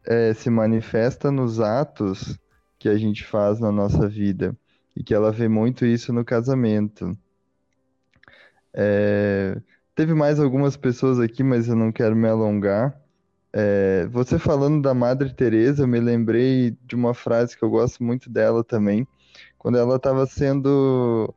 é, 0.06 0.34
se 0.34 0.50
manifesta 0.50 1.32
nos 1.32 1.60
atos 1.60 2.40
que 2.80 2.88
a 2.88 2.98
gente 2.98 3.26
faz 3.26 3.60
na 3.60 3.72
nossa 3.72 4.08
vida 4.08 4.56
e 4.96 5.04
que 5.04 5.14
ela 5.14 5.32
vê 5.32 5.48
muito 5.48 5.86
isso 5.86 6.14
no 6.14 6.24
casamento. 6.24 7.18
É, 8.74 9.60
teve 9.96 10.14
mais 10.14 10.40
algumas 10.40 10.78
pessoas 10.78 11.20
aqui, 11.20 11.44
mas 11.44 11.68
eu 11.68 11.76
não 11.76 11.92
quero 11.92 12.16
me 12.16 12.28
alongar. 12.28 13.00
É, 13.52 14.08
você 14.12 14.38
falando 14.38 14.82
da 14.82 14.94
Madre 14.94 15.34
Teresa, 15.34 15.84
eu 15.84 15.88
me 15.88 16.00
lembrei 16.00 16.78
de 16.86 16.96
uma 16.96 17.14
frase 17.14 17.58
que 17.58 17.64
eu 17.64 17.70
gosto 17.70 18.04
muito 18.04 18.30
dela 18.30 18.64
também, 18.64 19.08
quando 19.58 19.78
ela 19.78 19.96
estava 19.96 20.26
sendo 20.28 21.34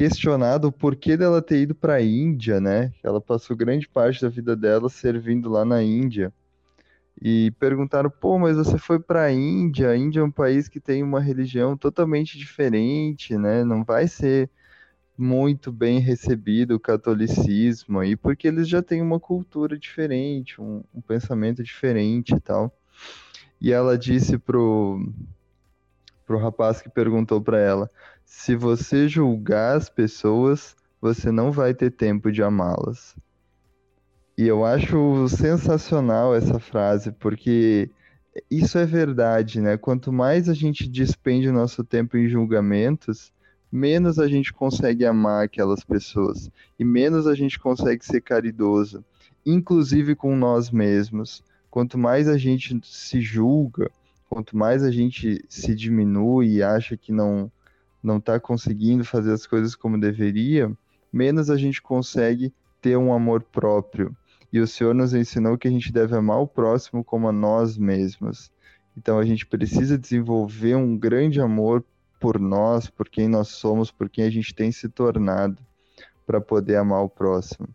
questionada 0.00 0.66
o 0.66 0.72
porquê 0.72 1.14
dela 1.14 1.42
ter 1.42 1.60
ido 1.60 1.74
para 1.74 1.96
a 1.96 2.02
Índia, 2.02 2.58
né? 2.58 2.90
Ela 3.02 3.20
passou 3.20 3.54
grande 3.54 3.86
parte 3.86 4.22
da 4.22 4.30
vida 4.30 4.56
dela 4.56 4.88
servindo 4.88 5.50
lá 5.50 5.62
na 5.62 5.82
Índia 5.82 6.32
e 7.20 7.50
perguntaram: 7.60 8.08
pô, 8.08 8.38
mas 8.38 8.56
você 8.56 8.78
foi 8.78 8.98
para 8.98 9.24
a 9.24 9.30
Índia? 9.30 9.90
A 9.90 9.96
Índia 9.98 10.20
é 10.20 10.22
um 10.22 10.30
país 10.30 10.68
que 10.68 10.80
tem 10.80 11.02
uma 11.02 11.20
religião 11.20 11.76
totalmente 11.76 12.38
diferente, 12.38 13.36
né? 13.36 13.62
Não 13.62 13.84
vai 13.84 14.08
ser 14.08 14.48
muito 15.18 15.70
bem 15.70 15.98
recebido 15.98 16.76
o 16.76 16.80
catolicismo 16.80 17.98
aí, 17.98 18.16
porque 18.16 18.48
eles 18.48 18.66
já 18.66 18.82
têm 18.82 19.02
uma 19.02 19.20
cultura 19.20 19.78
diferente, 19.78 20.58
um, 20.62 20.82
um 20.94 21.02
pensamento 21.02 21.62
diferente 21.62 22.34
e 22.34 22.40
tal. 22.40 22.74
E 23.60 23.70
ela 23.70 23.98
disse 23.98 24.38
pro, 24.38 25.12
pro 26.26 26.38
rapaz 26.38 26.80
que 26.80 26.88
perguntou 26.88 27.38
para 27.38 27.58
ela: 27.58 27.90
se 28.30 28.54
você 28.54 29.08
julgar 29.08 29.76
as 29.76 29.90
pessoas, 29.90 30.76
você 31.00 31.32
não 31.32 31.50
vai 31.50 31.74
ter 31.74 31.90
tempo 31.90 32.30
de 32.30 32.40
amá-las. 32.44 33.16
E 34.38 34.46
eu 34.46 34.64
acho 34.64 35.28
sensacional 35.28 36.32
essa 36.32 36.60
frase, 36.60 37.10
porque 37.10 37.90
isso 38.48 38.78
é 38.78 38.86
verdade, 38.86 39.60
né? 39.60 39.76
Quanto 39.76 40.12
mais 40.12 40.48
a 40.48 40.54
gente 40.54 40.88
despende 40.88 41.48
o 41.48 41.52
nosso 41.52 41.82
tempo 41.82 42.16
em 42.16 42.28
julgamentos, 42.28 43.32
menos 43.70 44.20
a 44.20 44.28
gente 44.28 44.52
consegue 44.52 45.04
amar 45.04 45.44
aquelas 45.44 45.82
pessoas 45.82 46.48
e 46.78 46.84
menos 46.84 47.26
a 47.26 47.34
gente 47.34 47.58
consegue 47.58 48.06
ser 48.06 48.20
caridoso, 48.20 49.04
inclusive 49.44 50.14
com 50.14 50.36
nós 50.36 50.70
mesmos. 50.70 51.42
Quanto 51.68 51.98
mais 51.98 52.28
a 52.28 52.38
gente 52.38 52.80
se 52.84 53.20
julga, 53.20 53.90
quanto 54.28 54.56
mais 54.56 54.84
a 54.84 54.90
gente 54.92 55.44
se 55.48 55.74
diminui 55.74 56.54
e 56.54 56.62
acha 56.62 56.96
que 56.96 57.10
não 57.10 57.50
não 58.02 58.18
está 58.18 58.38
conseguindo 58.40 59.04
fazer 59.04 59.32
as 59.32 59.46
coisas 59.46 59.74
como 59.74 60.00
deveria, 60.00 60.72
menos 61.12 61.50
a 61.50 61.56
gente 61.56 61.82
consegue 61.82 62.52
ter 62.80 62.96
um 62.96 63.12
amor 63.12 63.42
próprio. 63.42 64.16
E 64.52 64.58
o 64.58 64.66
Senhor 64.66 64.94
nos 64.94 65.14
ensinou 65.14 65.56
que 65.56 65.68
a 65.68 65.70
gente 65.70 65.92
deve 65.92 66.16
amar 66.16 66.40
o 66.40 66.46
próximo 66.46 67.04
como 67.04 67.28
a 67.28 67.32
nós 67.32 67.76
mesmos. 67.76 68.50
Então 68.96 69.18
a 69.18 69.24
gente 69.24 69.46
precisa 69.46 69.96
desenvolver 69.96 70.74
um 70.74 70.96
grande 70.96 71.40
amor 71.40 71.84
por 72.20 72.38
nós, 72.38 72.88
por 72.88 73.08
quem 73.08 73.28
nós 73.28 73.48
somos, 73.48 73.90
por 73.90 74.08
quem 74.08 74.24
a 74.24 74.30
gente 74.30 74.54
tem 74.54 74.70
se 74.72 74.88
tornado, 74.88 75.56
para 76.26 76.40
poder 76.40 76.76
amar 76.76 77.02
o 77.02 77.08
próximo. 77.08 77.68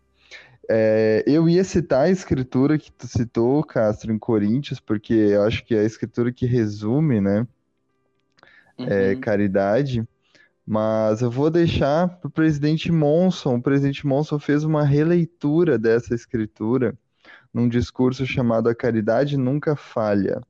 É, 0.69 1.23
eu 1.27 1.47
ia 1.47 1.63
citar 1.63 2.05
a 2.05 2.09
escritura 2.09 2.77
que 2.77 2.91
tu 2.91 3.07
citou, 3.07 3.63
Castro, 3.63 4.11
em 4.11 4.17
Coríntios, 4.17 4.79
porque 4.79 5.13
eu 5.13 5.43
acho 5.43 5.63
que 5.63 5.75
é 5.75 5.79
a 5.79 5.85
escritura 5.85 6.31
que 6.31 6.45
resume, 6.45 7.21
né? 7.21 7.47
É, 8.77 8.81
uhum. 8.81 8.89
É, 8.89 9.15
caridade. 9.15 10.07
Mas 10.65 11.21
eu 11.21 11.29
vou 11.29 11.51
deixar 11.51 12.07
para 12.07 12.27
o 12.27 12.31
presidente 12.31 12.91
Monson. 12.91 13.57
O 13.57 13.61
presidente 13.61 14.07
Monson 14.07 14.39
fez 14.39 14.63
uma 14.63 14.83
releitura 14.83 15.77
dessa 15.77 16.15
escritura 16.15 16.97
num 17.53 17.69
discurso 17.69 18.25
chamado 18.25 18.67
A 18.67 18.73
Caridade 18.73 19.37
Nunca 19.37 19.75
Falha. 19.75 20.41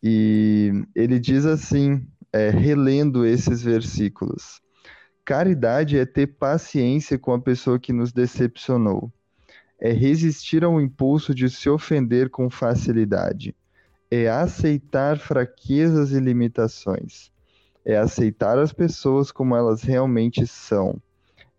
E 0.00 0.84
ele 0.94 1.18
diz 1.18 1.44
assim, 1.44 2.06
é, 2.32 2.50
relendo 2.50 3.26
esses 3.26 3.60
versículos: 3.62 4.60
Caridade 5.24 5.98
é 5.98 6.06
ter 6.06 6.28
paciência 6.28 7.18
com 7.18 7.32
a 7.32 7.40
pessoa 7.40 7.80
que 7.80 7.92
nos 7.92 8.12
decepcionou, 8.12 9.12
é 9.80 9.92
resistir 9.92 10.62
ao 10.62 10.80
impulso 10.80 11.34
de 11.34 11.50
se 11.50 11.68
ofender 11.68 12.30
com 12.30 12.48
facilidade, 12.48 13.54
é 14.08 14.28
aceitar 14.28 15.18
fraquezas 15.18 16.12
e 16.12 16.20
limitações 16.20 17.31
é 17.84 17.96
aceitar 17.96 18.58
as 18.58 18.72
pessoas 18.72 19.30
como 19.30 19.56
elas 19.56 19.82
realmente 19.82 20.46
são, 20.46 21.00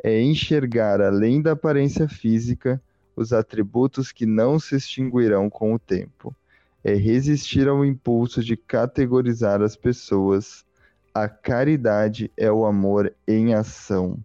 é 0.03 0.21
enxergar 0.21 1.01
além 1.01 1.41
da 1.41 1.51
aparência 1.53 2.07
física 2.07 2.81
os 3.15 3.31
atributos 3.31 4.11
que 4.11 4.25
não 4.25 4.59
se 4.59 4.75
extinguirão 4.75 5.49
com 5.49 5.73
o 5.73 5.79
tempo, 5.79 6.35
é 6.83 6.93
resistir 6.93 7.67
ao 7.67 7.85
impulso 7.85 8.43
de 8.43 8.57
categorizar 8.57 9.61
as 9.61 9.75
pessoas. 9.75 10.65
A 11.13 11.29
caridade 11.29 12.31
é 12.35 12.51
o 12.51 12.65
amor 12.65 13.13
em 13.27 13.53
ação. 13.53 14.17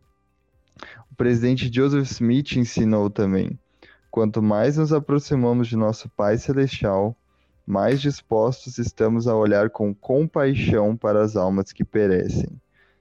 O 1.11 1.15
presidente 1.15 1.71
Joseph 1.73 2.11
Smith 2.11 2.57
ensinou 2.57 3.11
também: 3.11 3.59
quanto 4.11 4.43
mais 4.43 4.77
nos 4.77 4.93
aproximamos 4.93 5.69
de 5.69 5.77
nosso 5.77 6.09
Pai 6.09 6.39
Celestial, 6.39 7.15
mais 7.69 8.01
dispostos 8.01 8.79
estamos 8.79 9.29
a 9.29 9.37
olhar 9.37 9.69
com 9.69 9.95
compaixão 9.95 10.97
para 10.97 11.23
as 11.23 11.37
almas 11.37 11.71
que 11.71 11.85
perecem. 11.85 12.59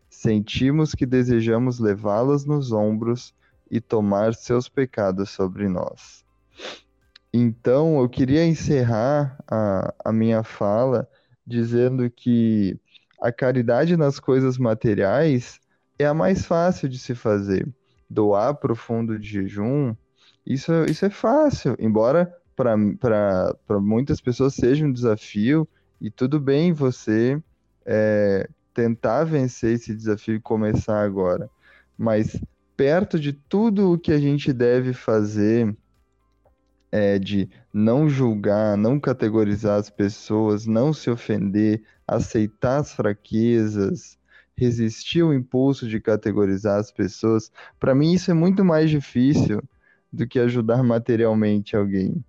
Sentimos 0.09 0.93
que 0.93 1.05
desejamos 1.05 1.80
levá-las 1.80 2.43
nos 2.43 2.74
ombros 2.74 3.34
e 3.72 3.80
tomar 3.80 4.36
seus 4.36 4.68
pecados 4.68 5.30
sobre 5.30 5.70
nós. 5.70 6.26
Então, 7.34 8.01
eu 8.01 8.09
queria 8.09 8.45
encerrar 8.45 9.41
a, 9.49 9.93
a 10.03 10.11
minha 10.11 10.43
fala 10.43 11.07
dizendo 11.45 12.09
que 12.09 12.78
a 13.22 13.32
caridade 13.32 13.95
nas 13.95 14.20
coisas 14.20 14.57
materiais 14.57 15.61
é 15.97 16.05
a 16.05 16.13
mais 16.13 16.45
fácil 16.45 16.89
de 16.89 16.99
se 16.99 17.15
fazer. 17.15 17.65
Doar 18.09 18.53
para 18.55 18.74
o 18.74 18.76
fundo 18.76 19.18
de 19.18 19.30
jejum, 19.30 19.95
isso, 20.45 20.74
isso 20.89 21.05
é 21.05 21.09
fácil, 21.09 21.74
embora 21.80 22.36
para 22.57 23.79
muitas 23.79 24.19
pessoas 24.19 24.55
seja 24.55 24.83
um 24.83 24.91
desafio 24.91 25.67
e 26.01 26.09
tudo 26.09 26.39
bem 26.39 26.73
você 26.73 27.39
é, 27.85 28.49
tentar 28.73 29.25
vencer 29.25 29.75
esse 29.75 29.95
desafio 29.95 30.35
e 30.35 30.41
começar 30.41 31.03
agora. 31.03 31.47
Mas 31.95 32.41
perto 32.75 33.19
de 33.19 33.31
tudo 33.31 33.93
o 33.93 33.97
que 33.97 34.11
a 34.11 34.19
gente 34.19 34.51
deve 34.51 34.91
fazer 34.91 35.75
é 36.91 37.19
de 37.19 37.47
não 37.71 38.09
julgar, 38.09 38.75
não 38.75 38.99
categorizar 38.99 39.79
as 39.79 39.91
pessoas, 39.91 40.65
não 40.65 40.91
se 40.93 41.11
ofender, 41.11 41.83
aceitar 42.07 42.77
as 42.77 42.91
fraquezas, 42.91 44.17
resistir 44.55 45.21
ao 45.21 45.33
impulso 45.33 45.87
de 45.87 45.99
categorizar 45.99 46.79
as 46.79 46.91
pessoas, 46.91 47.51
para 47.79 47.93
mim 47.93 48.13
isso 48.13 48.31
é 48.31 48.33
muito 48.33 48.65
mais 48.65 48.89
difícil 48.89 49.61
do 50.11 50.25
que 50.25 50.39
ajudar 50.39 50.81
materialmente 50.81 51.75
alguém 51.75 52.23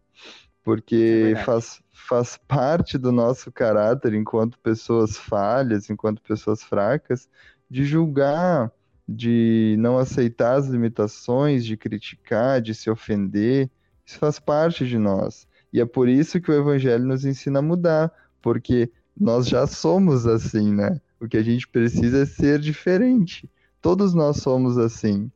porque 0.69 1.33
é 1.35 1.45
faz, 1.45 1.81
faz 1.91 2.39
parte 2.47 2.99
do 2.99 3.11
nosso 3.11 3.51
caráter 3.51 4.13
enquanto 4.13 4.59
pessoas 4.59 5.17
falhas, 5.17 5.89
enquanto 5.89 6.21
pessoas 6.21 6.63
fracas, 6.63 7.27
de 7.71 7.87
julgar, 7.87 8.71
de 9.09 9.77
não 9.79 9.97
aceitar 9.97 10.59
as 10.59 10.67
limitações, 10.67 11.65
de 11.65 11.75
criticar, 11.75 12.61
de 12.61 12.75
se 12.75 12.91
ofender. 12.91 13.71
Isso 14.05 14.19
faz 14.19 14.39
parte 14.39 14.87
de 14.87 14.99
nós. 14.99 15.49
E 15.73 15.81
é 15.81 15.87
por 15.87 16.07
isso 16.07 16.39
que 16.39 16.51
o 16.51 16.55
Evangelho 16.55 17.07
nos 17.07 17.25
ensina 17.25 17.61
a 17.61 17.63
mudar, 17.63 18.13
porque 18.43 18.93
nós 19.19 19.49
já 19.49 19.67
somos 19.67 20.27
assim, 20.27 20.71
né? 20.71 21.01
O 21.19 21.27
que 21.27 21.39
a 21.39 21.43
gente 21.43 21.67
precisa 21.67 22.25
é 22.25 22.27
ser 22.27 22.59
diferente. 22.59 23.51
Todos 23.81 24.13
nós 24.13 24.37
somos 24.43 24.77
assim. 24.77 25.31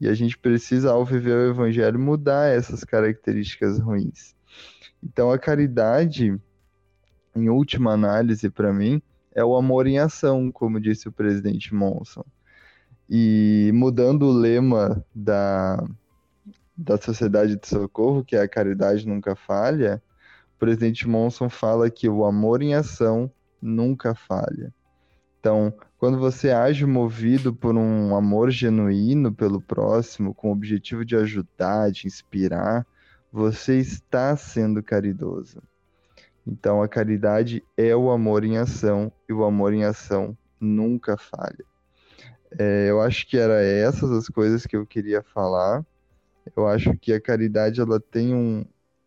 E 0.00 0.06
a 0.06 0.14
gente 0.14 0.38
precisa, 0.38 0.92
ao 0.92 1.04
viver 1.04 1.36
o 1.36 1.50
Evangelho, 1.50 1.98
mudar 1.98 2.54
essas 2.54 2.84
características 2.84 3.80
ruins. 3.80 4.35
Então 5.02 5.30
a 5.30 5.38
caridade, 5.38 6.38
em 7.34 7.48
última 7.48 7.92
análise 7.92 8.50
para 8.50 8.72
mim, 8.72 9.00
é 9.34 9.44
o 9.44 9.54
amor 9.54 9.86
em 9.86 9.98
ação, 9.98 10.50
como 10.50 10.80
disse 10.80 11.08
o 11.08 11.12
presidente 11.12 11.74
Monson. 11.74 12.24
E 13.08 13.70
mudando 13.74 14.22
o 14.22 14.32
lema 14.32 15.04
da, 15.14 15.82
da 16.76 16.96
Sociedade 16.96 17.56
de 17.56 17.68
Socorro, 17.68 18.24
que 18.24 18.34
é 18.34 18.40
a 18.40 18.48
caridade 18.48 19.06
nunca 19.06 19.36
falha, 19.36 20.02
o 20.56 20.58
presidente 20.58 21.06
Monson 21.06 21.48
fala 21.48 21.90
que 21.90 22.08
o 22.08 22.24
amor 22.24 22.62
em 22.62 22.74
ação 22.74 23.30
nunca 23.60 24.14
falha. 24.14 24.72
Então, 25.38 25.72
quando 25.98 26.18
você 26.18 26.50
age 26.50 26.84
movido 26.84 27.54
por 27.54 27.76
um 27.76 28.16
amor 28.16 28.50
genuíno 28.50 29.32
pelo 29.32 29.60
próximo, 29.60 30.34
com 30.34 30.48
o 30.48 30.52
objetivo 30.52 31.04
de 31.04 31.14
ajudar, 31.14 31.92
de 31.92 32.06
inspirar, 32.06 32.86
você 33.36 33.76
está 33.76 34.34
sendo 34.34 34.82
caridoso. 34.82 35.62
Então, 36.46 36.82
a 36.82 36.88
caridade 36.88 37.62
é 37.76 37.94
o 37.94 38.10
amor 38.10 38.44
em 38.44 38.56
ação 38.56 39.12
e 39.28 39.32
o 39.34 39.44
amor 39.44 39.74
em 39.74 39.84
ação 39.84 40.34
nunca 40.58 41.18
falha. 41.18 41.62
É, 42.58 42.86
eu 42.88 42.98
acho 43.02 43.26
que 43.26 43.36
era 43.36 43.62
essas 43.62 44.10
as 44.10 44.28
coisas 44.28 44.64
que 44.64 44.74
eu 44.74 44.86
queria 44.86 45.22
falar. 45.22 45.84
Eu 46.56 46.66
acho 46.66 46.96
que 46.96 47.12
a 47.12 47.20
caridade 47.20 47.78
ela 47.78 48.00
tem 48.00 48.34
um, 48.34 48.64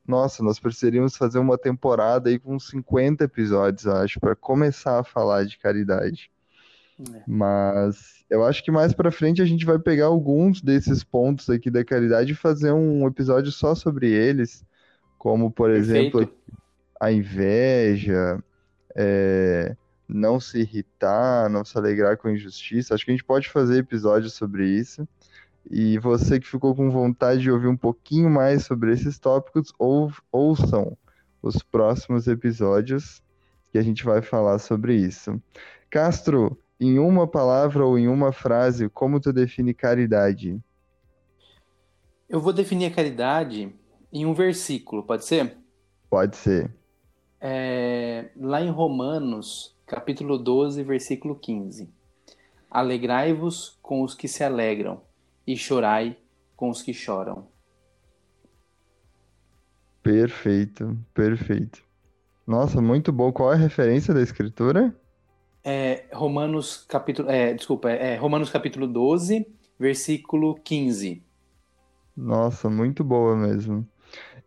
nossa, 0.07 0.43
nós 0.43 0.59
precisaríamos 0.59 1.17
fazer 1.17 1.39
uma 1.39 1.57
temporada 1.57 2.29
aí 2.29 2.37
com 2.37 2.59
50 2.59 3.23
episódios, 3.23 3.87
acho, 3.87 4.19
para 4.19 4.35
começar 4.35 4.99
a 4.99 5.03
falar 5.03 5.43
de 5.43 5.57
caridade. 5.57 6.29
É. 6.99 7.23
Mas 7.25 8.18
eu 8.29 8.45
acho 8.45 8.63
que 8.63 8.71
mais 8.71 8.93
para 8.93 9.11
frente 9.11 9.41
a 9.41 9.45
gente 9.45 9.65
vai 9.65 9.79
pegar 9.79 10.05
alguns 10.05 10.61
desses 10.61 11.03
pontos 11.03 11.49
aqui 11.49 11.69
da 11.71 11.83
caridade 11.83 12.31
e 12.31 12.35
fazer 12.35 12.71
um 12.71 13.07
episódio 13.07 13.51
só 13.51 13.73
sobre 13.73 14.11
eles, 14.11 14.63
como 15.17 15.51
por 15.51 15.69
Perfeito. 15.69 16.19
exemplo 16.19 16.39
a 16.99 17.11
inveja, 17.11 18.43
é, 18.95 19.75
não 20.07 20.39
se 20.39 20.59
irritar, 20.59 21.49
não 21.49 21.63
se 21.63 21.77
alegrar 21.77 22.17
com 22.17 22.29
injustiça. 22.29 22.93
Acho 22.93 23.05
que 23.05 23.11
a 23.11 23.13
gente 23.13 23.23
pode 23.23 23.49
fazer 23.49 23.77
episódios 23.77 24.33
sobre 24.33 24.67
isso. 24.67 25.07
E 25.69 25.97
você 25.99 26.39
que 26.39 26.47
ficou 26.47 26.75
com 26.75 26.89
vontade 26.89 27.41
de 27.41 27.51
ouvir 27.51 27.67
um 27.67 27.77
pouquinho 27.77 28.29
mais 28.29 28.65
sobre 28.65 28.91
esses 28.91 29.17
tópicos, 29.19 29.73
ou, 29.77 30.11
ouçam 30.31 30.97
os 31.41 31.61
próximos 31.63 32.27
episódios 32.27 33.21
que 33.71 33.77
a 33.77 33.81
gente 33.81 34.03
vai 34.03 34.21
falar 34.21 34.59
sobre 34.59 34.95
isso. 34.95 35.41
Castro, 35.89 36.57
em 36.79 36.97
uma 36.97 37.27
palavra 37.27 37.85
ou 37.85 37.99
em 37.99 38.07
uma 38.07 38.31
frase, 38.31 38.89
como 38.89 39.19
tu 39.19 39.33
define 39.33 39.73
caridade? 39.73 40.59
Eu 42.29 42.39
vou 42.39 42.53
definir 42.53 42.85
a 42.85 42.91
caridade 42.91 43.73
em 44.13 44.25
um 44.25 44.33
versículo, 44.33 45.03
pode 45.03 45.25
ser? 45.25 45.57
Pode 46.09 46.37
ser. 46.37 46.73
É, 47.41 48.29
lá 48.35 48.61
em 48.61 48.69
Romanos, 48.69 49.75
capítulo 49.85 50.37
12, 50.37 50.83
versículo 50.83 51.35
15. 51.35 51.89
Alegrai-vos 52.69 53.77
com 53.81 54.03
os 54.03 54.13
que 54.13 54.27
se 54.27 54.43
alegram 54.43 55.01
e 55.45 55.57
chorai 55.57 56.17
com 56.55 56.69
os 56.69 56.81
que 56.81 56.93
choram. 56.93 57.47
Perfeito, 60.03 60.97
perfeito. 61.13 61.83
Nossa, 62.45 62.81
muito 62.81 63.11
bom. 63.11 63.31
Qual 63.31 63.51
é 63.51 63.55
a 63.55 63.59
referência 63.59 64.13
da 64.13 64.21
escritura? 64.21 64.95
É 65.63 66.05
Romanos 66.13 66.85
capítulo, 66.87 67.29
é, 67.29 67.53
desculpa, 67.53 67.89
é 67.89 68.15
Romanos 68.15 68.49
capítulo 68.49 68.87
12, 68.87 69.45
versículo 69.77 70.55
15. 70.55 71.23
Nossa, 72.15 72.69
muito 72.69 73.03
boa 73.03 73.35
mesmo. 73.35 73.87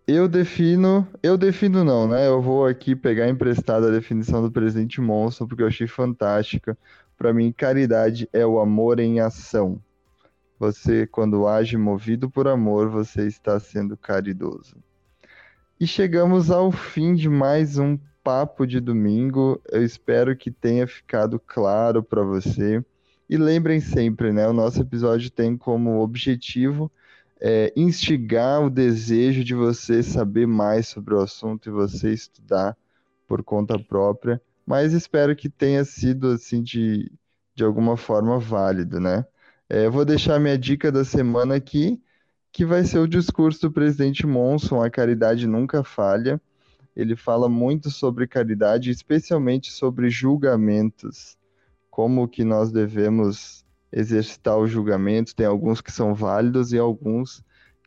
Eu 0.07 0.29
defino, 0.29 1.07
eu 1.23 1.39
defino 1.39 1.85
não, 1.85 2.09
né? 2.09 2.27
Eu 2.27 2.43
vou 2.43 2.67
aqui 2.67 2.97
pegar 2.97 3.29
emprestada 3.29 3.89
a 3.89 3.91
definição 3.93 4.43
do 4.43 4.51
presidente 4.51 5.01
Monstro 5.01 5.47
porque 5.47 5.63
eu 5.63 5.69
achei 5.69 5.87
fantástica. 5.87 6.77
Para 7.17 7.33
mim, 7.33 7.53
caridade 7.53 8.29
é 8.33 8.45
o 8.45 8.59
amor 8.59 8.99
em 8.99 9.21
ação. 9.21 9.81
Você, 10.59 11.07
quando 11.07 11.47
age 11.47 11.77
movido 11.77 12.29
por 12.29 12.49
amor, 12.49 12.89
você 12.89 13.27
está 13.27 13.59
sendo 13.61 13.97
caridoso. 13.97 14.77
E 15.79 15.87
chegamos 15.87 16.51
ao 16.51 16.71
fim 16.71 17.15
de 17.15 17.29
mais 17.29 17.79
um 17.79 17.99
papo 18.23 18.67
de 18.67 18.81
domingo. 18.81 19.61
Eu 19.71 19.85
espero 19.85 20.37
que 20.37 20.51
tenha 20.51 20.87
ficado 20.87 21.39
claro 21.39 22.03
para 22.03 22.23
você. 22.23 22.85
E 23.29 23.37
lembrem 23.37 23.81
sempre, 23.81 24.33
né? 24.33 24.47
O 24.49 24.53
nosso 24.53 24.81
episódio 24.81 25.31
tem 25.31 25.57
como 25.57 26.01
objetivo 26.01 26.91
é, 27.41 27.73
instigar 27.75 28.65
o 28.65 28.71
desejo 28.71 29.43
de 29.43 29.53
você 29.53 30.01
saber 30.01 30.47
mais 30.47 30.87
sobre 30.87 31.15
o 31.15 31.21
assunto 31.21 31.69
e 31.69 31.73
você 31.73 32.13
estudar 32.13 32.77
por 33.27 33.43
conta 33.43 33.77
própria. 33.79 34.41
Mas 34.65 34.93
espero 34.93 35.35
que 35.35 35.49
tenha 35.49 35.85
sido 35.85 36.29
assim 36.29 36.63
de, 36.63 37.11
de 37.55 37.65
alguma 37.65 37.97
forma 37.97 38.39
válido, 38.39 39.01
né? 39.01 39.27
É, 39.69 39.89
vou 39.89 40.05
deixar 40.05 40.39
minha 40.39 40.57
dica 40.57 40.93
da 40.93 41.05
semana 41.05 41.57
aqui, 41.57 42.01
que 42.53 42.65
vai 42.65 42.85
ser 42.85 42.99
o 42.99 43.09
discurso 43.09 43.63
do 43.63 43.73
presidente 43.73 44.25
Monson, 44.27 44.81
A 44.81 44.91
Caridade 44.91 45.47
Nunca 45.47 45.83
Falha. 45.83 46.41
Ele 46.95 47.17
fala 47.17 47.49
muito 47.49 47.91
sobre 47.91 48.27
caridade, 48.27 48.91
especialmente 48.91 49.73
sobre 49.73 50.11
julgamentos, 50.11 51.37
como 51.91 52.29
que 52.29 52.45
nós 52.45 52.71
devemos 52.71 53.65
exercitar 53.91 54.59
o 54.59 54.67
julgamento. 54.67 55.35
Tem 55.35 55.47
alguns 55.47 55.81
que 55.81 55.91
são 55.91 56.15
válidos 56.15 56.73
e 56.73 56.79
alguns 56.79 57.43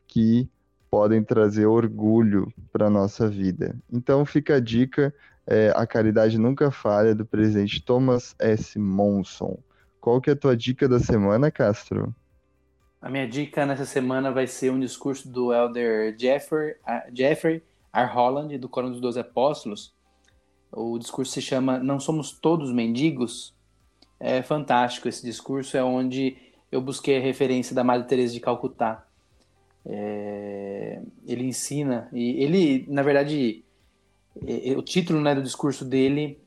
que 0.06 0.48
podem 0.90 1.22
trazer 1.22 1.66
orgulho 1.66 2.52
para 2.72 2.86
a 2.86 2.90
nossa 2.90 3.28
vida. 3.28 3.76
Então 3.92 4.24
fica 4.24 4.56
a 4.56 4.60
dica, 4.60 5.14
é, 5.46 5.72
A 5.76 5.86
Caridade 5.86 6.38
Nunca 6.38 6.70
Falha, 6.70 7.14
do 7.14 7.24
presidente 7.24 7.82
Thomas 7.82 8.34
S. 8.38 8.78
Monson. 8.78 9.58
Qual 10.00 10.20
que 10.20 10.30
é 10.30 10.32
a 10.32 10.36
tua 10.36 10.56
dica 10.56 10.88
da 10.88 11.00
semana, 11.00 11.50
Castro? 11.50 12.14
A 13.00 13.10
minha 13.10 13.28
dica 13.28 13.66
nessa 13.66 13.84
semana 13.84 14.32
vai 14.32 14.46
ser 14.46 14.70
um 14.70 14.80
discurso 14.80 15.28
do 15.28 15.52
elder 15.52 16.16
Jeffrey, 16.18 16.76
Jeffrey 17.12 17.62
R. 18.02 18.12
Holland, 18.12 18.58
do 18.58 18.68
Coro 18.68 18.90
dos 18.90 19.00
Doze 19.00 19.20
Apóstolos. 19.20 19.94
O 20.72 20.98
discurso 20.98 21.32
se 21.32 21.42
chama 21.42 21.78
Não 21.78 21.98
Somos 21.98 22.32
Todos 22.32 22.72
Mendigos. 22.72 23.54
É 24.18 24.42
fantástico 24.42 25.08
esse 25.08 25.24
discurso, 25.24 25.76
é 25.76 25.84
onde 25.84 26.36
eu 26.70 26.80
busquei 26.80 27.18
a 27.18 27.20
referência 27.20 27.74
da 27.74 27.84
Madre 27.84 28.08
Teresa 28.08 28.32
de 28.32 28.40
Calcutá. 28.40 29.06
É, 29.84 31.00
ele 31.26 31.44
ensina, 31.44 32.08
e 32.12 32.42
ele, 32.42 32.84
na 32.88 33.02
verdade, 33.02 33.64
o 34.76 34.82
título 34.82 35.20
né, 35.20 35.34
do 35.34 35.42
discurso 35.42 35.84
dele 35.84 36.40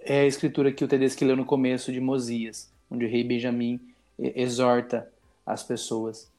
é 0.00 0.20
a 0.20 0.26
escritura 0.26 0.72
que 0.72 0.84
o 0.84 0.88
Tedeschi 0.88 1.24
leu 1.24 1.36
no 1.36 1.44
começo 1.44 1.92
de 1.92 2.00
Mosias 2.00 2.70
onde 2.90 3.04
o 3.04 3.08
rei 3.08 3.22
Benjamim 3.22 3.80
exorta 4.18 5.10
as 5.44 5.62
pessoas. 5.62 6.30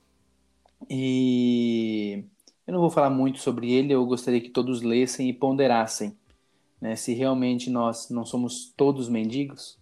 E 0.89 2.23
eu 2.69 2.73
não 2.73 2.81
vou 2.81 2.91
falar 2.91 3.09
muito 3.09 3.39
sobre 3.39 3.71
ele, 3.71 3.91
eu 3.91 4.05
gostaria 4.05 4.39
que 4.39 4.51
todos 4.51 4.83
lessem 4.83 5.27
e 5.27 5.33
ponderassem 5.33 6.15
né, 6.79 6.95
se 6.95 7.15
realmente 7.15 7.67
nós 7.67 8.11
não 8.11 8.23
somos 8.23 8.71
todos 8.77 9.09
mendigos. 9.09 9.79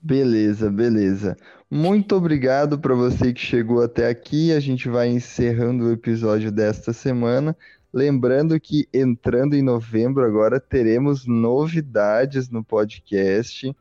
Beleza, 0.00 0.70
beleza. 0.70 1.36
Muito 1.68 2.14
obrigado 2.14 2.78
para 2.78 2.94
você 2.94 3.32
que 3.32 3.40
chegou 3.40 3.82
até 3.82 4.08
aqui. 4.08 4.52
A 4.52 4.60
gente 4.60 4.88
vai 4.88 5.08
encerrando 5.08 5.86
o 5.86 5.92
episódio 5.92 6.52
desta 6.52 6.92
semana. 6.92 7.56
Lembrando 7.92 8.58
que 8.60 8.88
entrando 8.94 9.56
em 9.56 9.62
novembro 9.62 10.24
agora 10.24 10.60
teremos 10.60 11.26
novidades 11.26 12.48
no 12.48 12.62
podcast 12.62 13.74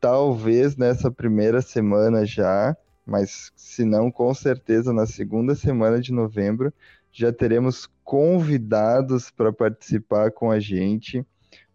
talvez 0.00 0.76
nessa 0.76 1.10
primeira 1.10 1.60
semana 1.60 2.24
já, 2.24 2.76
mas 3.10 3.50
se 3.56 3.84
não, 3.84 4.08
com 4.08 4.32
certeza 4.32 4.92
na 4.92 5.04
segunda 5.04 5.56
semana 5.56 6.00
de 6.00 6.12
novembro 6.12 6.72
já 7.10 7.32
teremos 7.32 7.88
convidados 8.04 9.32
para 9.32 9.52
participar 9.52 10.30
com 10.30 10.48
a 10.48 10.60
gente, 10.60 11.26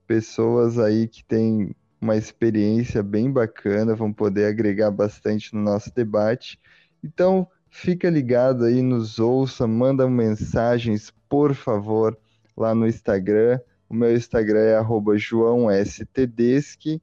pessoas 0.07 0.79
aí 0.79 1.09
que 1.09 1.25
têm 1.25 1.75
uma 1.99 2.15
experiência 2.15 3.03
bem 3.03 3.29
bacana, 3.29 3.95
vão 3.95 4.13
poder 4.13 4.45
agregar 4.45 4.91
bastante 4.91 5.53
no 5.53 5.59
nosso 5.59 5.93
debate. 5.93 6.57
Então, 7.03 7.45
fica 7.69 8.09
ligado 8.09 8.63
aí, 8.63 8.81
nos 8.81 9.19
ouça, 9.19 9.67
manda 9.67 10.09
mensagens, 10.09 11.11
por 11.27 11.53
favor, 11.53 12.17
lá 12.55 12.73
no 12.73 12.87
Instagram. 12.87 13.59
O 13.89 13.93
meu 13.93 14.15
Instagram 14.15 14.61
é 14.61 14.81
joãostedeschi. 15.17 17.01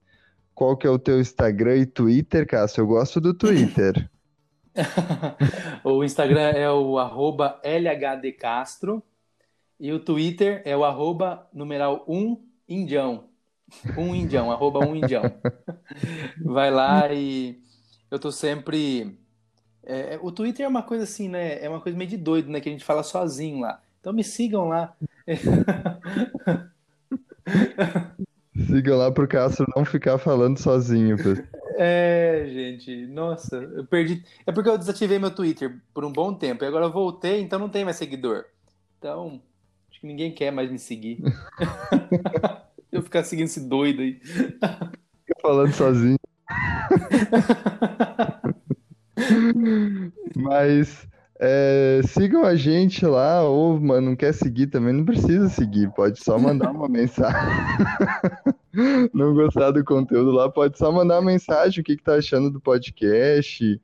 Qual 0.55 0.74
que 0.74 0.87
é 0.87 0.91
o 0.91 0.99
teu 0.99 1.20
Instagram 1.20 1.76
e 1.76 1.87
Twitter, 1.87 2.47
Cássio? 2.47 2.80
Eu 2.80 2.87
gosto 2.87 3.20
do 3.20 3.35
Twitter. 3.35 4.09
o 5.85 6.03
Instagram 6.03 6.51
é 6.51 6.70
o 6.70 6.99
arroba 6.99 7.61
LHDcastro 7.62 9.03
e 9.79 9.93
o 9.93 10.01
Twitter 10.01 10.62
é 10.64 10.77
o 10.77 10.85
arroba 10.85 11.49
numeral 11.53 12.05
1 12.09 12.43
indião. 12.68 13.25
Um 13.97 14.14
indião, 14.14 14.51
arroba 14.51 14.81
um 14.81 14.95
indião. 14.95 15.23
Vai 16.45 16.70
lá 16.70 17.12
e 17.12 17.61
eu 18.11 18.18
tô 18.18 18.31
sempre... 18.31 19.18
É, 19.85 20.18
o 20.23 20.31
Twitter 20.31 20.64
é 20.64 20.68
uma 20.68 20.83
coisa 20.83 21.05
assim, 21.05 21.29
né? 21.29 21.62
É 21.62 21.68
uma 21.68 21.81
coisa 21.81 21.99
meio 21.99 22.09
de 22.09 22.16
doido, 22.16 22.49
né? 22.49 22.61
Que 22.61 22.68
a 22.68 22.73
gente 22.73 22.85
fala 22.85 23.03
sozinho 23.03 23.61
lá. 23.61 23.83
Então 24.01 24.12
me 24.12 24.23
sigam 24.23 24.68
lá. 24.68 24.97
Sigam 28.55 28.99
lá 28.99 29.11
pro 29.11 29.29
Castro 29.29 29.67
não 29.75 29.85
ficar 29.85 30.19
falando 30.19 30.59
sozinho. 30.59 31.17
É, 31.77 32.47
gente, 32.53 33.07
nossa, 33.07 33.57
eu 33.57 33.87
perdi. 33.87 34.23
É 34.47 34.53
porque 34.53 34.69
eu 34.69 34.77
desativei 34.77 35.19
meu 35.19 35.31
Twitter 35.31 35.81
por 35.95 36.05
um 36.05 36.13
bom 36.13 36.35
tempo 36.35 36.63
e 36.63 36.67
agora 36.67 36.87
eu 36.87 36.93
voltei, 36.93 37.41
então 37.41 37.59
não 37.59 37.69
tem 37.69 37.85
mais 37.85 37.97
seguidor. 37.97 38.45
Então, 38.99 39.41
Acho 39.93 40.01
que 40.01 40.07
ninguém 40.07 40.33
quer 40.33 40.51
mais 40.51 40.71
me 40.71 40.79
seguir. 40.79 41.19
eu 42.91 43.03
ficar 43.03 43.23
seguindo 43.25 43.45
esse 43.45 43.61
doido 43.61 44.01
aí. 44.01 44.19
Fica 44.19 45.35
falando 45.43 45.75
sozinho. 45.75 46.17
Mas 50.35 51.07
é, 51.45 52.01
sigam 52.07 52.45
a 52.45 52.55
gente 52.55 53.05
lá, 53.05 53.43
ou 53.43 53.80
mano, 53.80 54.11
não 54.11 54.16
quer 54.16 54.32
seguir 54.32 54.68
também, 54.68 54.93
não 54.93 55.05
precisa 55.05 55.49
seguir, 55.49 55.93
pode 55.93 56.22
só 56.22 56.38
mandar 56.38 56.70
uma 56.70 56.86
mensagem. 56.88 57.51
não 59.12 59.34
gostar 59.34 59.72
do 59.72 59.84
conteúdo 59.84 60.30
lá, 60.30 60.49
pode 60.49 60.78
só 60.78 60.93
mandar 60.93 61.16
uma 61.18 61.32
mensagem, 61.32 61.80
o 61.80 61.84
que, 61.84 61.97
que 61.97 62.03
tá 62.05 62.14
achando 62.14 62.49
do 62.49 62.61
podcast, 62.61 63.80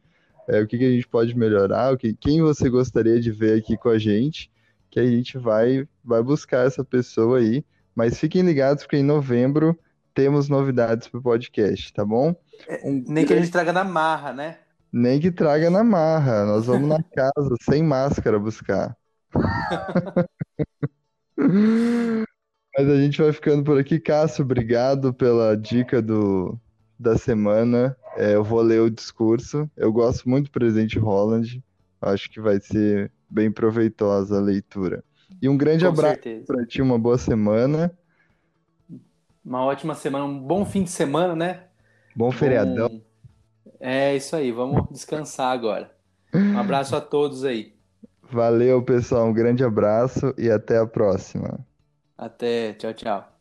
é, 0.48 0.60
o 0.60 0.68
que, 0.68 0.78
que 0.78 0.84
a 0.84 0.90
gente 0.90 1.08
pode 1.08 1.36
melhorar, 1.36 1.92
o 1.92 1.98
que, 1.98 2.14
quem 2.14 2.40
você 2.40 2.70
gostaria 2.70 3.18
de 3.20 3.32
ver 3.32 3.58
aqui 3.58 3.76
com 3.76 3.88
a 3.88 3.98
gente, 3.98 4.48
que 4.88 5.00
a 5.00 5.06
gente 5.06 5.36
vai, 5.36 5.84
vai 6.04 6.22
buscar 6.22 6.64
essa 6.64 6.84
pessoa 6.84 7.38
aí. 7.38 7.64
Mas 7.92 8.20
fiquem 8.20 8.42
ligados, 8.42 8.84
porque 8.84 8.98
em 8.98 9.02
novembro 9.02 9.76
temos 10.14 10.48
novidades 10.48 11.08
pro 11.08 11.20
podcast, 11.20 11.92
tá 11.92 12.04
bom? 12.04 12.36
É, 12.68 12.88
um... 12.88 13.02
Nem 13.08 13.26
que 13.26 13.32
a 13.32 13.36
gente 13.36 13.50
traga 13.50 13.72
na 13.72 13.82
marra, 13.82 14.32
né? 14.32 14.58
Nem 14.92 15.20
que 15.20 15.30
traga 15.30 15.70
na 15.70 15.84
marra. 15.84 16.44
Nós 16.44 16.66
vamos 16.66 16.88
na 16.88 17.02
casa, 17.14 17.54
sem 17.62 17.82
máscara, 17.82 18.38
buscar. 18.38 18.96
Mas 21.36 22.88
a 22.88 22.96
gente 22.96 23.20
vai 23.20 23.32
ficando 23.32 23.64
por 23.64 23.78
aqui. 23.78 23.98
Cássio, 23.98 24.44
obrigado 24.44 25.12
pela 25.12 25.56
dica 25.56 26.00
do, 26.00 26.58
da 26.98 27.16
semana. 27.16 27.96
É, 28.16 28.34
eu 28.34 28.42
vou 28.42 28.60
ler 28.60 28.80
o 28.80 28.90
discurso. 28.90 29.70
Eu 29.76 29.92
gosto 29.92 30.28
muito 30.28 30.46
do 30.46 30.52
presidente 30.52 30.98
Holland. 30.98 31.62
Acho 32.00 32.30
que 32.30 32.40
vai 32.40 32.60
ser 32.60 33.10
bem 33.28 33.50
proveitosa 33.50 34.38
a 34.38 34.40
leitura. 34.40 35.04
E 35.40 35.48
um 35.48 35.56
grande 35.56 35.84
Com 35.84 35.90
abraço 35.90 36.18
para 36.46 36.66
ti, 36.66 36.80
uma 36.80 36.98
boa 36.98 37.18
semana. 37.18 37.92
Uma 39.44 39.64
ótima 39.64 39.94
semana, 39.94 40.24
um 40.24 40.38
bom 40.38 40.64
fim 40.64 40.82
de 40.82 40.90
semana, 40.90 41.34
né? 41.34 41.64
Bom 42.14 42.30
feriadão. 42.30 42.88
Bom... 42.88 43.00
É 43.80 44.14
isso 44.16 44.34
aí, 44.36 44.50
vamos 44.52 44.88
descansar 44.90 45.52
agora. 45.52 45.96
Um 46.52 46.58
abraço 46.58 46.96
a 46.96 47.00
todos 47.00 47.44
aí. 47.44 47.76
Valeu, 48.30 48.80
pessoal. 48.82 49.26
Um 49.26 49.32
grande 49.32 49.64
abraço 49.64 50.32
e 50.38 50.48
até 50.50 50.78
a 50.78 50.86
próxima. 50.86 51.58
Até. 52.16 52.74
Tchau, 52.74 52.92
tchau. 52.94 53.37